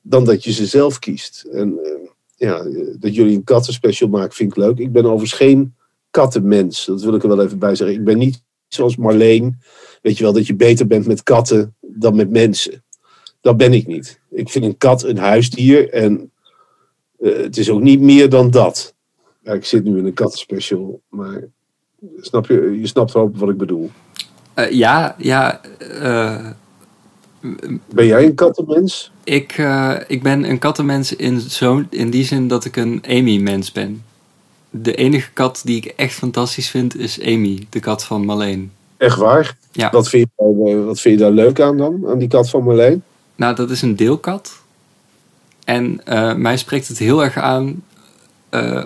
dan 0.02 0.24
dat 0.24 0.44
je 0.44 0.52
ze 0.52 0.66
zelf 0.66 0.98
kiest. 0.98 1.46
En 1.52 1.78
uh, 1.82 2.08
ja, 2.36 2.64
dat 2.98 3.14
jullie 3.14 3.36
een 3.36 3.44
kattenspecial 3.44 4.08
maken 4.08 4.34
vind 4.34 4.50
ik 4.50 4.56
leuk. 4.56 4.78
Ik 4.78 4.92
ben 4.92 5.04
overigens 5.04 5.32
geen 5.32 5.74
kattenmens. 6.10 6.84
Dat 6.84 7.02
wil 7.02 7.14
ik 7.14 7.22
er 7.22 7.28
wel 7.28 7.42
even 7.42 7.58
bij 7.58 7.74
zeggen. 7.74 7.96
Ik 7.96 8.04
ben 8.04 8.18
niet 8.18 8.42
zoals 8.68 8.96
Marleen. 8.96 9.58
Weet 10.02 10.18
je 10.18 10.24
wel, 10.24 10.32
dat 10.32 10.46
je 10.46 10.54
beter 10.54 10.86
bent 10.86 11.06
met 11.06 11.22
katten 11.22 11.76
dan 11.80 12.16
met 12.16 12.30
mensen. 12.30 12.84
Dat 13.40 13.56
ben 13.56 13.72
ik 13.72 13.86
niet. 13.86 14.20
Ik 14.30 14.50
vind 14.50 14.64
een 14.64 14.76
kat 14.76 15.02
een 15.02 15.18
huisdier. 15.18 15.90
En 15.90 16.32
het 17.18 17.56
is 17.56 17.70
ook 17.70 17.80
niet 17.80 18.00
meer 18.00 18.28
dan 18.28 18.50
dat. 18.50 18.94
Ja, 19.42 19.52
ik 19.52 19.64
zit 19.64 19.84
nu 19.84 19.98
in 19.98 20.06
een 20.06 20.14
kattenspecial. 20.14 21.02
Maar 21.08 21.48
Snap 22.20 22.46
je, 22.46 22.78
je 22.80 22.86
snapt 22.86 23.12
wel 23.12 23.30
wat 23.34 23.48
ik 23.48 23.56
bedoel. 23.56 23.90
Uh, 24.54 24.70
ja, 24.70 25.14
ja. 25.18 25.60
Uh, 26.02 26.46
ben 27.94 28.06
jij 28.06 28.24
een 28.24 28.34
kattenmens? 28.34 29.12
Ik, 29.24 29.58
uh, 29.58 29.96
ik 30.06 30.22
ben 30.22 30.44
een 30.44 30.58
kattenmens 30.58 31.16
in, 31.16 31.40
zo, 31.40 31.84
in 31.90 32.10
die 32.10 32.24
zin 32.24 32.48
dat 32.48 32.64
ik 32.64 32.76
een 32.76 33.02
Amy-mens 33.08 33.72
ben. 33.72 34.04
De 34.70 34.94
enige 34.94 35.32
kat 35.32 35.60
die 35.64 35.76
ik 35.76 35.84
echt 35.84 36.14
fantastisch 36.14 36.70
vind 36.70 36.96
is 36.96 37.22
Amy, 37.22 37.66
de 37.70 37.80
kat 37.80 38.04
van 38.04 38.24
Marleen. 38.24 38.72
Echt 38.96 39.16
waar? 39.16 39.56
Ja. 39.72 39.90
Wat 39.90 40.08
vind, 40.08 40.28
je, 40.36 40.82
wat 40.84 41.00
vind 41.00 41.18
je 41.18 41.24
daar 41.24 41.32
leuk 41.32 41.60
aan 41.60 41.76
dan, 41.76 42.08
aan 42.08 42.18
die 42.18 42.28
kat 42.28 42.50
van 42.50 42.62
Marleen? 42.64 43.02
Nou, 43.36 43.54
dat 43.54 43.70
is 43.70 43.82
een 43.82 43.96
deelkat. 43.96 44.62
En 45.64 46.00
mij 46.36 46.56
spreekt 46.56 46.88
het 46.88 46.98
heel 46.98 47.24
erg 47.24 47.36
aan 47.36 47.84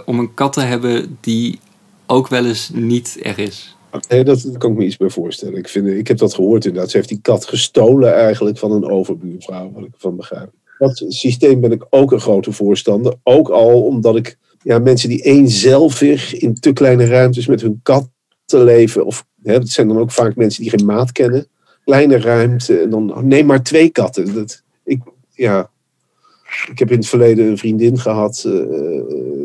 om 0.05 0.19
een 0.19 0.35
kat 0.35 0.53
te 0.53 0.61
hebben 0.61 1.19
die 1.21 1.61
ook 2.07 2.29
wel 2.29 2.47
eens 2.47 2.71
niet 2.75 3.19
er 3.23 3.39
is. 3.39 3.77
Nee, 4.09 4.25
dat, 4.25 4.59
kan 4.59 4.71
ik 4.71 4.77
me 4.77 4.85
iets 4.85 4.97
bij 4.97 5.11
voorstellen. 5.11 5.57
Ik, 5.57 5.69
vind, 5.69 5.87
ik 5.87 6.09
heb 6.09 6.19
dat 6.19 6.35
gehoord 6.35 6.65
inderdaad. 6.65 6.91
Ze 6.91 6.97
heeft 6.97 7.09
die 7.09 7.21
kat 7.21 7.45
gestolen 7.45 8.15
eigenlijk 8.15 8.59
van 8.59 8.73
een 8.73 8.85
overbuurvrouw, 8.85 9.73
wat 9.73 9.85
ik 9.85 9.95
van 9.97 10.17
begrijp. 10.17 10.51
Dat 10.79 11.05
systeem 11.09 11.61
ben 11.61 11.73
ik 11.73 11.87
ook 11.91 12.13
een 12.13 12.21
grote 12.21 12.53
voorstander. 12.53 13.15
Ook 13.23 13.49
al 13.49 13.83
omdat 13.83 14.17
ik 14.17 14.39
ja, 14.63 14.79
mensen 14.79 15.09
die 15.09 15.23
eenzelvig 15.23 16.35
in 16.35 16.55
te 16.55 16.73
kleine 16.73 17.07
ruimtes 17.07 17.47
met 17.47 17.61
hun 17.61 17.81
kat 17.83 18.09
te 18.45 18.65
leven. 18.65 19.07
Of 19.07 19.27
hè, 19.43 19.53
het 19.53 19.69
zijn 19.69 19.89
dan 19.89 19.99
ook 19.99 20.11
vaak 20.11 20.37
mensen 20.37 20.63
die 20.63 20.71
geen 20.71 20.87
maat 20.87 21.13
kennen. 21.13 21.47
Kleine 21.85 22.19
ruimte. 22.19 22.79
En 22.79 22.91
dan 22.91 23.13
neem 23.23 23.47
maar 23.47 23.63
twee 23.63 23.89
katten. 23.89 24.35
Dat, 24.35 24.63
ik, 24.85 25.03
ja, 25.31 25.71
ik 26.71 26.79
heb 26.79 26.91
in 26.91 26.99
het 26.99 27.07
verleden 27.07 27.47
een 27.47 27.59
vriendin 27.59 27.99
gehad. 27.99 28.45
Uh, 28.47 28.53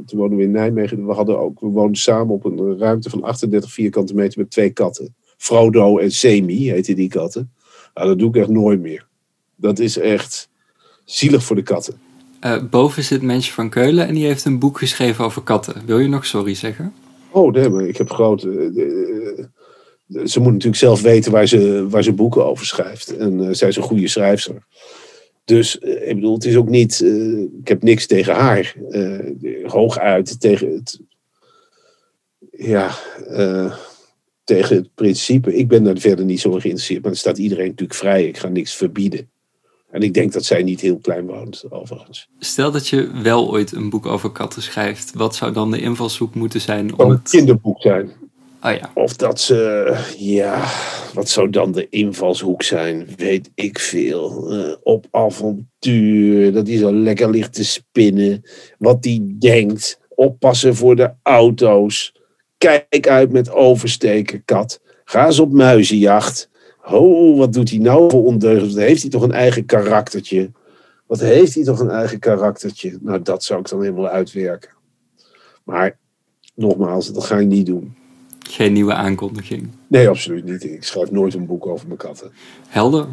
toen 0.05 0.19
woonden 0.19 0.37
we 0.37 0.43
in 0.43 0.51
Nijmegen. 0.51 1.05
We, 1.05 1.13
hadden 1.13 1.39
ook, 1.39 1.59
we 1.59 1.67
woonden 1.67 1.97
samen 1.97 2.33
op 2.33 2.45
een 2.45 2.77
ruimte 2.79 3.09
van 3.09 3.23
38 3.23 3.71
vierkante 3.71 4.13
meter 4.13 4.39
met 4.39 4.51
twee 4.51 4.69
katten. 4.69 5.15
Frodo 5.37 5.97
en 5.97 6.11
Semi 6.11 6.69
heette 6.71 6.93
die 6.93 7.09
katten. 7.09 7.51
Nou, 7.93 8.07
dat 8.07 8.19
doe 8.19 8.29
ik 8.29 8.35
echt 8.35 8.49
nooit 8.49 8.79
meer. 8.79 9.07
Dat 9.55 9.79
is 9.79 9.97
echt 9.97 10.49
zielig 11.05 11.43
voor 11.43 11.55
de 11.55 11.61
katten. 11.61 11.93
Uh, 12.45 12.63
boven 12.69 13.03
zit 13.03 13.21
Mensje 13.21 13.53
van 13.53 13.69
Keulen 13.69 14.07
en 14.07 14.13
die 14.13 14.25
heeft 14.25 14.45
een 14.45 14.59
boek 14.59 14.77
geschreven 14.77 15.25
over 15.25 15.41
katten. 15.41 15.81
Wil 15.85 15.99
je 15.99 16.07
nog 16.07 16.25
sorry 16.25 16.53
zeggen? 16.53 16.93
Oh, 17.31 17.51
nee, 17.51 17.69
maar 17.69 17.85
ik 17.85 17.97
heb 17.97 18.09
grote. 18.09 18.47
ze 20.25 20.39
moet 20.39 20.51
natuurlijk 20.51 20.75
zelf 20.75 21.01
weten 21.01 21.31
waar 21.31 21.47
ze, 21.47 21.87
waar 21.89 22.03
ze 22.03 22.13
boeken 22.13 22.45
over 22.45 22.65
schrijft. 22.65 23.17
En 23.17 23.55
zij 23.55 23.67
is 23.67 23.75
een 23.75 23.83
goede 23.83 24.07
schrijfster. 24.07 24.63
Dus 25.49 25.79
eh, 25.79 26.09
ik 26.09 26.15
bedoel, 26.15 26.33
het 26.33 26.45
is 26.45 26.55
ook 26.55 26.69
niet. 26.69 26.99
Uh, 26.99 27.41
ik 27.41 27.67
heb 27.67 27.83
niks 27.83 28.05
tegen 28.05 28.35
haar. 28.35 28.75
Uh, 28.89 29.69
hooguit 29.69 30.39
tegen 30.39 30.73
het. 30.73 30.99
Ja, 32.51 32.91
tegen 34.43 34.75
het 34.75 34.93
principe. 34.95 35.55
Ik 35.55 35.67
ben 35.67 35.83
daar 35.83 35.97
verder 35.97 36.25
niet 36.25 36.39
zo 36.39 36.51
geïnteresseerd. 36.51 37.01
Maar 37.01 37.11
er 37.11 37.17
staat 37.17 37.37
iedereen 37.37 37.67
natuurlijk 37.67 37.99
vrij. 37.99 38.27
Ik 38.27 38.37
ga 38.37 38.47
niks 38.47 38.75
verbieden. 38.75 39.29
En 39.91 40.01
ik 40.01 40.13
denk 40.13 40.33
dat 40.33 40.45
zij 40.45 40.63
niet 40.63 40.81
heel 40.81 40.97
klein 40.97 41.25
woont, 41.25 41.63
overigens. 41.69 42.29
Stel 42.39 42.71
dat 42.71 42.87
je 42.87 43.11
wel 43.23 43.49
ooit 43.49 43.71
een 43.71 43.89
boek 43.89 44.05
over 44.05 44.31
katten 44.31 44.61
schrijft. 44.61 45.13
Wat 45.13 45.35
zou 45.35 45.53
dan 45.53 45.71
de 45.71 45.79
invalshoek 45.79 46.35
moeten 46.35 46.61
zijn? 46.61 46.97
Om 46.97 47.11
een 47.11 47.21
kinderboek 47.21 47.81
zijn. 47.81 48.11
Oh 48.61 48.71
ja. 48.71 48.91
Of 48.93 49.15
dat 49.15 49.39
ze, 49.39 49.93
ja, 50.17 50.65
wat 51.13 51.29
zou 51.29 51.49
dan 51.49 51.71
de 51.71 51.89
invalshoek 51.89 52.63
zijn? 52.63 53.07
Weet 53.17 53.51
ik 53.55 53.79
veel. 53.79 54.53
Uh, 54.53 54.75
op 54.83 55.05
avontuur, 55.11 56.53
dat 56.53 56.67
hij 56.67 56.77
zo 56.77 56.93
lekker 56.93 57.29
ligt 57.29 57.53
te 57.53 57.65
spinnen. 57.65 58.41
Wat 58.77 59.03
die 59.03 59.37
denkt. 59.37 59.99
Oppassen 60.15 60.75
voor 60.75 60.95
de 60.95 61.13
auto's. 61.23 62.13
Kijk 62.57 63.07
uit 63.07 63.31
met 63.31 63.51
oversteken, 63.51 64.45
kat. 64.45 64.81
Ga 65.03 65.25
eens 65.25 65.39
op 65.39 65.51
muizenjacht. 65.51 66.49
Oh, 66.85 67.37
wat 67.37 67.53
doet 67.53 67.69
hij 67.69 67.79
nou 67.79 68.09
voor 68.09 68.23
ondeugend? 68.23 68.75
Heeft 68.75 69.01
hij 69.01 69.11
toch 69.11 69.21
een 69.21 69.31
eigen 69.31 69.65
karaktertje? 69.65 70.51
Wat 71.07 71.19
heeft 71.19 71.55
hij 71.55 71.63
toch 71.63 71.79
een 71.79 71.89
eigen 71.89 72.19
karaktertje? 72.19 72.97
Nou, 73.01 73.21
dat 73.21 73.43
zou 73.43 73.59
ik 73.59 73.69
dan 73.69 73.81
helemaal 73.81 74.07
uitwerken. 74.07 74.69
Maar 75.63 75.97
nogmaals, 76.55 77.13
dat 77.13 77.23
ga 77.23 77.37
ik 77.37 77.47
niet 77.47 77.65
doen. 77.65 77.97
Geen 78.51 78.73
nieuwe 78.73 78.93
aankondiging. 78.93 79.67
Nee, 79.87 80.09
absoluut 80.09 80.45
niet. 80.45 80.63
Ik 80.63 80.83
schrijf 80.83 81.11
nooit 81.11 81.33
een 81.33 81.45
boek 81.45 81.65
over 81.65 81.87
mijn 81.87 81.99
katten. 81.99 82.31
Helder. 82.67 83.05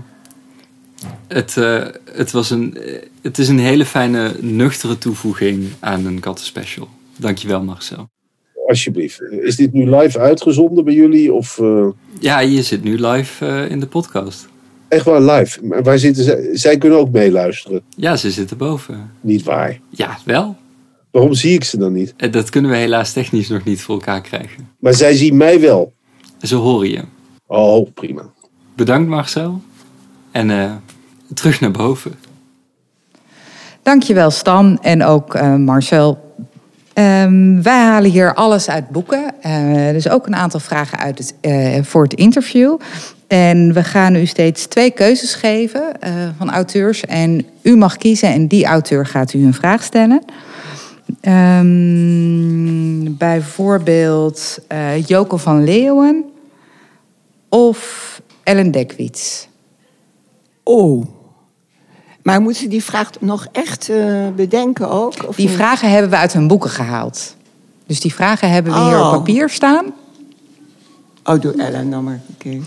Het, 1.27 1.57
uh, 1.57 1.87
het, 2.13 2.31
was 2.31 2.51
een, 2.51 2.79
het 3.23 3.39
is 3.39 3.49
een 3.49 3.59
hele 3.59 3.85
fijne, 3.85 4.35
nuchtere 4.41 4.99
toevoeging 4.99 5.69
aan 5.81 6.07
een 6.07 6.21
kattenspecial. 6.21 6.89
Dankjewel, 7.17 7.63
Marcel. 7.63 8.09
Alsjeblieft. 8.67 9.21
Is 9.23 9.57
dit 9.57 9.73
nu 9.73 9.97
live 9.97 10.19
uitgezonden 10.19 10.85
bij 10.85 10.95
jullie? 10.95 11.33
Of, 11.33 11.59
uh... 11.59 11.87
Ja, 12.21 12.41
je 12.41 12.63
zit 12.63 12.83
nu 12.83 13.07
live 13.07 13.47
uh, 13.47 13.71
in 13.71 13.81
de 13.81 13.87
podcast. 13.87 14.49
Echt 14.89 15.05
waar, 15.05 15.23
live? 15.23 15.65
Maar 15.65 15.83
waar 15.83 15.99
zitten 15.99 16.25
zij? 16.25 16.49
Zij 16.53 16.79
kunnen 16.79 16.99
ook 16.99 17.11
meeluisteren. 17.11 17.83
Ja, 17.97 18.17
ze 18.17 18.31
zitten 18.31 18.57
boven. 18.57 19.11
Niet 19.21 19.43
waar? 19.43 19.81
Ja, 19.91 20.19
wel. 20.25 20.57
Waarom 21.17 21.35
zie 21.35 21.55
ik 21.55 21.65
ze 21.65 21.79
dan 21.79 21.93
niet? 21.93 22.15
Dat 22.33 22.51
kunnen 22.51 22.71
we 22.71 22.77
helaas 22.77 23.13
technisch 23.13 23.49
nog 23.49 23.65
niet 23.65 23.81
voor 23.81 23.95
elkaar 23.95 24.21
krijgen. 24.21 24.69
Maar 24.79 24.95
zij 24.95 25.15
zien 25.15 25.37
mij 25.37 25.61
wel. 25.61 25.93
Ze 26.43 26.55
horen 26.55 26.91
je. 26.91 27.03
Oh, 27.47 27.93
prima. 27.95 28.23
Bedankt 28.75 29.09
Marcel. 29.09 29.61
En 30.31 30.49
uh, 30.49 30.73
terug 31.35 31.61
naar 31.61 31.71
boven. 31.71 32.15
Dankjewel 33.83 34.31
Stan 34.31 34.79
en 34.83 35.05
ook 35.05 35.35
uh, 35.35 35.55
Marcel. 35.55 36.35
Um, 36.95 37.63
wij 37.63 37.83
halen 37.83 38.11
hier 38.11 38.35
alles 38.35 38.69
uit 38.69 38.89
boeken. 38.89 39.35
Uh, 39.47 39.91
dus 39.91 40.09
ook 40.09 40.27
een 40.27 40.37
aantal 40.37 40.61
vragen 40.61 40.99
uit 40.99 41.19
het, 41.19 41.87
voor 41.87 42.03
het 42.03 42.15
interview. 42.15 42.79
En 43.27 43.73
we 43.73 43.85
gaan 43.85 44.17
u 44.17 44.27
steeds 44.27 44.67
twee 44.67 44.91
keuzes 44.91 45.35
geven 45.35 45.93
van 46.39 46.51
auteurs. 46.51 47.01
En 47.01 47.47
u 47.63 47.77
mag 47.77 47.97
kiezen 47.97 48.29
en 48.29 48.47
die 48.47 48.65
auteur 48.65 49.07
gaat 49.07 49.33
u 49.33 49.45
een 49.45 49.55
vraag 49.55 49.83
stellen. 49.83 50.23
Um, 51.29 53.17
bijvoorbeeld 53.17 54.59
uh, 54.73 55.07
Joko 55.07 55.37
van 55.37 55.65
Leeuwen 55.65 56.25
of 57.49 58.21
Ellen 58.43 58.71
Dekwits. 58.71 59.49
Oh. 60.63 61.07
Maar 62.23 62.41
moeten 62.41 62.63
ze 62.63 62.69
die 62.69 62.85
vraag 62.85 63.11
nog 63.21 63.47
echt 63.53 63.89
uh, 63.89 64.29
bedenken 64.37 64.91
ook? 64.91 65.29
Of 65.29 65.37
die 65.37 65.47
niet? 65.47 65.57
vragen 65.57 65.91
hebben 65.91 66.11
we 66.11 66.17
uit 66.17 66.33
hun 66.33 66.47
boeken 66.47 66.71
gehaald. 66.71 67.37
Dus 67.87 68.01
die 68.01 68.15
vragen 68.15 68.51
hebben 68.51 68.73
we 68.73 68.79
oh. 68.79 68.87
hier 68.87 69.05
op 69.05 69.11
papier 69.11 69.49
staan. 69.49 69.85
Oh, 71.25 71.41
doe 71.41 71.53
Ellen 71.53 71.91
dan 71.91 72.05
maar. 72.05 72.21
Okay. 72.35 72.63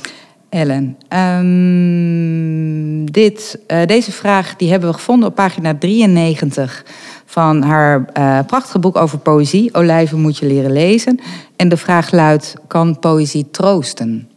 Ellen, 0.49 0.97
ehm, 1.07 3.05
dit, 3.11 3.59
eh, 3.67 3.85
deze 3.85 4.11
vraag 4.11 4.55
die 4.55 4.69
hebben 4.69 4.89
we 4.89 4.95
gevonden 4.95 5.29
op 5.29 5.35
pagina 5.35 5.75
93 5.75 6.85
van 7.29 7.61
haar 7.61 8.05
eh, 8.13 8.39
prachtige 8.47 8.79
boek 8.79 8.95
over 8.95 9.17
poëzie. 9.17 9.73
Olijven 9.73 10.19
moet 10.19 10.37
je 10.37 10.45
leren 10.45 10.71
lezen. 10.71 11.19
En 11.55 11.69
de 11.69 11.77
vraag 11.77 12.11
luidt, 12.11 12.53
kan 12.67 12.99
poëzie 12.99 13.51
troosten? 13.51 14.29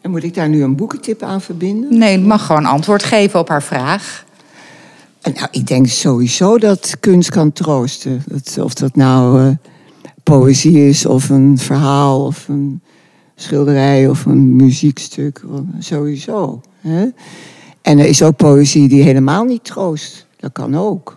En 0.00 0.10
moet 0.10 0.22
ik 0.22 0.34
daar 0.34 0.48
nu 0.48 0.62
een 0.62 0.76
boekentip 0.76 1.22
aan 1.22 1.40
verbinden? 1.40 1.98
Nee, 1.98 2.16
het 2.16 2.26
mag 2.26 2.46
gewoon 2.46 2.64
antwoord 2.64 3.02
geven 3.02 3.40
op 3.40 3.48
haar 3.48 3.62
vraag. 3.62 4.24
Nou, 5.22 5.46
ik 5.50 5.66
denk 5.66 5.86
sowieso 5.86 6.58
dat 6.58 6.96
kunst 7.00 7.30
kan 7.30 7.52
troosten. 7.52 8.22
Dat, 8.26 8.58
of 8.60 8.74
dat 8.74 8.96
nou 8.96 9.40
eh, 9.40 9.48
poëzie 10.22 10.88
is, 10.88 11.06
of 11.06 11.28
een 11.28 11.58
verhaal, 11.58 12.24
of 12.24 12.48
een 12.48 12.80
schilderij, 13.36 14.08
of 14.08 14.24
een 14.24 14.56
muziekstuk. 14.56 15.42
Sowieso. 15.78 16.60
Hè? 16.80 17.06
En 17.82 17.98
er 17.98 18.06
is 18.06 18.22
ook 18.22 18.36
poëzie 18.36 18.88
die 18.88 19.02
helemaal 19.02 19.44
niet 19.44 19.64
troost. 19.64 20.25
Dat 20.36 20.52
kan 20.52 20.76
ook. 20.76 21.16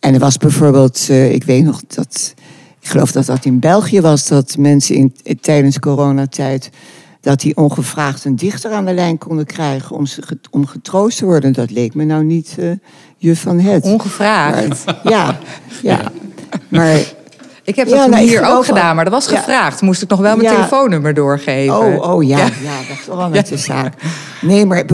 En 0.00 0.14
er 0.14 0.20
was 0.20 0.36
bijvoorbeeld, 0.36 1.06
eh, 1.08 1.32
ik 1.32 1.44
weet 1.44 1.64
nog 1.64 1.80
dat, 1.86 2.34
ik 2.80 2.88
geloof 2.88 3.12
dat 3.12 3.26
dat 3.26 3.44
in 3.44 3.58
België 3.58 4.00
was, 4.00 4.28
dat 4.28 4.56
mensen 4.56 4.94
in, 4.94 5.40
tijdens 5.40 5.78
coronatijd 5.78 6.70
dat 7.20 7.40
die 7.40 7.56
ongevraagd 7.56 8.24
een 8.24 8.36
dichter 8.36 8.72
aan 8.72 8.84
de 8.84 8.94
lijn 8.94 9.18
konden 9.18 9.46
krijgen 9.46 9.96
om, 9.96 10.06
ze, 10.06 10.22
om 10.50 10.66
getroost 10.66 11.18
te 11.18 11.24
worden. 11.24 11.52
Dat 11.52 11.70
leek 11.70 11.94
me 11.94 12.04
nou 12.04 12.24
niet 12.24 12.56
uh, 12.58 12.72
juf 13.16 13.40
van 13.40 13.60
het. 13.60 13.84
Ongevraagd? 13.84 14.84
ja, 15.02 15.38
ja. 15.82 16.00
Maar... 16.68 17.20
Ik 17.64 17.76
heb 17.76 17.88
dat 17.88 17.96
ja, 17.96 18.06
nou, 18.06 18.22
hier 18.22 18.44
ook 18.46 18.64
gedaan, 18.64 18.94
maar 18.94 19.04
dat 19.04 19.12
was 19.12 19.26
gevraagd. 19.26 19.80
Moest 19.80 20.02
ik 20.02 20.08
nog 20.08 20.20
wel 20.20 20.36
mijn 20.36 20.54
telefoonnummer 20.54 21.14
doorgeven. 21.14 21.78
Oh, 21.78 22.14
oh 22.14 22.22
ja, 22.22 22.38
ja. 22.38 22.78
dat 22.88 22.98
is 22.98 23.06
wel 23.06 23.30
de 23.48 23.56
zaak. 23.56 23.94
Nee, 24.40 24.66
maar 24.66 24.84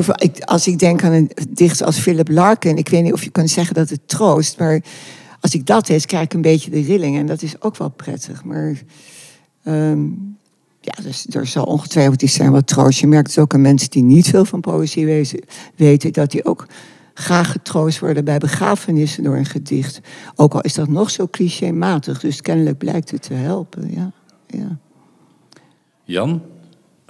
als 0.45 0.67
ik 0.67 0.79
denk 0.79 1.05
aan 1.05 1.13
een 1.13 1.31
dichter 1.49 1.87
als 1.87 1.99
Philip 1.99 2.29
Larkin... 2.29 2.77
ik 2.77 2.89
weet 2.89 3.03
niet 3.03 3.13
of 3.13 3.25
je 3.25 3.31
kan 3.31 3.49
zeggen 3.49 3.75
dat 3.75 3.89
het 3.89 4.01
troost... 4.07 4.59
maar 4.59 4.81
als 5.41 5.55
ik 5.55 5.67
dat 5.67 5.89
lees, 5.89 6.07
krijg 6.07 6.25
ik 6.25 6.35
een 6.35 6.43
beetje 6.43 6.71
de 6.71 6.81
rilling. 6.81 7.19
En 7.19 7.27
dat 7.27 7.43
is 7.43 7.63
ook 7.63 7.77
wel 7.77 7.89
prettig. 7.89 8.45
Maar 8.45 8.75
um, 9.65 10.37
ja, 10.81 11.03
dus 11.03 11.27
er 11.31 11.47
zal 11.47 11.65
ongetwijfeld 11.65 12.23
iets 12.23 12.35
zijn 12.35 12.53
wat 12.53 12.67
troost. 12.67 12.99
Je 12.99 13.07
merkt 13.07 13.29
het 13.29 13.39
ook 13.39 13.55
aan 13.55 13.61
mensen 13.61 13.91
die 13.91 14.03
niet 14.03 14.29
veel 14.29 14.45
van 14.45 14.61
poëzie 14.61 15.27
weten, 15.77 16.13
dat 16.13 16.31
die 16.31 16.45
ook 16.45 16.67
graag 17.19 17.51
getroost 17.51 17.99
worden 17.99 18.25
bij 18.25 18.39
begrafenissen 18.39 19.23
door 19.23 19.37
een 19.37 19.47
gedicht. 19.47 20.01
Ook 20.35 20.55
al 20.55 20.61
is 20.61 20.75
dat 20.75 20.89
nog 20.89 21.11
zo 21.11 21.29
clichématig, 21.31 22.21
dus 22.21 22.41
kennelijk 22.41 22.79
blijkt 22.79 23.11
het 23.11 23.23
te 23.23 23.35
helpen. 23.35 23.95
Ja, 23.95 24.13
ja. 24.47 24.79
Jan, 26.05 26.43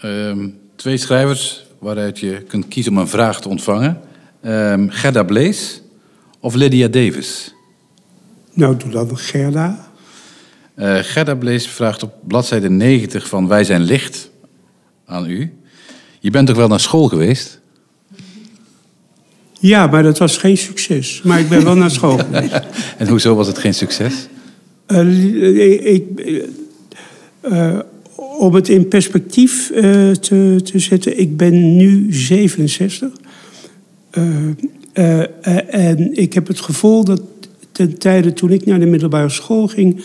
um, 0.04 0.58
twee 0.76 0.96
schrijvers 0.96 1.66
waaruit 1.78 2.18
je 2.18 2.42
kunt 2.42 2.68
kiezen 2.68 2.92
om 2.92 2.98
een 2.98 3.08
vraag 3.08 3.40
te 3.40 3.48
ontvangen. 3.48 4.00
Um, 4.42 4.90
Gerda 4.90 5.22
Blees 5.22 5.82
of 6.40 6.54
Lydia 6.54 6.88
Davis? 6.88 7.54
Nou, 8.52 8.76
doe 8.76 8.90
dan 8.90 9.18
Gerda. 9.18 9.90
Uh, 10.74 10.98
Gerda 10.98 11.34
Blees 11.34 11.68
vraagt 11.68 12.02
op 12.02 12.12
bladzijde 12.22 12.70
90 12.70 13.28
van 13.28 13.48
Wij 13.48 13.64
zijn 13.64 13.82
licht 13.82 14.30
aan 15.06 15.30
u. 15.30 15.58
Je 16.20 16.30
bent 16.30 16.46
toch 16.46 16.56
wel 16.56 16.68
naar 16.68 16.80
school 16.80 17.08
geweest? 17.08 17.57
Ja, 19.58 19.86
maar 19.86 20.02
dat 20.02 20.18
was 20.18 20.36
geen 20.36 20.58
succes. 20.58 21.20
Maar 21.24 21.40
ik 21.40 21.48
ben 21.48 21.64
wel 21.64 21.76
naar 21.76 21.90
school 21.90 22.18
geweest. 22.24 22.60
en 22.98 23.08
hoezo 23.08 23.34
was 23.34 23.46
het 23.46 23.58
geen 23.58 23.74
succes? 23.74 24.28
Uh, 24.88 25.92
ik, 25.94 26.04
uh, 27.42 27.78
om 28.38 28.54
het 28.54 28.68
in 28.68 28.88
perspectief 28.88 29.66
te, 30.20 30.60
te 30.64 30.78
zetten, 30.78 31.18
ik 31.18 31.36
ben 31.36 31.76
nu 31.76 32.06
67. 32.12 33.08
en 35.70 36.16
ik 36.16 36.32
heb 36.32 36.46
het 36.46 36.60
gevoel 36.60 37.04
dat 37.04 37.22
ten 37.72 37.98
tijde 37.98 38.32
toen 38.32 38.50
ik 38.50 38.66
naar 38.66 38.80
de 38.80 38.86
middelbare 38.86 39.28
school 39.28 39.66
ging, 39.66 40.02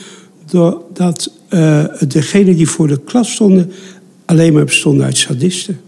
uh, 0.54 1.86
degenen 2.08 2.56
die 2.56 2.70
voor 2.70 2.88
de 2.88 3.00
klas 3.04 3.32
stonden 3.32 3.72
alleen 4.26 4.54
maar 4.54 4.66
bestonden 4.66 5.06
uit 5.06 5.18
sadisten. 5.18 5.80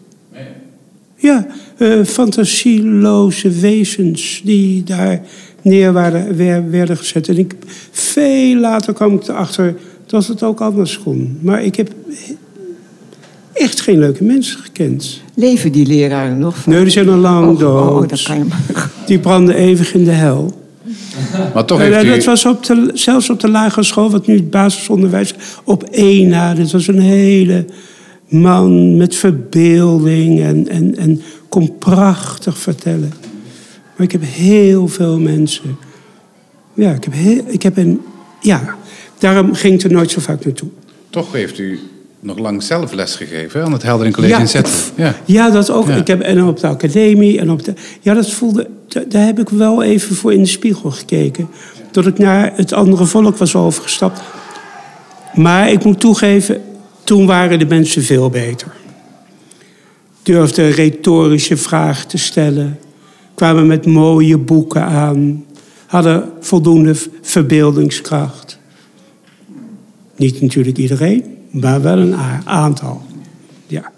Ja, 1.16 1.48
uh, 1.78 2.04
fantasieloze 2.04 3.50
wezens 3.50 4.42
die 4.44 4.84
daar 4.84 5.22
neer 5.62 5.94
waren, 5.94 6.38
werden 6.70 6.98
gezet. 6.98 7.28
En 7.28 7.38
ik, 7.38 7.56
veel 7.92 8.60
later 8.60 8.94
kwam 8.94 9.14
ik 9.14 9.28
erachter 9.28 9.76
dat 10.06 10.28
het 10.28 10.44
ook 10.44 10.62
anders 10.62 11.00
kon. 11.00 11.38
Maar 11.42 11.64
ik 11.64 11.76
heb 11.76 11.92
echt 13.54 13.82
geen 13.82 14.00
leuke 14.00 14.24
mensen 14.24 14.60
gekend. 14.60 15.22
Leven 15.34 15.72
die 15.72 15.86
leraren 15.86 16.38
nog? 16.38 16.66
Nee, 16.66 16.82
die 16.82 16.90
zijn 16.90 17.10
al 17.10 17.18
lang 17.18 17.52
oh, 17.52 17.60
dood. 17.60 18.04
Oh, 18.04 18.10
dat 18.10 18.22
kan 18.22 18.38
je 18.38 18.44
maar. 18.44 18.90
Die 19.06 19.20
branden 19.20 19.56
eeuwig 19.56 19.94
in 19.94 20.04
de 20.04 20.12
hel. 20.12 20.64
Maar 21.54 21.66
toch 21.66 21.80
heeft 21.80 22.04
u... 22.04 22.10
Dat 22.10 22.24
was 22.24 22.46
op 22.46 22.66
de, 22.66 22.92
zelfs 22.94 23.30
op 23.30 23.40
de 23.40 23.50
lagere 23.50 23.84
school, 23.84 24.10
wat 24.10 24.28
nu 24.28 24.36
het 24.36 24.50
basisonderwijs, 24.50 25.34
op 25.64 25.84
één 25.84 26.28
na. 26.28 26.54
Dit 26.54 26.72
was 26.72 26.88
een 26.88 27.00
hele 27.00 27.66
man 28.28 28.98
met 28.98 29.16
verbeelding 29.16 30.42
en, 30.42 30.70
en, 30.70 30.98
en 30.98 31.22
kon 31.50 31.78
prachtig 31.78 32.58
vertellen. 32.58 33.14
Maar 33.96 34.06
ik 34.06 34.12
heb 34.12 34.22
heel 34.24 34.88
veel 34.88 35.20
mensen. 35.20 35.78
Ja, 36.74 36.92
ik 36.92 37.04
heb, 37.04 37.14
heel, 37.14 37.44
ik 37.48 37.64
heb 37.64 37.78
een. 37.78 38.02
Ja, 38.42 38.76
daarom 39.18 39.54
ging 39.54 39.74
ik 39.74 39.82
er 39.82 39.92
nooit 39.92 40.12
zo 40.12 40.22
vaak 40.22 40.46
naartoe. 40.46 40.70
Toch 41.10 41.32
heeft 41.32 41.60
u 41.60 41.80
nog 42.20 42.38
lang 42.38 42.64
zelf 42.64 42.94
les 42.94 43.16
gegeven 43.16 43.64
aan 43.64 43.72
het 43.72 43.84
Heldering 43.84 44.16
College 44.16 44.34
ja, 44.34 44.40
in 44.40 44.48
Zetten. 44.48 44.74
Ja. 44.96 45.16
ja, 45.26 45.50
dat 45.50 45.72
ook. 45.72 45.88
Ik 45.88 46.08
heb, 46.08 46.22
en 46.22 46.44
op 46.44 46.60
de 46.60 46.68
academie. 46.68 47.40
En 47.40 47.52
op 47.52 47.64
de, 47.64 47.74
ja, 48.02 48.14
dat 48.14 48.32
voelde, 48.32 48.70
daar 49.08 49.26
heb 49.26 49.40
ik 49.40 49.50
wel 49.50 49.84
even 49.84 50.16
voor 50.16 50.34
in 50.34 50.42
de 50.42 50.50
spiegel 50.50 50.92
gekeken. 50.92 51.50
Dat 51.92 52.06
ik 52.06 52.18
naar 52.18 52.52
het 52.56 52.74
andere 52.74 53.06
volk 53.06 53.38
was 53.38 53.56
overgestapt. 53.56 54.22
Maar 55.34 55.72
ik 55.72 55.84
moet 55.84 56.00
toegeven, 56.00 56.62
toen 57.04 57.26
waren 57.26 57.60
de 57.60 57.66
mensen 57.66 58.04
veel 58.04 58.30
beter. 58.30 58.68
Durfden 60.26 60.72
retorische 60.72 61.58
vragen 61.58 62.08
te 62.08 62.18
stellen. 62.18 62.80
Kwamen 63.36 63.68
met 63.68 63.86
mooie 63.86 64.38
boeken 64.38 64.84
aan. 64.84 65.46
Hadden 65.86 66.32
voldoende 66.40 66.96
verbeeldingskracht. 67.22 68.60
Niet 70.16 70.42
natuurlijk 70.42 70.78
iedereen 70.78 71.36
maar 71.62 71.82
wel 71.82 71.98
een 71.98 72.16
aantal. 72.46 73.02
Ja. 73.68 73.92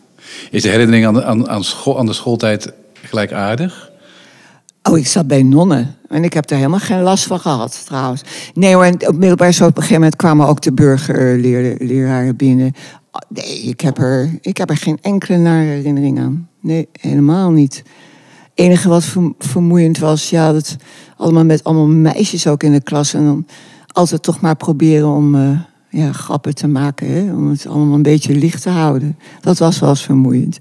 Is 0.52 0.62
de 0.62 0.70
herinnering 0.70 1.06
aan 1.06 1.14
de, 1.14 1.24
aan, 1.24 1.50
aan, 1.50 1.64
school, 1.64 2.00
aan 2.00 2.06
de 2.06 2.14
schooltijd 2.14 2.74
gelijkaardig? 2.94 3.92
Oh, 4.84 4.98
ik 4.98 5.08
zat 5.08 5.28
bij 5.28 5.44
nonnen. 5.44 5.96
En 6.10 6.24
ik 6.24 6.34
heb 6.34 6.48
daar 6.48 6.58
helemaal 6.58 6.80
geen 6.80 7.02
last 7.02 7.24
van 7.24 7.40
gehad, 7.40 7.86
trouwens. 7.86 8.22
Nee 8.54 8.74
hoor, 8.74 8.86
op 8.86 9.16
middelbaar 9.16 9.52
zo 9.52 9.64
op 9.64 9.70
een 9.70 9.76
gegeven 9.76 9.96
moment 9.96 10.16
kwamen 10.16 10.48
ook 10.48 10.62
de 10.62 10.74
burgerleraren 10.74 12.36
binnen. 12.36 12.74
Oh, 13.18 13.44
nee, 13.44 13.62
ik 13.62 13.82
heb, 13.82 13.98
er, 13.98 14.38
ik 14.42 14.58
heb 14.58 14.70
er 14.70 14.78
geen 14.78 14.98
enkele 15.02 15.38
nare 15.38 15.66
herinnering 15.66 16.20
aan. 16.20 16.50
Nee, 16.62 16.88
helemaal 17.00 17.52
niet. 17.52 17.76
Het 17.76 17.86
enige 18.54 18.90
wat 18.90 19.16
vermoeiend 19.40 19.98
was, 19.98 20.30
ja, 20.30 20.52
dat 20.52 20.76
allemaal 21.18 21.46
met 21.46 21.64
allemaal 21.64 21.88
meisjes 21.88 22.48
ook 22.48 22.64
in 22.64 22.72
de 22.72 22.82
klas. 22.82 23.14
En 23.14 23.26
dan 23.26 23.48
altijd 23.88 24.24
toch 24.24 24.42
maar 24.42 24.56
proberen 24.56 25.10
om... 25.10 25.36
Uh, 25.36 25.60
ja, 25.90 26.12
grappen 26.12 26.56
te 26.56 26.68
maken. 26.68 27.12
Hè? 27.12 27.34
Om 27.34 27.50
het 27.50 27.68
allemaal 27.68 27.96
een 27.96 28.02
beetje 28.02 28.36
licht 28.36 28.62
te 28.62 28.70
houden. 28.70 29.18
Dat 29.42 29.58
was 29.58 29.80
wel 29.80 29.90
eens 29.90 30.04
vermoeiend. 30.04 30.58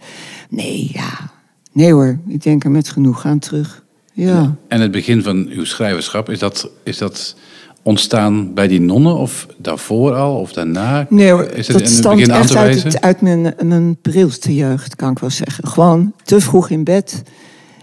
Nee, 0.48 0.90
ja. 0.92 1.30
Nee 1.72 1.92
hoor, 1.92 2.18
ik 2.26 2.42
denk 2.42 2.64
er 2.64 2.70
met 2.70 2.88
genoeg 2.88 3.26
aan 3.26 3.38
terug. 3.38 3.84
Ja. 4.12 4.56
En 4.68 4.80
het 4.80 4.90
begin 4.90 5.22
van 5.22 5.46
uw 5.46 5.64
schrijverschap, 5.64 6.30
is 6.30 6.38
dat, 6.38 6.70
is 6.84 6.98
dat 6.98 7.36
ontstaan 7.86 8.54
bij 8.54 8.68
die 8.68 8.80
nonnen 8.80 9.16
of 9.16 9.46
daarvoor 9.56 10.14
al 10.14 10.40
of 10.40 10.52
daarna? 10.52 11.06
Nee 11.08 11.30
hoor, 11.30 11.44
is 11.44 11.68
het 11.68 11.78
dat 11.78 11.88
stamt 11.88 12.28
echt 12.28 12.56
uit, 12.56 12.82
het, 12.82 13.00
uit 13.00 13.20
mijn, 13.20 13.54
mijn 13.62 13.96
prilste 14.02 14.54
jeugd, 14.54 14.96
kan 14.96 15.10
ik 15.10 15.18
wel 15.18 15.30
zeggen. 15.30 15.68
Gewoon 15.68 16.12
te 16.24 16.40
vroeg 16.40 16.70
in 16.70 16.84
bed 16.84 17.22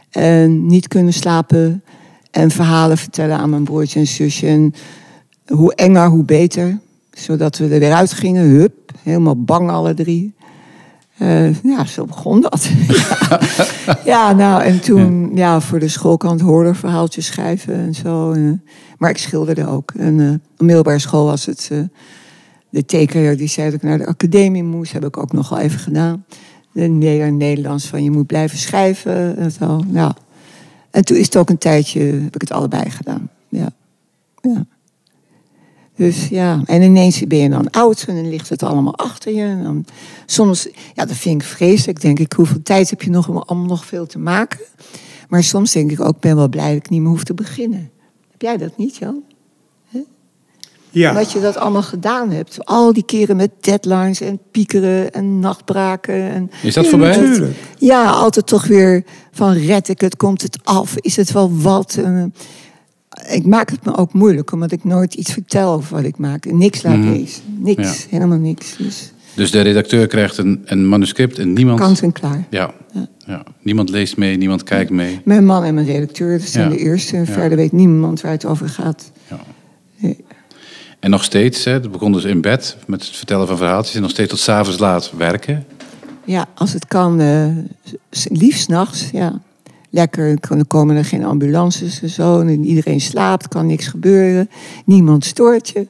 en 0.10 0.66
niet 0.66 0.88
kunnen 0.88 1.14
slapen 1.14 1.84
en 2.32 2.52
verhalen 2.52 2.98
vertellen 2.98 3.38
aan 3.38 3.50
mijn 3.50 3.64
broertje 3.64 4.00
en 4.00 4.08
zusje. 4.08 4.48
En 4.48 4.74
hoe 5.48 5.76
enger, 5.76 6.08
hoe 6.08 6.24
beter 6.24 6.80
zodat 7.14 7.58
we 7.58 7.68
er 7.68 7.80
weer 7.80 7.94
uit 7.94 8.14
gingen. 8.14 8.50
Hup, 8.50 8.92
helemaal 9.04 9.44
bang 9.44 9.70
alle 9.70 9.94
drie. 9.94 10.34
Uh, 11.22 11.64
ja, 11.64 11.86
zo 11.86 12.06
begon 12.06 12.42
dat. 12.42 12.70
ja, 14.06 14.32
nou, 14.32 14.64
en 14.64 14.80
toen 14.80 15.32
ja. 15.36 15.62
voor 15.62 15.80
de 15.80 15.88
schoolkant 15.88 16.42
verhaaltjes 16.78 17.26
schrijven 17.26 17.74
en 17.74 17.94
zo. 17.94 18.32
En, 18.32 18.64
maar 19.04 19.12
ik 19.12 19.18
schilderde 19.18 19.68
ook. 19.68 19.92
En 19.98 20.20
uh, 20.20 20.34
middelbare 20.58 21.00
school 21.00 21.26
was 21.26 21.46
het... 21.46 21.70
Uh, 21.72 21.84
de 22.70 22.86
tekenaar 22.86 23.36
die 23.36 23.48
zei 23.48 23.66
dat 23.66 23.76
ik 23.76 23.88
naar 23.88 23.98
de 23.98 24.06
academie 24.06 24.64
moest. 24.64 24.92
Heb 24.92 25.06
ik 25.06 25.18
ook 25.18 25.32
nog 25.32 25.50
wel 25.50 25.60
even 25.60 25.80
gedaan. 25.80 26.26
De 26.72 26.88
Nederlands 26.88 27.86
van 27.86 28.04
je 28.04 28.12
moet 28.12 28.28
blijven 28.28 28.58
schrijven 28.58 29.38
en 29.38 29.52
zo. 29.52 29.84
Ja. 29.92 30.16
En 30.92 31.06
toen 31.06 31.18
is 31.18 31.26
het 31.26 31.38
ook 31.38 31.50
een 31.50 31.58
tijdje... 31.58 32.02
heb 32.02 32.36
ik 32.36 32.42
het 32.42 32.52
allebei 32.52 32.90
gedaan. 32.90 33.30
Ja. 33.50 33.70
ja. 34.42 34.66
Dus 35.96 36.28
ja, 36.28 36.62
en 36.66 36.82
ineens 36.82 37.28
ben 37.28 37.38
je 37.38 37.50
dan 37.50 37.70
oud 37.70 38.06
en 38.08 38.16
dan 38.16 38.30
ligt 38.30 38.50
het 38.50 38.64
allemaal 38.64 38.98
achter 38.98 39.34
je. 39.34 39.44
En 39.44 39.64
dan, 39.64 39.86
soms, 40.26 40.68
ja, 40.94 41.06
dat 41.06 41.18
vind 41.18 41.42
ik 41.42 41.48
vreselijk. 41.48 42.02
Denk 42.02 42.20
ik, 42.20 42.34
hoeveel 42.34 42.62
tijd 42.64 42.90
heb 42.90 43.02
je 43.02 43.10
nog 43.10 43.30
om 43.30 43.38
allemaal 43.38 43.68
nog 43.68 43.86
veel 43.86 44.06
te 44.06 44.20
maken? 44.20 44.60
Maar 45.30 45.44
soms 45.44 45.72
denk 45.72 45.92
ik 45.92 46.00
ook, 46.00 46.20
ben 46.20 46.36
wel 46.36 46.50
blij 46.50 46.68
dat 46.68 46.78
ik 46.78 46.90
niet 46.90 47.02
meer 47.02 47.10
hoef 47.10 47.24
te 47.24 47.34
beginnen. 47.34 47.92
Jij 48.44 48.58
dat 48.58 48.78
niet, 48.78 48.96
Jan? 48.96 49.24
Ja. 50.90 51.14
Dat 51.14 51.32
je 51.32 51.40
dat 51.40 51.58
allemaal 51.58 51.82
gedaan 51.84 52.32
hebt. 52.32 52.66
Al 52.66 52.94
die 52.94 53.04
keren 53.06 53.36
met 53.36 53.50
deadlines 53.60 54.22
en 54.22 54.40
piekeren 54.52 55.12
en 55.12 55.40
nachtbraken. 55.40 56.30
En 56.32 56.52
Is 56.64 56.74
dat 56.74 56.88
voorbij? 56.88 57.54
Ja, 57.78 58.10
altijd 58.10 58.48
toch 58.48 58.68
weer 58.68 59.04
van 59.32 59.52
red 59.54 59.88
ik 59.88 60.02
het, 60.02 60.16
komt 60.16 60.42
het 60.42 60.58
af, 60.64 60.96
is 60.98 61.16
het 61.16 61.32
wel 61.32 61.58
wat? 61.58 61.96
Eh, 62.04 62.24
ik 63.36 63.46
maak 63.46 63.70
het 63.70 63.86
me 63.86 63.96
ook 63.98 64.14
moeilijk, 64.14 64.52
omdat 64.52 64.72
ik 64.72 64.84
nooit 64.84 65.14
iets 65.14 65.32
vertel 65.34 65.74
over 65.74 65.96
wat 65.96 66.04
ik 66.06 66.18
maak. 66.18 66.46
Niks 66.46 66.82
laat 66.84 66.98
Mhm. 66.98 67.12
lezen. 67.12 67.44
Niks, 67.60 68.02
Ja. 68.04 68.10
helemaal 68.10 68.38
niks. 68.38 68.78
Dus 68.78 69.13
Dus 69.36 69.52
de 69.52 69.62
redacteur 69.62 70.08
krijgt 70.08 70.38
een, 70.38 70.62
een 70.66 70.88
manuscript 70.90 71.40
en 71.40 71.54
niemand... 71.54 71.80
kant 71.80 72.02
en 72.02 72.12
klaar. 72.12 72.44
Ja. 72.50 72.74
ja. 73.26 73.44
Niemand 73.62 73.90
leest 73.90 74.18
mee, 74.18 74.38
niemand 74.38 74.64
kijkt 74.64 74.92
mee. 74.92 75.22
Mijn 75.26 75.46
man 75.46 75.64
en 75.64 75.74
mijn 75.74 75.86
redacteur 75.86 76.40
zijn 76.40 76.70
Ja. 76.70 76.76
de 76.76 76.82
eerste. 76.82 77.18
En 77.18 77.26
verder 77.26 77.58
weet 77.58 77.72
niemand 77.72 78.22
waar 78.22 78.32
het 78.32 78.46
over 78.46 78.70
gaat. 78.70 79.12
En 81.00 81.10
nog 81.10 81.24
steeds, 81.24 81.64
hè, 81.64 81.72
het 81.72 81.92
begon 81.92 82.12
dus 82.12 82.24
in 82.24 82.42
bed 82.42 82.78
met 82.88 83.06
het 83.06 83.16
vertellen 83.16 83.48
van 83.48 83.58
verhaaltjes... 83.58 83.96
en 83.96 84.02
nog 84.02 84.10
steeds 84.12 84.30
tot 84.30 84.40
s'avonds 84.40 84.80
laat 84.80 85.12
werken. 85.18 85.66
Ja, 86.26 86.46
als 86.56 86.74
het 86.74 86.86
kan, 86.88 87.22
s- 88.12 88.28
liefst 88.30 88.68
nachts, 88.70 89.10
ja. 89.12 89.42
Lekker, 89.90 90.38
dan 90.48 90.68
komen 90.68 90.96
er 90.96 91.06
geen 91.06 91.26
ambulances 91.26 92.02
en 92.02 92.10
zo. 92.10 92.40
En 92.40 92.66
iedereen 92.66 93.02
slaapt, 93.02 93.48
kan 93.48 93.66
niks 93.68 93.88
gebeuren. 93.88 94.50
Niemand 94.86 95.26
stoort 95.26 95.70
je. 95.70 95.88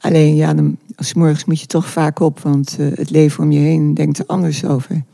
Alleen, 0.00 0.34
ja, 0.34 0.54
dan, 0.54 0.76
als 0.96 1.14
morgens 1.14 1.44
moet 1.44 1.60
je 1.60 1.66
toch 1.66 1.86
vaak 1.86 2.20
op, 2.20 2.40
want 2.40 2.76
eh, 2.78 2.86
het 2.94 3.10
leven 3.10 3.44
om 3.44 3.52
je 3.52 3.58
heen 3.58 3.94
denkt 3.94 4.18
er 4.18 4.24
anders 4.26 4.64
over. 4.64 5.04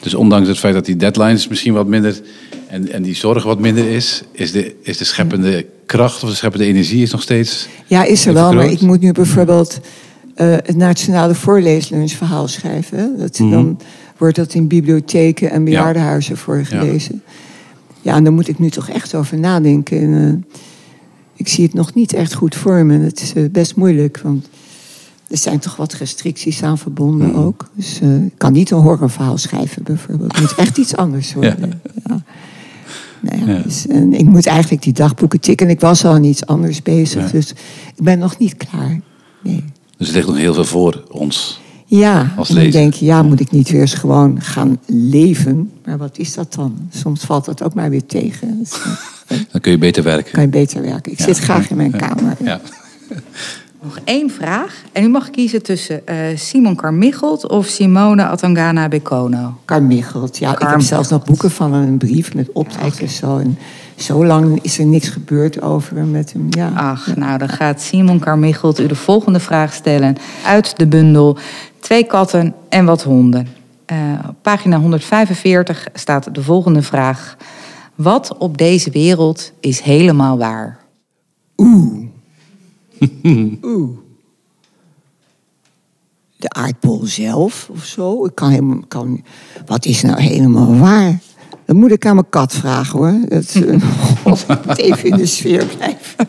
Dus 0.00 0.14
ondanks 0.14 0.48
het 0.48 0.58
feit 0.58 0.74
dat 0.74 0.84
die 0.84 0.96
deadlines 0.96 1.48
misschien 1.48 1.72
wat 1.72 1.86
minder... 1.86 2.20
en, 2.68 2.92
en 2.92 3.02
die 3.02 3.14
zorg 3.14 3.44
wat 3.44 3.58
minder 3.58 3.90
is... 3.90 4.22
is 4.32 4.52
de, 4.52 4.74
is 4.82 4.96
de 4.96 5.04
scheppende 5.04 5.66
kracht 5.86 6.22
of 6.22 6.28
de 6.28 6.34
scheppende 6.34 6.66
energie 6.66 7.02
is 7.02 7.10
nog 7.10 7.22
steeds... 7.22 7.68
Ja, 7.86 8.04
is 8.04 8.26
er 8.26 8.32
wel, 8.32 8.52
maar 8.52 8.70
ik 8.70 8.80
moet 8.80 9.00
nu 9.00 9.12
bijvoorbeeld 9.12 9.80
eh, 10.34 10.50
het 10.50 10.76
Nationale 10.76 11.34
Voorleeslunchverhaal 11.34 12.48
schrijven. 12.48 13.18
Dat, 13.18 13.38
Mhm. 13.38 13.50
Dan 13.50 13.80
wordt 14.16 14.36
dat 14.36 14.54
in 14.54 14.66
bibliotheken 14.66 15.50
en 15.50 15.64
bejaardenhuizen 15.64 16.36
voorgelezen. 16.36 17.22
Ja. 18.00 18.14
en 18.14 18.24
daar 18.24 18.32
moet 18.32 18.48
ik 18.48 18.58
nu 18.58 18.70
toch 18.70 18.88
echt 18.88 19.14
over 19.14 19.38
nadenken. 19.38 20.00
En, 20.00 20.44
eh, 20.44 20.58
ik 21.36 21.48
zie 21.48 21.64
het 21.64 21.74
nog 21.74 21.94
niet 21.94 22.12
echt 22.12 22.34
goed 22.34 22.54
voor 22.54 22.84
me. 22.84 22.98
Het 22.98 23.20
is 23.20 23.32
best 23.50 23.76
moeilijk, 23.76 24.20
want 24.22 24.48
er 25.30 25.36
zijn 25.38 25.58
toch 25.58 25.76
wat 25.76 25.92
restricties 25.92 26.62
aan 26.62 26.78
verbonden 26.78 27.28
Mhm. 27.28 27.38
ook. 27.38 27.68
Dus 27.74 28.00
eh, 28.00 28.22
ik 28.24 28.32
kan 28.36 28.52
niet 28.52 28.70
een 28.70 28.78
horrorverhaal 28.78 29.38
schrijven 29.38 29.82
bijvoorbeeld. 29.82 30.32
Het 30.32 30.40
moet 30.40 30.54
echt 30.54 30.78
iets 30.78 30.96
anders 30.96 31.34
worden. 31.34 31.80
Ja. 32.06 32.22
Nou 33.20 33.46
ja, 33.46 33.52
Ja. 33.52 33.62
dus, 33.62 33.86
en 33.86 34.12
ik 34.12 34.24
moet 34.24 34.46
eigenlijk 34.46 34.82
die 34.82 34.92
dagboeken 34.92 35.40
tikken. 35.40 35.66
En 35.66 35.72
ik 35.72 35.80
was 35.80 36.04
al 36.04 36.12
aan 36.12 36.24
iets 36.24 36.46
anders 36.46 36.82
bezig. 36.82 37.24
Ja. 37.24 37.30
Dus 37.32 37.50
ik 37.96 38.02
ben 38.04 38.18
nog 38.18 38.38
niet 38.38 38.56
klaar. 38.56 39.00
Nee. 39.42 39.64
Dus 39.96 40.08
er 40.08 40.14
ligt 40.14 40.26
nog 40.26 40.36
heel 40.36 40.54
veel 40.54 40.64
voor 40.64 41.04
ons. 41.10 41.60
Ja, 41.86 42.32
Als 42.36 42.48
en 42.48 42.54
dan 42.54 42.70
denk 42.70 42.94
je, 42.94 43.04
ja, 43.04 43.22
moet 43.22 43.40
ik 43.40 43.50
niet 43.50 43.70
weer 43.70 43.80
eens 43.80 43.94
gewoon 43.94 44.40
gaan 44.40 44.78
leven? 44.86 45.70
Maar 45.84 45.98
wat 45.98 46.18
is 46.18 46.34
dat 46.34 46.54
dan? 46.54 46.88
Soms 46.90 47.24
valt 47.24 47.44
dat 47.44 47.62
ook 47.62 47.74
maar 47.74 47.90
weer 47.90 48.06
tegen. 48.06 48.58
Dus 48.58 48.70
dan 49.52 49.60
kun 49.60 49.72
je 49.72 49.78
beter 49.78 50.02
werken. 50.02 50.32
kan 50.32 50.42
je 50.42 50.48
beter 50.48 50.82
werken. 50.82 51.12
Ik 51.12 51.20
zit 51.20 51.38
graag 51.38 51.70
in 51.70 51.76
mijn 51.76 51.90
kamer. 51.96 52.36
Ja. 52.44 52.60
Nog 53.82 53.98
één 54.04 54.30
vraag. 54.30 54.82
En 54.92 55.04
u 55.04 55.08
mag 55.08 55.30
kiezen 55.30 55.62
tussen 55.62 56.06
eh, 56.06 56.16
Simon 56.34 56.74
Carmichelt 56.74 57.48
of 57.48 57.66
Simone 57.66 58.26
Atangana 58.26 58.88
Bekono. 58.88 59.58
Carmichelt. 59.64 60.38
Ja, 60.38 60.52
ik 60.52 60.68
heb 60.68 60.80
zelfs 60.80 61.08
nog 61.08 61.24
boeken 61.24 61.50
van 61.50 61.72
hem, 61.72 61.82
een 61.82 61.98
brief 61.98 62.34
met 62.34 62.52
opdracht 62.52 63.00
en 63.00 63.08
zo. 63.08 63.38
En 63.38 63.58
zo 63.96 64.24
lang 64.24 64.62
is 64.62 64.78
er 64.78 64.86
niks 64.86 65.08
gebeurd 65.08 65.62
over 65.62 65.96
hem 65.96 66.10
met 66.10 66.32
hem. 66.32 66.46
Ja. 66.50 66.72
Ach, 66.74 67.16
nou 67.16 67.38
dan 67.38 67.48
gaat 67.48 67.80
Simon 67.80 68.18
Carmichelt 68.18 68.80
u 68.80 68.86
de 68.86 68.94
volgende 68.94 69.40
vraag 69.40 69.72
stellen. 69.72 70.16
Uit 70.44 70.78
de 70.78 70.86
bundel 70.86 71.38
Twee 71.80 72.04
katten 72.04 72.54
en 72.68 72.84
wat 72.84 73.02
honden. 73.02 73.48
Eh, 73.86 73.96
op 74.28 74.34
pagina 74.42 74.78
145 74.78 75.86
staat 75.94 76.34
de 76.34 76.42
volgende 76.42 76.82
vraag. 76.82 77.36
Wat 77.94 78.36
op 78.38 78.58
deze 78.58 78.90
wereld 78.90 79.52
is 79.60 79.80
helemaal 79.80 80.38
waar? 80.38 80.78
Oeh. 81.56 82.09
Oeh. 83.62 83.98
De 86.36 86.48
aardbol 86.48 87.00
zelf 87.04 87.68
of 87.72 87.84
zo. 87.84 88.24
Ik 88.24 88.34
kan 88.34 88.50
helemaal, 88.50 88.82
kan, 88.88 89.24
wat 89.66 89.84
is 89.84 90.02
nou 90.02 90.20
helemaal 90.20 90.76
waar? 90.76 91.20
Dat 91.64 91.76
moet 91.76 91.90
ik 91.90 92.06
aan 92.06 92.14
mijn 92.14 92.28
kat 92.28 92.52
vragen 92.52 92.98
hoor. 92.98 93.14
Dat, 93.28 93.54
moet 94.24 94.78
even 94.88 95.10
in 95.10 95.16
de 95.16 95.26
sfeer 95.26 95.66
blijven. 95.66 96.28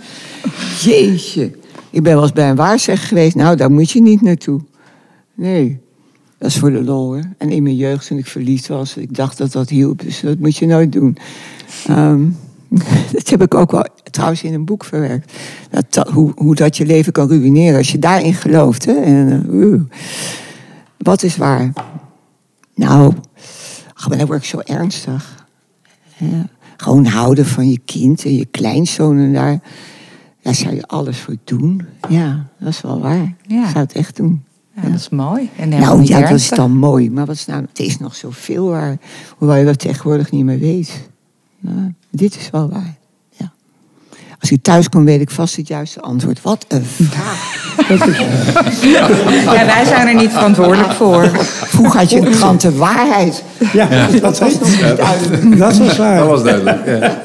Jeetje. 0.82 1.51
Ik 1.89 2.03
ben 2.03 2.13
wel 2.13 2.22
eens 2.22 2.32
bij 2.32 2.49
een 2.49 2.55
waarzeg 2.55 3.07
geweest. 3.07 3.36
Nou, 3.36 3.55
daar 3.55 3.72
moet 3.72 3.91
je 3.91 4.01
niet 4.01 4.22
naartoe. 4.22 4.61
Nee. 5.36 5.80
Dat 6.38 6.49
is 6.49 6.57
voor 6.57 6.72
de 6.72 6.84
lol 6.84 7.05
hoor. 7.05 7.24
En 7.38 7.49
in 7.49 7.63
mijn 7.63 7.76
jeugd 7.76 8.07
toen 8.07 8.17
ik 8.17 8.26
verliefd 8.26 8.67
was. 8.67 8.97
Ik 8.97 9.15
dacht 9.15 9.38
dat 9.38 9.51
dat 9.51 9.69
hielp. 9.69 10.01
Dus 10.01 10.19
dat 10.19 10.39
moet 10.39 10.57
je 10.57 10.65
nooit 10.65 10.91
doen. 10.91 11.17
Ehm, 11.88 12.24
dat 13.13 13.30
heb 13.30 13.41
ik 13.41 13.55
ook 13.55 13.72
wel 13.72 13.88
trouwens 14.11 14.43
in 14.43 14.53
een 14.53 14.65
boek 14.65 14.84
verwerkt. 14.84 15.34
Dat, 15.69 16.07
hoe, 16.07 16.32
hoe 16.36 16.55
dat 16.55 16.78
je 16.78 16.86
leven 16.86 17.11
kan 17.11 17.28
ruïneren 17.28 17.78
als 17.78 17.91
je 17.91 17.99
daarin 17.99 18.34
gelooft. 18.34 18.86
Hè? 18.86 18.93
En, 18.93 19.47
eh. 19.51 19.97
Wat 20.97 21.24
is 21.24 21.38
waar? 21.38 21.74
Nou, 22.76 23.13
ach, 23.93 24.09
maar 24.09 24.17
dan 24.17 24.28
word 24.28 24.39
ik 24.39 24.45
zo 24.45 24.59
ernstig. 24.59 25.45
Ja. 26.17 26.47
Gewoon 26.78 27.05
houden 27.05 27.45
van 27.45 27.69
je 27.69 27.80
kind 27.86 28.26
en 28.26 28.36
je 28.36 28.45
kleinzoon 28.45 29.17
en 29.17 29.34
daar, 29.34 29.59
daar 30.41 30.55
zou 30.55 30.76
je 30.76 30.88
alles 30.88 31.19
voor 31.19 31.36
doen. 31.43 31.86
Ja, 32.09 32.47
dat 32.59 32.69
is 32.69 32.82
wel 32.82 33.01
waar. 33.01 33.36
Ja. 33.47 33.63
Ik 33.63 33.69
zou 33.69 33.84
het 33.84 33.93
echt 33.93 34.15
doen. 34.15 34.43
Ja, 34.76 34.82
Dat 34.82 34.99
is 34.99 35.09
mooi. 35.09 35.49
En 35.57 35.69
Nou 35.69 36.03
ja, 36.03 36.19
dat 36.19 36.32
is 36.32 36.49
dan 36.49 36.78
mooi. 36.78 37.11
Maar 37.11 37.26
wat 37.26 37.36
is 37.36 37.45
nou, 37.45 37.61
het 37.61 37.80
is 37.80 37.97
nog 37.97 38.15
zoveel 38.15 38.69
waar. 38.69 38.97
Hoewel 39.38 39.57
je 39.57 39.65
dat 39.65 39.80
tegenwoordig 39.80 40.32
niet 40.32 40.45
meer 40.45 40.59
weet. 40.59 41.09
Nou, 41.59 41.93
dit 42.12 42.36
is 42.36 42.49
wel 42.51 42.70
waar. 42.70 42.95
Ja. 43.38 43.51
Als 44.39 44.51
ik 44.51 44.64
thuis 44.64 44.89
kom, 44.89 45.05
weet 45.05 45.22
ik 45.22 45.30
vast 45.30 45.55
het 45.55 45.68
juiste 45.68 45.99
antwoord. 46.01 46.41
Wat 46.41 46.66
een 46.68 46.86
vraag. 46.86 47.59
Ja, 48.82 49.66
wij 49.66 49.86
zijn 49.86 50.07
er 50.07 50.16
niet 50.16 50.32
verantwoordelijk 50.32 50.91
voor. 50.91 51.30
Vroeger 51.43 51.99
had 51.99 52.09
je 52.09 52.18
een 52.18 52.32
krant 52.32 52.62
de 52.62 52.72
waarheid. 52.76 53.43
Ja, 53.74 53.88
dat, 54.12 54.22
Dat 54.22 54.39
was 54.39 54.59
nog 54.59 54.70
niet 54.70 54.97
duidelijk. 54.97 55.57
dat 55.57 55.78
was 55.78 55.97
waar. 55.97 56.18
Dat 56.18 56.28
was 56.28 56.43
duidelijk. 56.43 56.86
Ja. 56.86 57.22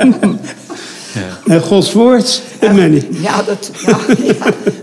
En 1.46 1.60
Gods 1.60 1.92
woord, 1.92 2.42
Manny. 2.60 3.06
Ja, 3.10 3.42
dat, 3.42 3.70
ja, 3.86 3.98
ja. 4.22 4.34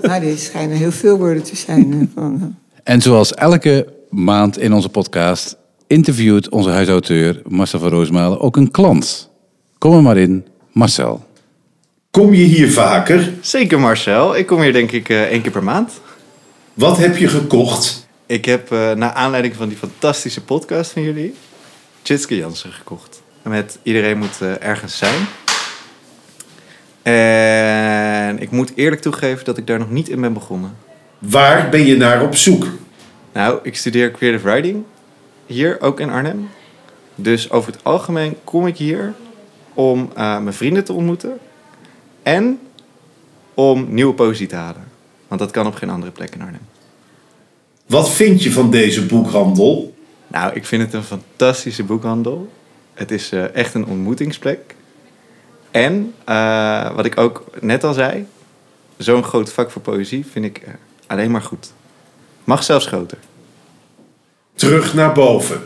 Nou, 0.02 0.26
er 0.26 0.38
schijnen 0.38 0.78
heel 0.78 0.92
veel 0.92 1.18
woorden 1.18 1.44
te 1.44 1.56
zijn. 1.56 1.92
eh, 1.94 2.08
Van, 2.16 2.38
eh, 2.42 2.94
En 2.94 3.02
zoals 3.02 3.34
elke 3.34 3.88
maand 4.10 4.58
in 4.60 4.74
onze 4.74 4.90
podcast 4.90 5.56
interviewt 5.88 6.50
onze 6.50 6.70
huisauteur 6.70 7.42
Marcel 7.48 7.80
van 7.80 7.90
Roosmalen 7.90 8.40
ook 8.40 8.58
een 8.58 8.72
klant. 8.72 9.30
Kom 9.84 9.96
er 9.96 10.02
maar 10.02 10.18
in, 10.18 10.48
Marcel. 10.72 11.26
Kom 12.12 12.34
je 12.34 12.44
hier 12.44 12.72
vaker? 12.72 13.34
Zeker 13.42 13.80
Marcel, 13.80 14.36
ik 14.36 14.46
kom 14.46 14.62
hier 14.62 14.74
denk 14.74 14.92
ik 14.92 15.10
eh, 15.10 15.22
één 15.22 15.42
keer 15.42 15.52
per 15.52 15.64
maand. 15.64 16.02
Wat 16.74 16.98
heb 16.98 17.18
je 17.18 17.28
gekocht? 17.28 18.08
Ik 18.26 18.46
heb 18.46 18.72
eh 18.72 18.92
naar 18.92 19.12
aanleiding 19.12 19.56
van 19.56 19.68
die 19.68 19.78
fantastische 19.78 20.44
podcast 20.44 20.92
van 20.92 21.02
jullie, 21.02 21.36
Tjitske 22.02 22.36
Jansen 22.36 22.72
gekocht. 22.72 23.22
Met 23.42 23.80
Iedereen 23.84 24.18
moet 24.18 24.42
eh, 24.42 24.68
ergens 24.68 24.98
zijn. 24.98 25.28
En 27.02 28.40
ik 28.40 28.52
moet 28.52 28.72
eerlijk 28.76 29.02
toegeven 29.02 29.46
dat 29.46 29.58
ik 29.58 29.68
daar 29.68 29.80
nog 29.80 29.92
niet 29.92 30.10
in 30.10 30.22
ben 30.22 30.34
begonnen. 30.34 30.78
Waar 31.20 31.70
ben 31.70 31.86
je 31.86 31.98
naar 31.98 32.22
op 32.22 32.36
zoek? 32.36 32.68
Nou, 33.34 33.60
ik 33.64 33.78
studeer 33.78 34.12
creative 34.12 34.50
writing 34.50 34.84
hier 35.46 35.82
ook 35.82 36.00
in 36.00 36.10
Arnhem. 36.10 36.50
Dus 37.16 37.52
over 37.52 37.72
het 37.72 37.84
algemeen 37.84 38.36
kom 38.44 38.68
ik 38.68 38.78
hier 38.78 39.14
om 39.74 40.10
eh, 40.16 40.40
mijn 40.40 40.54
vrienden 40.54 40.84
te 40.84 40.94
ontmoeten 40.94 41.38
en 42.24 42.60
om 43.54 43.94
nieuwe 43.94 44.14
poëzie 44.14 44.48
te 44.48 44.56
halen. 44.56 44.84
Want 45.28 45.42
dat 45.42 45.52
kan 45.52 45.68
op 45.68 45.76
geen 45.76 45.90
andere 45.90 46.12
plek 46.12 46.36
in 46.36 46.42
Arnhem. 46.42 46.68
Wat 47.88 48.10
vind 48.10 48.44
je 48.44 48.52
van 48.52 48.72
deze 48.72 49.06
boekhandel? 49.06 49.94
Nou, 50.28 50.54
ik 50.54 50.66
vind 50.66 50.82
het 50.82 50.94
een 50.94 51.04
fantastische 51.04 51.84
boekhandel. 51.84 52.52
Het 52.94 53.12
is 53.12 53.32
eh, 53.32 53.56
echt 53.56 53.74
een 53.74 53.86
ontmoetingsplek. 53.86 54.76
En 55.72 56.14
eh, 56.26 56.96
wat 56.96 57.06
ik 57.06 57.18
ook 57.18 57.44
net 57.62 57.84
al 57.84 57.94
zei, 57.94 58.28
zo'n 58.98 59.24
groot 59.24 59.54
vak 59.54 59.72
voor 59.72 59.82
poëzie 59.82 60.26
vind 60.26 60.46
ik 60.46 60.62
alleen 61.08 61.32
maar 61.32 61.42
goed. 61.42 61.74
Mag 62.44 62.64
zelfs 62.64 62.86
groter. 62.86 63.18
Terug 64.56 64.94
naar 64.94 65.14
boven. 65.14 65.62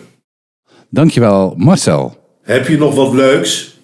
Dankjewel, 0.90 1.54
Marcel. 1.58 2.18
Heb 2.42 2.68
je 2.68 2.78
nog 2.78 2.96
wat 2.96 3.14
leuks? 3.14 3.77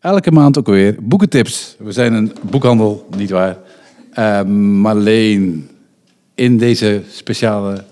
Elke 0.00 0.30
maand 0.30 0.58
ook 0.58 0.66
weer 0.66 0.96
boekentips. 1.00 1.76
We 1.78 1.92
zijn 1.92 2.12
een 2.12 2.32
boekhandel, 2.42 3.06
nietwaar? 3.16 3.56
Eh, 4.12 4.42
Marleen, 4.42 5.68
in 6.34 6.58
deze 6.58 7.02
speciale 7.10 7.84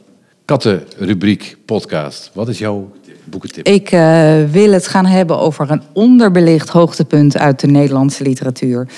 kattenrubriek 0.45 1.57
podcast, 1.65 2.31
wat 2.35 2.49
is 2.49 2.59
jouw 2.59 2.93
boekentip? 3.25 3.67
Ik 3.67 3.91
eh, 3.91 4.45
wil 4.51 4.73
het 4.73 4.87
gaan 4.87 5.07
hebben 5.07 5.39
over 5.39 5.71
een 5.71 5.83
onderbelicht 5.93 6.69
hoogtepunt 6.69 7.39
uit 7.39 7.61
de 7.61 7.67
Nederlandse 7.67 8.23
literatuur. 8.23 8.89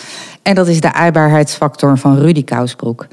En 0.43 0.55
dat 0.55 0.69
is 0.69 0.81
de 0.81 0.93
aaibaarheidsfactor 0.93 1.99
van 1.99 2.19
Rudy 2.19 2.45
Kousbroek. 2.45 3.07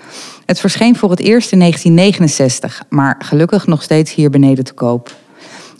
Het 0.45 0.59
verscheen 0.59 0.95
voor 0.95 1.09
het 1.09 1.19
eerst 1.19 1.51
in 1.51 1.59
1969, 1.59 2.83
maar 2.89 3.15
gelukkig 3.19 3.67
nog 3.67 3.81
steeds 3.81 4.13
hier 4.13 4.29
beneden 4.29 4.63
te 4.63 4.73
koop. 4.73 5.15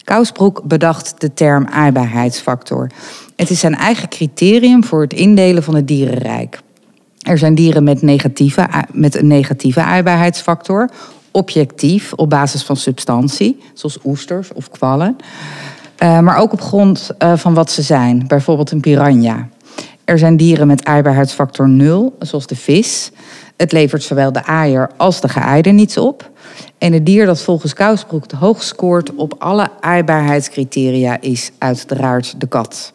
Kousbroek 0.08 0.62
bedacht 0.64 1.14
de 1.18 1.34
term 1.34 1.66
aaibaarheidsfactor. 1.66 2.89
Het 3.36 3.49
is 3.49 3.60
zijn 3.60 3.76
eigen 3.76 4.10
criterium 4.10 4.84
voor 4.84 5.01
het 5.01 5.14
indelen 5.14 5.64
van 5.64 5.76
het 5.76 5.88
dierenrijk. 5.88 6.60
Er 7.22 7.38
zijn 7.38 7.55
dieren 7.55 7.84
met, 7.84 8.01
negatieve, 8.01 8.68
met 8.91 9.16
een 9.16 9.28
negatieve 9.28 9.82
aaibaarheidsfactor, 9.82 10.89
objectief 11.32 12.14
op 12.14 12.30
basis 12.30 12.64
van 12.64 12.76
substantie, 12.76 13.60
zoals 13.74 13.97
oesters 14.05 14.53
of 14.53 14.70
kwallen. 14.70 15.16
Uh, 16.03 16.20
maar 16.20 16.38
ook 16.38 16.53
op 16.53 16.62
grond 16.62 17.10
uh, 17.20 17.34
van 17.36 17.53
wat 17.53 17.72
ze 17.72 17.82
zijn, 17.82 18.28
bijvoorbeeld 18.28 18.72
een 18.72 18.80
piranha. 18.80 19.47
Er 20.08 20.18
zijn 20.18 20.38
dieren 20.38 20.68
met 20.68 20.86
aaibaarheidsfactor 20.86 21.70
0, 21.70 22.16
zoals 22.20 22.47
de 22.47 22.55
vis. 22.55 23.12
Het 23.58 23.72
levert 23.72 24.03
zowel 24.03 24.32
de 24.32 24.45
aaier 24.45 24.89
als 24.97 25.22
de 25.22 25.30
geëide 25.30 25.70
niets 25.70 25.97
op. 25.97 26.30
En 26.78 26.93
het 26.93 27.05
dier 27.05 27.26
dat 27.26 27.41
volgens 27.41 27.74
Kousbroek 27.74 28.30
de 28.30 28.36
hoogst 28.36 28.68
scoort 28.68 29.16
op 29.16 29.36
alle 29.38 29.70
aaibaarheidscriteria 29.80 31.22
is 31.22 31.51
uiteraard 31.58 32.39
de 32.39 32.47
kat. 32.47 32.91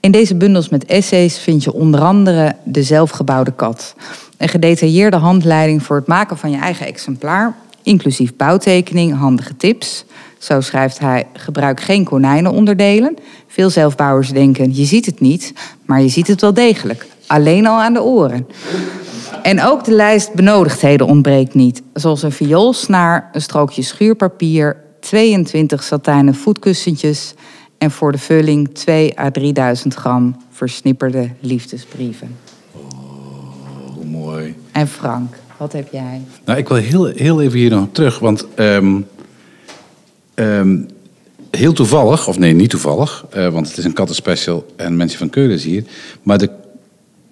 In 0.00 0.10
deze 0.10 0.34
bundels 0.34 0.68
met 0.68 0.84
essays 0.84 1.38
vind 1.38 1.64
je 1.64 1.72
onder 1.72 2.00
andere 2.00 2.56
de 2.64 2.82
zelfgebouwde 2.82 3.52
kat. 3.52 3.94
Een 4.38 4.48
gedetailleerde 4.48 5.16
handleiding 5.16 5.82
voor 5.82 5.96
het 5.96 6.06
maken 6.06 6.38
van 6.38 6.50
je 6.50 6.58
eigen 6.58 6.86
exemplaar, 6.86 7.56
inclusief 7.82 8.36
bouwtekening, 8.36 9.14
handige 9.18 9.56
tips. 9.56 10.04
Zo 10.38 10.60
schrijft 10.60 10.98
hij: 10.98 11.26
gebruik 11.32 11.80
geen 11.80 12.04
konijnenonderdelen. 12.04 13.16
Veel 13.46 13.70
zelfbouwers 13.70 14.30
denken: 14.30 14.74
je 14.74 14.84
ziet 14.84 15.06
het 15.06 15.20
niet, 15.20 15.52
maar 15.84 16.02
je 16.02 16.08
ziet 16.08 16.26
het 16.26 16.40
wel 16.40 16.54
degelijk. 16.54 17.06
Alleen 17.26 17.66
al 17.66 17.80
aan 17.80 17.92
de 17.92 18.02
oren. 18.02 18.46
En 19.42 19.62
ook 19.62 19.84
de 19.84 19.92
lijst 19.92 20.34
benodigdheden 20.34 21.06
ontbreekt 21.06 21.54
niet. 21.54 21.82
Zoals 21.94 22.22
een 22.22 22.32
vioolsnaar, 22.32 23.30
een 23.32 23.40
strookje 23.40 23.82
schuurpapier, 23.82 24.76
22 25.00 25.82
satijnen 25.82 26.34
voetkussentjes 26.34 27.34
en 27.78 27.90
voor 27.90 28.12
de 28.12 28.18
vulling 28.18 28.74
2 28.74 29.20
à 29.20 29.30
3000 29.30 29.94
gram 29.94 30.36
versnipperde 30.50 31.30
liefdesbrieven. 31.40 32.36
Oh, 32.72 32.80
hoe 33.94 34.04
mooi. 34.04 34.54
En 34.72 34.88
Frank, 34.88 35.36
wat 35.56 35.72
heb 35.72 35.92
jij? 35.92 36.20
Nou, 36.44 36.58
ik 36.58 36.68
wil 36.68 36.76
heel, 36.76 37.04
heel 37.04 37.42
even 37.42 37.58
hier 37.58 37.70
nog 37.70 37.82
op 37.82 37.94
terug, 37.94 38.18
want 38.18 38.46
um, 38.56 39.06
um, 40.36 40.86
heel 41.50 41.72
toevallig, 41.72 42.28
of 42.28 42.38
nee, 42.38 42.52
niet 42.52 42.70
toevallig, 42.70 43.26
uh, 43.36 43.48
want 43.48 43.68
het 43.68 43.78
is 43.78 43.84
een 43.84 43.92
kattenspecial 43.92 44.66
en 44.76 44.96
mensen 44.96 45.18
van 45.18 45.30
Keulen 45.30 45.54
is 45.54 45.64
hier, 45.64 45.84
maar 46.22 46.38
de, 46.38 46.50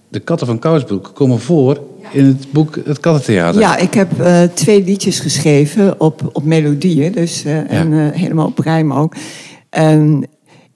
de 0.09 0.21
katten 0.21 0.47
van 0.47 0.59
Kousbroek 0.59 1.11
komen 1.15 1.41
voor 1.41 1.81
in 2.13 2.25
het 2.25 2.53
boek 2.53 2.79
Het 2.85 3.01
Kattentheater. 3.01 3.61
Ja, 3.61 3.77
ik 3.77 3.95
heb 3.95 4.21
uh, 4.21 4.43
twee 4.43 4.85
liedjes 4.85 5.21
geschreven 5.21 6.01
op, 6.01 6.31
op 6.33 6.45
melodieën, 6.45 7.13
dus, 7.13 7.45
uh, 7.45 7.71
en 7.71 8.11
helemaal 8.13 8.47
op 8.47 8.59
rijm 8.59 8.93
ook. 8.93 9.15
En 9.71 10.27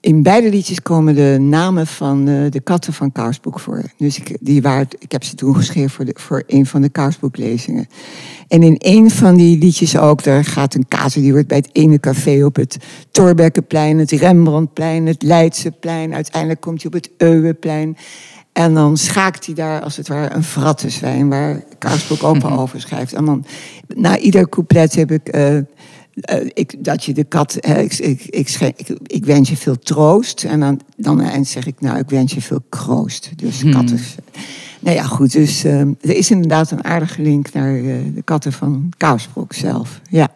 in 0.01 0.23
beide 0.23 0.49
liedjes 0.49 0.81
komen 0.81 1.15
de 1.15 1.37
namen 1.39 1.87
van 1.87 2.25
de 2.25 2.61
katten 2.63 2.93
van 2.93 3.11
Kousbroek 3.11 3.59
voor. 3.59 3.83
Dus 3.97 4.17
ik, 4.17 4.37
die 4.39 4.61
waren, 4.61 4.87
ik 4.99 5.11
heb 5.11 5.23
ze 5.23 5.35
toen 5.35 5.55
geschreven 5.55 5.89
voor, 5.89 6.05
de, 6.05 6.13
voor 6.15 6.43
een 6.47 6.65
van 6.65 6.81
de 6.81 6.89
Kousbroeklezingen. 6.89 7.87
En 8.47 8.63
in 8.63 8.75
een 8.77 9.11
van 9.11 9.35
die 9.35 9.57
liedjes 9.57 9.97
ook, 9.97 10.23
daar 10.23 10.45
gaat 10.45 10.73
een 10.73 10.87
kater, 10.87 11.21
die 11.21 11.31
wordt 11.31 11.47
bij 11.47 11.57
het 11.57 11.69
ene 11.71 11.99
café 11.99 12.45
op 12.45 12.55
het 12.55 12.77
Torbekkenplein, 13.11 13.97
het 13.97 14.11
Rembrandtplein, 14.11 15.07
het 15.07 15.23
Leidseplein. 15.23 16.13
Uiteindelijk 16.13 16.61
komt 16.61 16.81
hij 16.81 16.91
op 16.91 16.93
het 16.93 17.09
Euweplein. 17.17 17.97
En 18.53 18.73
dan 18.73 18.97
schaakt 18.97 19.45
hij 19.45 19.55
daar 19.55 19.81
als 19.81 19.97
het 19.97 20.07
ware 20.07 20.35
een 20.35 20.43
frattenzwijn, 20.43 21.29
waar 21.29 21.63
Kaarsbroek 21.77 22.23
ook 22.23 22.43
al 22.43 22.59
over 22.59 22.81
schrijft. 22.81 23.13
En 23.13 23.25
dan, 23.25 23.45
na 23.87 24.17
ieder 24.17 24.49
couplet 24.49 24.95
heb 24.95 25.11
ik, 25.11 25.35
uh, 25.35 25.57
uh, 26.33 26.49
ik 26.53 26.83
dat 26.83 27.03
je 27.03 27.13
de 27.13 27.23
kat, 27.23 27.57
uh, 27.67 27.77
ik, 27.77 27.93
ik, 27.93 28.23
ik, 28.23 28.89
ik, 29.05 29.25
wens 29.25 29.49
je 29.49 29.57
veel 29.57 29.79
troost. 29.79 30.43
En 30.43 30.59
dan, 30.59 30.81
dan 30.95 31.21
eind 31.21 31.47
zeg 31.47 31.65
ik, 31.65 31.81
nou, 31.81 31.97
ik 31.97 32.09
wens 32.09 32.33
je 32.33 32.41
veel 32.41 32.61
kroost. 32.69 33.31
Dus 33.35 33.59
de 33.59 33.69
kat 33.69 33.91
is. 33.91 34.15
Nou 34.79 34.95
ja, 34.95 35.03
goed, 35.03 35.31
dus 35.31 35.63
er 35.63 35.95
is 36.01 36.31
inderdaad 36.31 36.71
een 36.71 36.83
aardige 36.83 37.21
link 37.21 37.53
naar 37.53 37.81
de 38.13 38.21
katten 38.23 38.51
van 38.51 38.91
Kaarsbroek 38.97 39.53
zelf. 39.53 40.01
Ja. 40.09 40.27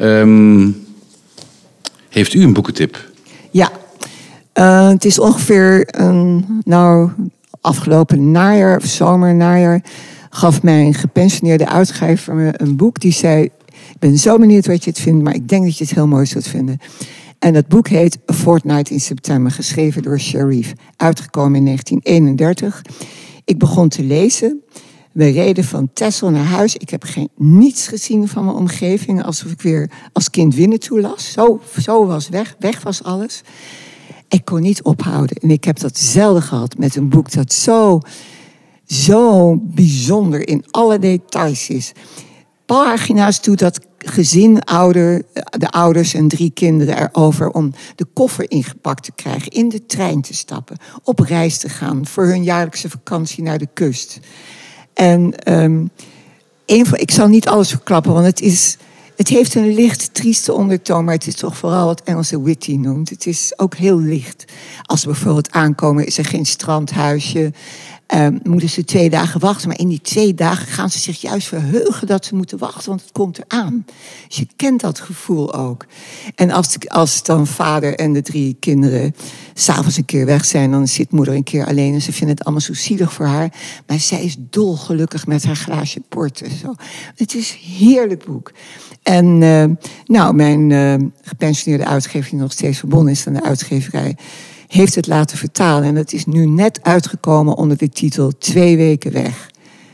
Um, 0.00 0.84
heeft 2.08 2.34
u 2.34 2.42
een 2.42 2.52
boekentip? 2.52 3.10
Ja, 3.50 3.70
uh, 4.54 4.88
het 4.88 5.04
is 5.04 5.18
ongeveer 5.18 6.00
een, 6.00 6.46
nou, 6.64 7.10
afgelopen 7.60 8.30
najaar 8.30 8.76
of 8.76 8.84
zomer, 8.84 9.34
najaar, 9.34 9.82
gaf 10.34 10.62
mijn 10.62 10.94
gepensioneerde 10.94 11.68
uitgever 11.68 12.34
me 12.34 12.52
een 12.56 12.76
boek 12.76 13.00
die 13.00 13.12
zei: 13.12 13.42
Ik 13.42 13.98
ben 13.98 14.18
zo 14.18 14.38
benieuwd 14.38 14.66
wat 14.66 14.84
je 14.84 14.90
het 14.90 15.00
vindt, 15.00 15.22
maar 15.22 15.34
ik 15.34 15.48
denk 15.48 15.64
dat 15.64 15.78
je 15.78 15.84
het 15.84 15.94
heel 15.94 16.06
mooi 16.06 16.26
zult 16.26 16.48
vinden. 16.48 16.78
En 17.38 17.52
dat 17.52 17.68
boek 17.68 17.88
heet 17.88 18.18
A 18.30 18.34
Fortnight 18.34 18.90
in 18.90 19.00
September, 19.00 19.52
geschreven 19.52 20.02
door 20.02 20.20
Sharif, 20.20 20.72
uitgekomen 20.96 21.56
in 21.58 21.64
1931. 21.64 22.82
Ik 23.44 23.58
begon 23.58 23.88
te 23.88 24.02
lezen. 24.02 24.62
We 25.12 25.30
reden 25.30 25.64
van 25.64 25.90
Texel 25.92 26.30
naar 26.30 26.44
huis. 26.44 26.76
Ik 26.76 26.90
heb 26.90 27.04
geen, 27.04 27.28
niets 27.36 27.86
gezien 27.86 28.28
van 28.28 28.44
mijn 28.44 28.56
omgeving, 28.56 29.24
alsof 29.24 29.50
ik 29.50 29.62
weer 29.62 29.90
als 30.12 30.30
kind 30.30 30.54
winnen 30.54 30.80
toe 30.80 31.00
las. 31.00 31.32
Zo, 31.32 31.60
zo 31.80 32.06
was 32.06 32.28
weg, 32.28 32.56
weg 32.58 32.82
was 32.82 33.02
alles 33.02 33.42
ik 34.32 34.44
kon 34.44 34.60
niet 34.62 34.82
ophouden. 34.82 35.36
En 35.36 35.50
ik 35.50 35.64
heb 35.64 35.78
dat 35.78 35.98
zelden 35.98 36.42
gehad 36.42 36.78
met 36.78 36.96
een 36.96 37.08
boek 37.08 37.32
dat 37.32 37.52
zo, 37.52 38.00
zo 38.92 39.56
bijzonder 39.60 40.48
in 40.48 40.64
alle 40.70 40.98
details 40.98 41.68
is. 41.68 41.92
Pagina's 42.66 43.40
toe 43.40 43.56
dat 43.56 43.80
gezin, 43.98 44.64
ouder, 44.64 45.22
de 45.58 45.70
ouders 45.70 46.14
en 46.14 46.28
drie 46.28 46.50
kinderen 46.50 46.98
erover 46.98 47.50
om 47.50 47.72
de 47.96 48.06
koffer 48.12 48.50
ingepakt 48.50 49.02
te 49.02 49.12
krijgen, 49.12 49.50
in 49.50 49.68
de 49.68 49.86
trein 49.86 50.20
te 50.20 50.34
stappen, 50.34 50.76
op 51.02 51.18
reis 51.18 51.58
te 51.58 51.68
gaan 51.68 52.06
voor 52.06 52.26
hun 52.26 52.42
jaarlijkse 52.42 52.90
vakantie 52.90 53.42
naar 53.42 53.58
de 53.58 53.68
kust. 53.74 54.20
En 54.94 55.52
um, 55.52 55.90
een 56.66 56.86
van, 56.86 56.98
ik 56.98 57.10
zal 57.10 57.28
niet 57.28 57.48
alles 57.48 57.70
verklappen, 57.70 58.12
want 58.12 58.26
het 58.26 58.40
is 58.40 58.78
het 59.16 59.28
heeft 59.28 59.54
een 59.54 59.74
licht, 59.74 60.14
trieste 60.14 60.52
ondertoon, 60.52 61.04
maar 61.04 61.14
het 61.14 61.26
is 61.26 61.34
toch 61.34 61.56
vooral 61.56 61.86
wat 61.86 62.02
Engelse 62.02 62.42
witty 62.42 62.76
noemt. 62.76 63.10
Het 63.10 63.26
is 63.26 63.52
ook 63.56 63.74
heel 63.74 64.00
licht. 64.00 64.44
Als 64.82 65.00
ze 65.00 65.06
bijvoorbeeld 65.06 65.50
aankomen, 65.50 66.06
is 66.06 66.18
er 66.18 66.24
geen 66.24 66.46
strandhuisje. 66.46 67.52
Um, 68.14 68.40
moeten 68.42 68.68
ze 68.68 68.84
twee 68.84 69.10
dagen 69.10 69.40
wachten. 69.40 69.68
Maar 69.68 69.78
in 69.78 69.88
die 69.88 70.00
twee 70.00 70.34
dagen 70.34 70.66
gaan 70.66 70.90
ze 70.90 70.98
zich 70.98 71.20
juist 71.20 71.48
verheugen 71.48 72.06
dat 72.06 72.24
ze 72.24 72.34
moeten 72.34 72.58
wachten, 72.58 72.88
want 72.88 73.00
het 73.00 73.12
komt 73.12 73.38
eraan. 73.38 73.84
Dus 74.28 74.36
je 74.36 74.46
kent 74.56 74.80
dat 74.80 75.00
gevoel 75.00 75.54
ook. 75.54 75.86
En 76.34 76.50
als, 76.50 76.76
als 76.88 77.22
dan 77.22 77.46
vader 77.46 77.94
en 77.94 78.12
de 78.12 78.22
drie 78.22 78.56
kinderen 78.60 79.14
s'avonds 79.54 79.96
een 79.96 80.04
keer 80.04 80.26
weg 80.26 80.44
zijn, 80.44 80.70
dan 80.70 80.88
zit 80.88 81.10
moeder 81.10 81.34
een 81.34 81.42
keer 81.42 81.66
alleen. 81.66 81.94
En 81.94 82.02
ze 82.02 82.12
vinden 82.12 82.36
het 82.36 82.44
allemaal 82.44 82.62
zo 82.62 82.74
zielig 82.74 83.12
voor 83.12 83.26
haar. 83.26 83.52
Maar 83.86 84.00
zij 84.00 84.24
is 84.24 84.36
dolgelukkig 84.38 85.26
met 85.26 85.44
haar 85.44 85.56
glaasje 85.56 86.00
porten. 86.08 86.50
Zo. 86.50 86.74
Het 87.14 87.34
is 87.34 87.50
een 87.50 87.86
heerlijk 87.86 88.24
boek. 88.24 88.52
En 89.02 89.40
uh, 89.40 89.64
nou, 90.06 90.34
mijn 90.34 90.70
uh, 90.70 90.94
gepensioneerde 91.22 91.86
uitgever, 91.86 92.30
die 92.30 92.38
nog 92.38 92.52
steeds 92.52 92.78
verbonden 92.78 93.12
is 93.12 93.26
aan 93.26 93.32
de 93.32 93.42
uitgeverij 93.42 94.16
heeft 94.72 94.94
het 94.94 95.06
laten 95.06 95.38
vertalen. 95.38 95.88
En 95.88 95.96
het 95.96 96.12
is 96.12 96.26
nu 96.26 96.46
net 96.46 96.78
uitgekomen 96.82 97.54
onder 97.54 97.76
de 97.76 97.88
titel 97.88 98.32
Twee 98.38 98.76
weken 98.76 99.12
weg. 99.12 99.50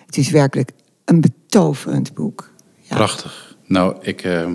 Het 0.07 0.17
is 0.17 0.31
werkelijk 0.31 0.71
een 1.05 1.21
betoverend 1.21 2.15
boek. 2.15 2.51
Ja. 2.81 2.97
Prachtig. 2.97 3.57
Nou, 3.67 3.97
ik, 4.01 4.25
uh, 4.25 4.47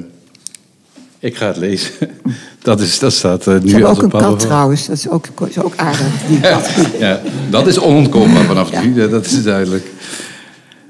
ik 1.20 1.36
ga 1.36 1.48
het 1.48 1.58
lezen. 1.58 1.92
dat, 2.62 2.82
is, 2.82 3.00
dat 3.00 3.14
staat 3.14 3.48
uh, 3.48 3.60
nu 3.60 3.70
Ze 3.70 3.86
ook 3.86 4.02
een 4.02 4.10
kat 4.10 4.40
trouwens. 4.40 4.86
Dat 4.86 4.98
is 4.98 5.10
ook, 5.10 5.28
is 5.48 5.60
ook 5.60 5.76
aardig. 5.76 6.28
Die 6.28 6.40
kat. 6.40 6.70
ja, 7.00 7.22
dat 7.50 7.68
is 7.68 7.80
onontkoombaar 7.80 8.46
vanaf 8.46 8.72
ja. 8.72 8.82
nu. 8.82 9.10
Dat 9.10 9.26
is 9.26 9.44
duidelijk. 9.44 9.92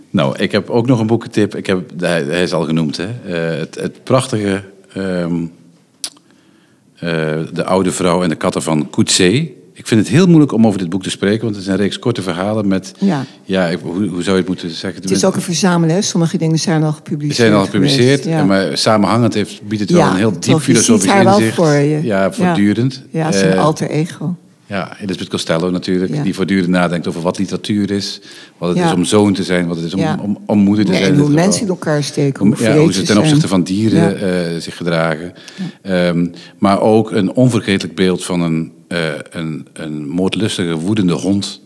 Nou, 0.09 0.37
ik 0.37 0.51
heb 0.51 0.69
ook 0.69 0.87
nog 0.87 0.99
een 0.99 1.07
boekentip. 1.07 1.55
Ik 1.55 1.65
heb, 1.65 1.89
hij, 1.97 2.23
hij 2.23 2.43
is 2.43 2.53
al 2.53 2.65
genoemd. 2.65 2.97
Hè? 2.97 3.07
Uh, 3.27 3.59
het, 3.59 3.75
het 3.75 4.03
prachtige... 4.03 4.63
Um, 4.97 5.41
uh, 5.41 5.62
de 7.53 7.63
oude 7.65 7.91
vrouw 7.91 8.23
en 8.23 8.29
de 8.29 8.35
katten 8.35 8.61
van 8.61 8.89
Coetzee. 8.89 9.61
Ik 9.75 9.87
vind 9.87 9.99
het 9.99 10.09
heel 10.09 10.27
moeilijk 10.27 10.51
om 10.51 10.67
over 10.67 10.79
dit 10.79 10.89
boek 10.89 11.03
te 11.03 11.09
spreken, 11.09 11.43
want 11.43 11.55
het 11.55 11.63
is 11.63 11.69
een 11.71 11.77
reeks 11.77 11.99
korte 11.99 12.21
verhalen 12.21 12.67
met. 12.67 12.93
Ja, 12.99 13.25
ja 13.43 13.75
hoe, 13.81 14.07
hoe 14.07 14.23
zou 14.23 14.35
je 14.35 14.41
het 14.41 14.47
moeten 14.47 14.69
zeggen? 14.69 15.01
Het 15.01 15.11
is 15.11 15.25
ook 15.25 15.35
een 15.35 15.41
verzameling, 15.41 16.03
sommige 16.03 16.37
dingen 16.37 16.59
zijn 16.59 16.83
al 16.83 16.91
gepubliceerd. 16.91 17.35
Zijn 17.35 17.53
al 17.53 17.65
gepubliceerd, 17.65 18.23
ja. 18.23 18.43
maar 18.43 18.77
samenhangend 18.77 19.33
heeft, 19.33 19.61
biedt 19.67 19.81
het 19.81 19.91
wel 19.91 19.99
ja, 19.99 20.09
een 20.09 20.15
heel 20.15 20.39
diep 20.39 20.59
filosofisch 20.59 21.13
inzicht. 21.13 21.55
Wel 21.55 21.65
voor 21.65 21.73
je. 21.73 22.03
Ja, 22.03 22.31
voortdurend. 22.31 23.03
Ja, 23.09 23.27
is 23.27 23.41
een 23.41 23.53
uh, 23.53 23.63
alter 23.63 23.89
ego. 23.89 24.35
Ja, 24.65 24.97
Elisabeth 24.99 25.29
Costello 25.29 25.69
natuurlijk, 25.69 26.13
Ja. 26.13 26.23
die 26.23 26.33
voortdurend 26.35 26.67
nadenkt 26.69 27.07
over 27.07 27.21
wat 27.21 27.37
literatuur 27.37 27.91
is. 27.91 28.21
Wat 28.57 28.69
het 28.69 28.77
Ja. 28.77 28.85
is 28.85 28.93
om 28.93 29.03
zoon 29.05 29.33
te 29.33 29.43
zijn, 29.43 29.67
wat 29.67 29.75
het 29.75 29.85
is 29.85 29.93
om, 29.93 29.99
Ja. 29.99 30.19
om, 30.21 30.37
om 30.45 30.59
moeder 30.59 30.85
te 30.85 30.93
zijn. 30.93 31.03
en 31.13 31.19
hoe 31.19 31.29
mensen 31.29 31.61
in 31.61 31.67
elkaar 31.67 32.03
steken, 32.03 32.53
ja, 32.59 32.77
hoe 32.77 32.93
ze 32.93 33.01
ten 33.01 33.17
opzichte 33.17 33.37
zijn. 33.39 33.49
van 33.49 33.63
dieren 33.63 34.19
eh, 34.53 34.57
zich 34.59 34.77
gedragen. 34.77 35.33
Ehm, 35.81 36.27
maar 36.57 36.81
ook 36.81 37.11
een 37.11 37.33
onvergetelijk 37.33 37.95
beeld 37.95 38.23
van 38.23 38.41
een, 38.41 38.71
eh, 38.87 38.99
een, 39.29 39.67
een 39.73 40.07
moordlustige, 40.07 40.75
woedende 40.75 41.13
hond. 41.13 41.61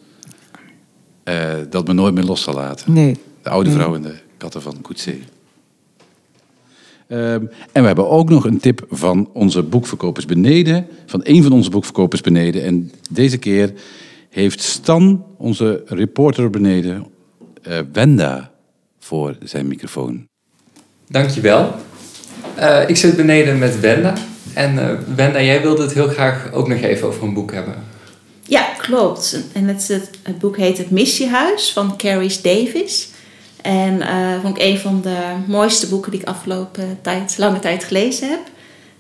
eh, 1.24 1.54
dat 1.70 1.88
me 1.88 1.94
nooit 1.94 2.14
meer 2.14 2.24
los 2.24 2.42
zal 2.42 2.54
laten. 2.54 2.94
Nee. 2.94 3.18
De 3.44 3.50
oude 3.50 3.70
Nee. 3.70 3.78
vrouw 3.78 3.96
en 3.96 4.02
de 4.02 4.14
katten 4.38 4.62
van 4.62 4.82
Coetzee. 4.82 5.24
Ehm, 7.08 7.46
en 7.72 7.82
we 7.82 7.88
hebben 7.88 8.10
ook 8.10 8.30
nog 8.30 8.46
een 8.46 8.60
tip 8.60 8.86
van 8.90 9.30
onze 9.34 9.64
boekverkopers 9.64 10.26
beneden. 10.26 10.88
Van 11.06 11.20
een 11.24 11.44
van 11.44 11.52
onze 11.52 11.70
boekverkopers 11.70 12.22
beneden. 12.22 12.64
En 12.64 12.92
deze 13.10 13.38
keer 13.38 13.74
heeft 14.30 14.62
Stan, 14.62 15.26
onze 15.38 15.84
reporter 15.86 16.50
beneden, 16.50 17.06
eh, 17.62 17.80
Wenda 17.94 18.52
voor 19.00 19.38
zijn 19.44 19.68
microfoon. 19.68 20.28
Dankjewel. 21.08 21.76
Eh 22.56 22.90
ik 22.90 22.98
zit 22.98 23.16
beneden 23.16 23.58
met 23.58 23.80
Wenda. 23.80 24.14
En 24.54 24.80
eh, 24.80 24.98
Wenda, 25.16 25.42
jij 25.42 25.62
wilde 25.62 25.82
het 25.82 25.94
heel 25.94 26.08
graag 26.08 26.52
ook 26.52 26.68
nog 26.68 26.80
even 26.80 27.08
over 27.08 27.24
een 27.24 27.34
boek 27.34 27.52
hebben. 27.52 27.76
Ja, 28.44 28.64
klopt. 28.78 29.44
En 29.54 29.68
het, 29.68 29.88
het, 29.88 30.10
het 30.24 30.40
boek 30.40 30.58
heet 30.58 30.78
Het 30.78 30.92
Missiehuis 30.92 31.72
van 31.74 31.98
Carrie 31.98 32.40
Davis. 32.42 33.10
En 33.68 34.02
eh 34.02 34.42
vond 34.42 34.58
ik 34.58 34.64
een 34.64 34.80
van 34.80 35.02
de 35.02 35.18
mooiste 35.48 35.88
boeken 35.88 36.12
die 36.12 36.22
ik 36.22 36.28
afgelopen 36.28 37.00
tijd, 37.02 37.38
lange 37.38 37.60
tijd 37.60 37.84
gelezen 37.84 38.30
heb. 38.30 38.40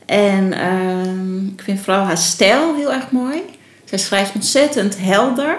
En 0.06 0.54
ehm, 0.54 1.46
ik 1.46 1.62
vind 1.64 1.80
vooral 1.80 2.04
haar 2.04 2.18
stijl 2.18 2.76
heel 2.76 2.94
erg 2.94 3.12
mooi. 3.12 3.42
Zij 3.86 3.98
schrijft 3.98 4.36
ontzettend 4.36 4.98
helder. 5.00 5.58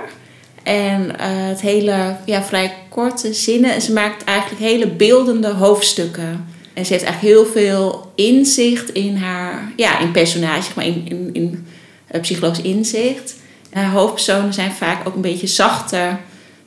En 0.62 1.18
eh, 1.18 1.26
het 1.30 1.60
hele, 1.60 2.16
ja, 2.24 2.42
vrij 2.42 2.74
korte 2.88 3.32
zinnen. 3.32 3.74
En 3.74 3.82
ze 3.82 3.92
maakt 3.92 4.24
eigenlijk 4.24 4.60
hele 4.60 4.86
beeldende 4.86 5.52
hoofdstukken. 5.52 6.46
En 6.74 6.86
ze 6.86 6.92
heeft 6.92 7.04
eigenlijk 7.04 7.34
heel 7.34 7.46
veel 7.46 8.12
inzicht 8.14 8.90
in 8.90 9.16
haar, 9.16 9.72
ja, 9.76 9.98
in 9.98 10.10
personage, 10.10 10.70
maar 10.74 10.86
in, 10.86 11.04
in, 11.08 11.30
in 11.32 11.66
eh, 12.06 12.20
psychologisch 12.20 12.62
inzicht. 12.64 13.36
En 13.70 13.82
haar 13.82 13.92
hoofdpersonen 13.92 14.54
zijn 14.54 14.72
vaak 14.72 15.08
ook 15.08 15.14
een 15.14 15.20
beetje 15.20 15.46
zachte, 15.46 16.16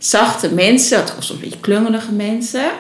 zachte 0.03 0.49
mensen, 0.49 1.01
of 1.01 1.09
soms 1.09 1.29
een 1.29 1.39
beetje 1.39 1.59
klungelige 1.59 2.11
mensen. 2.11 2.71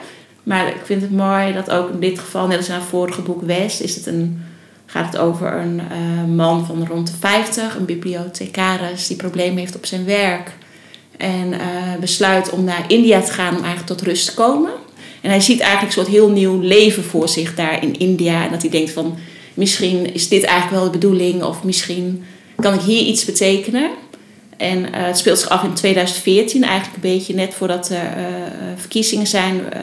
Maar 0.43 0.67
ik 0.67 0.81
vind 0.83 1.01
het 1.01 1.11
mooi 1.11 1.53
dat 1.53 1.69
ook 1.69 1.89
in 1.89 1.99
dit 1.99 2.19
geval, 2.19 2.47
net 2.47 2.57
als 2.57 2.67
in 2.67 2.73
haar 2.73 2.81
vorige 2.81 3.21
boek 3.21 3.41
West, 3.41 3.81
is 3.81 3.95
het 3.95 4.05
een, 4.05 4.43
gaat 4.85 5.05
het 5.05 5.17
over 5.17 5.53
een 5.53 5.79
eh, 5.79 6.35
man 6.35 6.65
van 6.65 6.87
rond 6.87 7.07
de 7.07 7.13
50, 7.19 7.75
een 7.75 7.85
bibliothecaris 7.85 9.07
die 9.07 9.17
problemen 9.17 9.57
heeft 9.57 9.75
op 9.75 9.85
zijn 9.85 10.05
werk. 10.05 10.51
En 11.17 11.53
eh, 11.53 11.59
besluit 11.99 12.49
om 12.49 12.63
naar 12.63 12.83
India 12.87 13.21
te 13.21 13.31
gaan 13.31 13.55
om 13.55 13.63
eigenlijk 13.63 13.87
tot 13.87 14.01
rust 14.01 14.25
te 14.25 14.33
komen. 14.33 14.71
En 15.21 15.29
hij 15.29 15.41
ziet 15.41 15.59
eigenlijk 15.59 15.95
een 15.95 16.03
soort 16.03 16.15
heel 16.15 16.29
nieuw 16.29 16.59
leven 16.59 17.03
voor 17.03 17.29
zich 17.29 17.55
daar 17.55 17.83
in 17.83 17.99
India. 17.99 18.43
En 18.43 18.51
dat 18.51 18.61
hij 18.61 18.71
denkt 18.71 18.91
van, 18.91 19.17
misschien 19.53 20.13
is 20.13 20.27
dit 20.27 20.43
eigenlijk 20.43 20.81
wel 20.81 20.91
de 20.91 20.97
bedoeling. 20.97 21.43
Of 21.43 21.63
misschien 21.63 22.23
kan 22.55 22.73
ik 22.73 22.81
hier 22.81 23.01
iets 23.01 23.25
betekenen. 23.25 23.89
En 24.61 24.93
eh, 24.93 25.05
het 25.05 25.17
speelt 25.17 25.39
zich 25.39 25.49
af 25.49 25.63
in 25.63 25.73
2014, 25.73 26.63
eigenlijk 26.63 26.95
een 26.95 27.11
beetje 27.11 27.33
net 27.33 27.53
voordat 27.53 27.89
er 27.89 28.17
eh, 28.17 28.25
verkiezingen 28.75 29.27
zijn 29.27 29.73
eh, 29.73 29.81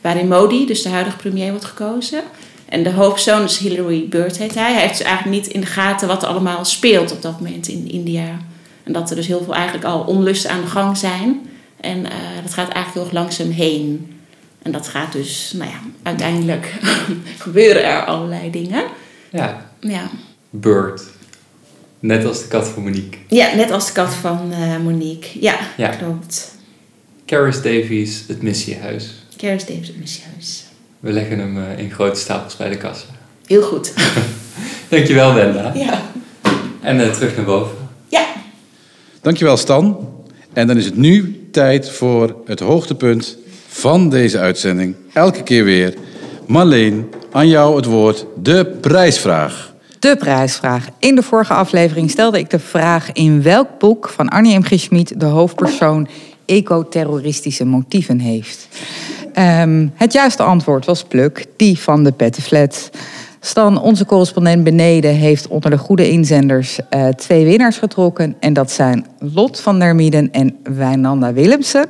waarin 0.00 0.28
Modi, 0.28 0.66
dus 0.66 0.82
de 0.82 0.88
huidige 0.88 1.16
premier, 1.16 1.50
wordt 1.50 1.64
gekozen. 1.64 2.22
En 2.68 2.82
de 2.82 2.92
hoofdpersoon 2.92 3.44
is 3.44 3.58
Hillary 3.58 4.06
Bird, 4.08 4.38
heet 4.38 4.54
hij. 4.54 4.72
Hij 4.72 4.80
heeft 4.80 4.98
dus 4.98 5.06
eigenlijk 5.06 5.36
niet 5.36 5.52
in 5.52 5.60
de 5.60 5.66
gaten 5.66 6.08
wat 6.08 6.22
er 6.22 6.28
allemaal 6.28 6.64
speelt 6.64 7.12
op 7.12 7.22
dat 7.22 7.40
moment 7.40 7.68
in 7.68 7.90
India. 7.90 8.38
En 8.84 8.92
dat 8.92 9.10
er 9.10 9.16
dus 9.16 9.26
heel 9.26 9.44
veel 9.44 9.54
eigenlijk 9.54 9.84
al 9.84 10.00
onlusten 10.00 10.50
aan 10.50 10.60
de 10.60 10.66
gang 10.66 10.96
zijn. 10.96 11.50
En 11.80 12.10
eh, 12.10 12.16
dat 12.42 12.54
gaat 12.54 12.68
eigenlijk 12.68 12.94
heel 12.94 13.02
erg 13.02 13.12
langzaam 13.12 13.50
heen. 13.50 14.16
En 14.62 14.72
dat 14.72 14.88
gaat 14.88 15.12
dus, 15.12 15.52
nou 15.56 15.70
ja, 15.70 15.78
uiteindelijk 16.02 16.74
gebeuren 17.38 17.84
er 17.84 18.04
allerlei 18.04 18.50
dingen. 18.50 18.84
Ja, 19.30 19.66
Ja. 19.80 20.10
Bird. 20.50 21.02
Net 22.00 22.24
als 22.24 22.42
de 22.42 22.48
kat 22.48 22.68
van 22.68 22.82
Monique. 22.82 23.18
ja, 23.28 23.54
net 23.54 23.70
als 23.70 23.86
de 23.86 23.92
kat 23.92 24.14
van 24.14 24.52
eh, 24.52 24.76
Monique. 24.82 25.28
Ja, 25.40 25.58
Ja. 25.76 25.88
klopt. 25.88 26.54
Caris 27.26 27.56
Davies, 27.62 28.24
Het 28.28 28.42
Missiehuis. 28.42 29.14
Caris 29.36 29.66
Davis, 29.66 29.86
het 29.86 29.98
missiehuis. 29.98 30.64
We 31.00 31.12
leggen 31.12 31.38
hem 31.38 31.58
eh, 31.58 31.78
in 31.78 31.90
grote 31.90 32.20
stapels 32.20 32.56
bij 32.56 32.68
de 32.68 32.76
kassa. 32.76 33.04
Heel 33.46 33.62
goed. 33.62 33.92
Dankjewel, 34.88 35.34
Wenda. 35.34 35.72
Ja. 35.74 36.02
En 36.80 37.00
eh, 37.00 37.10
terug 37.10 37.36
naar 37.36 37.44
boven. 37.44 37.76
Dankjewel 39.22 39.56
Stan. 39.56 40.08
En 40.52 40.66
dan 40.66 40.76
is 40.76 40.84
het 40.84 40.96
nu 40.96 41.46
tijd 41.52 41.90
voor 41.90 42.36
het 42.46 42.60
hoogtepunt 42.60 43.36
van 43.68 44.08
deze 44.10 44.38
uitzending. 44.38 44.94
Elke 45.12 45.42
keer 45.42 45.64
weer. 45.64 45.94
Marleen, 46.46 47.08
aan 47.32 47.48
jou 47.48 47.76
het 47.76 47.84
woord. 47.84 48.26
De 48.42 48.66
prijsvraag. 48.80 49.67
De 49.98 50.16
prijsvraag. 50.16 50.88
In 50.98 51.14
de 51.14 51.22
vorige 51.22 51.52
aflevering 51.52 52.10
stelde 52.10 52.38
ik 52.38 52.50
de 52.50 52.58
vraag 52.58 53.12
in 53.12 53.42
welk 53.42 53.68
boek 53.78 54.08
van 54.08 54.28
Arnie 54.28 54.58
M. 54.58 54.62
G. 54.62 54.88
De 55.08 55.24
hoofdpersoon 55.24 56.08
ecoterroristische 56.44 57.64
motieven 57.64 58.18
heeft. 58.18 58.68
Ehm, 59.32 59.88
het 59.94 60.12
juiste 60.12 60.42
antwoord 60.42 60.84
was 60.84 61.04
Pluk, 61.04 61.46
die 61.56 61.78
van 61.78 62.04
de 62.04 62.12
Pettenflat. 62.12 62.90
Stan, 63.40 63.80
onze 63.80 64.04
correspondent 64.04 64.64
beneden, 64.64 65.14
heeft 65.14 65.48
onder 65.48 65.70
de 65.70 65.78
goede 65.78 66.10
inzenders 66.10 66.78
eh, 66.90 67.08
twee 67.08 67.44
winnaars 67.44 67.78
getrokken. 67.78 68.36
En 68.40 68.52
dat 68.52 68.70
zijn 68.70 69.06
Lot 69.18 69.60
van 69.60 69.78
der 69.78 69.94
Mieden 69.94 70.32
en 70.32 70.56
Wijnanda 70.62 71.32
Willemsen. 71.32 71.86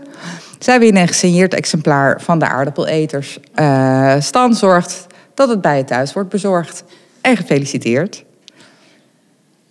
Zij 0.58 0.78
winnen 0.78 1.02
een 1.02 1.08
gesigneerd 1.08 1.54
exemplaar 1.54 2.20
van 2.20 2.38
de 2.38 2.48
aardappeleters. 2.48 3.38
Eh, 3.54 4.14
Stan 4.18 4.54
zorgt 4.54 5.06
dat 5.34 5.48
het 5.48 5.60
bij 5.60 5.76
je 5.76 5.84
thuis 5.84 6.12
wordt 6.12 6.28
bezorgd. 6.28 6.84
Gefeliciteerd. 7.36 8.24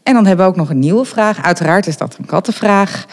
En 0.03 0.13
dan 0.13 0.25
hebben 0.25 0.45
we 0.45 0.51
ook 0.51 0.57
nog 0.57 0.69
een 0.69 0.79
nieuwe 0.79 1.05
vraag. 1.05 1.43
Uiteraard 1.43 1.87
is 1.87 1.97
dat 1.97 2.17
een 2.17 2.25
kattenvraag. 2.25 3.05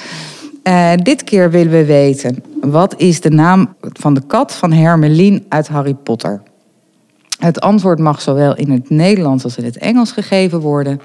Eh, 0.63 0.93
dit 0.97 1.25
keer 1.25 1.51
willen 1.51 1.73
we 1.73 1.85
weten, 1.85 2.45
wat 2.61 3.01
is 3.01 3.21
de 3.21 3.31
naam 3.31 3.77
van 3.81 4.15
de 4.15 4.23
kat 4.27 4.55
van 4.55 4.73
Hermelien 4.73 5.47
uit 5.49 5.69
Harry 5.69 5.95
Potter? 5.95 6.43
Het 7.39 7.61
antwoord 7.61 7.99
mag 7.99 8.21
zowel 8.21 8.57
in 8.57 8.71
het 8.71 8.91
Nederlands 8.91 9.45
als 9.45 9.57
in 9.57 9.65
het 9.65 9.79
Engels 9.79 10.13
gegeven 10.13 10.61
worden. 10.61 11.01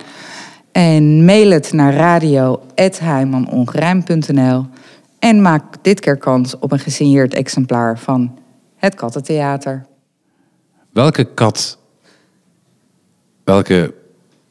En 0.72 1.26
mail 1.26 1.52
het 1.52 1.74
naar 1.74 1.94
radio.heimanongerijm.nl 1.94 4.66
en 5.20 5.42
maak 5.42 5.64
dit 5.82 6.00
keer 6.00 6.18
kans 6.18 6.60
op 6.60 6.72
een 6.72 6.80
gesigneerd 6.80 7.34
exemplaar 7.34 8.00
van 8.00 8.38
het 8.76 8.96
Kattentheater. 8.96 9.86
Welke 10.94 11.34
kat, 11.34 11.79
welke 13.50 13.94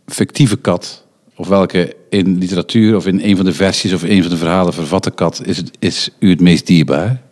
fictieve 0.06 0.56
kat, 0.56 1.06
of 1.36 1.48
welke 1.48 1.96
in 2.10 2.38
literatuur 2.38 2.96
of 2.96 3.06
in 3.06 3.20
een 3.22 3.36
van 3.36 3.44
de 3.44 3.52
versies 3.52 3.92
of 3.92 4.02
een 4.02 4.22
van 4.22 4.30
de 4.30 4.36
verhalen 4.36 4.74
vervatte 4.74 5.10
kat 5.10 5.40
is, 5.44 5.56
het, 5.56 5.70
is 5.78 6.10
u 6.18 6.30
het 6.30 6.40
meest 6.40 6.66
dierbaar? 6.66 7.22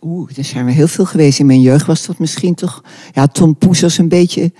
Oeh, 0.00 0.30
er 0.36 0.44
zijn 0.44 0.66
er 0.66 0.72
heel 0.72 0.88
veel 0.88 1.04
geweest. 1.04 1.38
In 1.38 1.46
mijn 1.46 1.60
jeugd 1.60 1.86
was 1.86 2.06
dat 2.06 2.18
misschien 2.18 2.54
toch... 2.54 2.82
Ja, 3.12 3.26
Tom 3.26 3.56
Poes 3.56 3.80
was 3.80 3.98
een 3.98 4.08
beetje, 4.08 4.52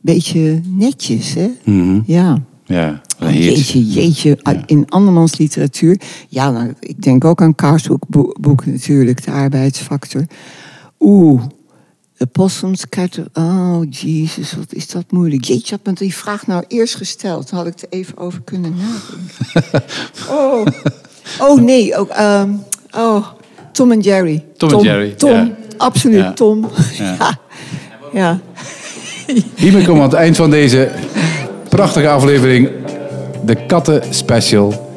beetje 0.00 0.60
netjes, 0.66 1.34
hè? 1.34 1.50
Mhm. 1.64 2.00
Ja. 2.06 2.42
Ja, 2.64 3.02
Oh, 3.22 3.32
jeetje, 3.32 3.86
jeetje. 3.86 4.38
In 4.66 4.88
andermans 4.88 5.38
literatuur. 5.38 6.00
Ja, 6.28 6.50
nou, 6.50 6.74
ik 6.80 7.02
denk 7.02 7.24
ook 7.24 7.42
aan 7.42 7.54
Kaarshoek 7.54 8.04
boek, 8.40 8.66
natuurlijk, 8.66 9.24
de 9.24 9.30
arbeidsfactor. 9.30 10.26
Oeh, 11.00 11.42
possums, 12.26 12.88
katten. 12.88 13.26
Oh, 13.32 13.80
jezus, 13.90 14.52
wat 14.52 14.72
is 14.72 14.88
dat 14.88 15.04
moeilijk. 15.10 15.44
Jeetje, 15.44 15.74
had 15.74 15.86
me 15.86 15.92
die 15.92 16.14
vraag 16.14 16.46
nou 16.46 16.64
eerst 16.68 16.94
gesteld. 16.94 17.50
Dan 17.50 17.58
had 17.58 17.68
ik 17.68 17.80
er 17.80 17.88
even 17.90 18.16
over 18.16 18.40
kunnen 18.44 18.74
nadenken. 18.76 19.82
oh. 20.38 20.66
oh, 21.40 21.60
nee, 21.60 21.96
ook... 21.96 22.08
ehm, 22.08 22.50
oh, 22.96 23.26
Tom 23.72 23.92
en 23.92 24.00
Jerry. 24.00 24.44
Tom 24.56 24.72
en 24.72 24.80
Jerry, 24.80 25.10
Tom, 25.10 25.54
absoluut. 25.76 26.36
Tom. 26.36 26.68
Ja. 26.98 27.16
ja. 27.18 27.38
ja. 28.12 28.40
Hiermee 29.54 29.84
komen 29.84 29.94
we 29.94 30.02
aan 30.02 30.10
het 30.10 30.18
eind 30.18 30.36
van 30.36 30.50
deze 30.50 30.90
prachtige 31.68 32.08
aflevering. 32.08 32.70
De 33.44 33.66
Katten 33.66 34.02
Special. 34.10 34.90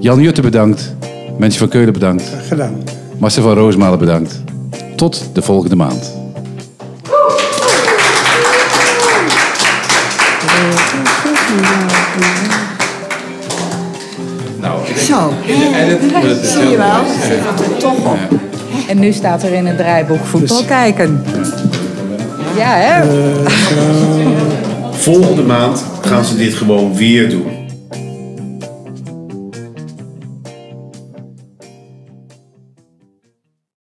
Jan 0.00 0.20
Jutte 0.20 0.42
bedankt. 0.42 0.94
Mensen 1.38 1.58
van 1.58 1.68
Keulen 1.68 1.92
bedankt. 1.92 2.32
Gedaan. 2.48 2.82
Marcel 3.18 3.42
van 3.42 3.54
Roosmalen 3.54 3.98
bedankt. 3.98 4.42
Tot 4.96 5.30
de 5.32 5.42
volgende 5.42 5.76
maand. 5.76 6.19
Zo. 15.10 15.32
wordt 16.12 16.26
het 16.26 16.46
Zie 16.46 16.68
je 16.68 16.76
wel? 16.76 17.04
Zit 17.22 17.70
er 17.70 17.76
toch 17.78 18.12
op. 18.12 18.18
En 18.88 18.98
nu 18.98 19.12
staat 19.12 19.42
er 19.42 19.52
in 19.52 19.66
het 19.66 19.76
draaiboek 19.76 20.24
voetbal 20.24 20.64
kijken. 20.64 21.24
Ja, 22.56 22.74
hè? 22.74 23.02
Volgende 24.92 25.42
maand 25.42 25.84
gaan 26.00 26.24
ze 26.24 26.36
dit 26.36 26.54
gewoon 26.54 26.94
weer 26.94 27.30
doen. 27.30 27.59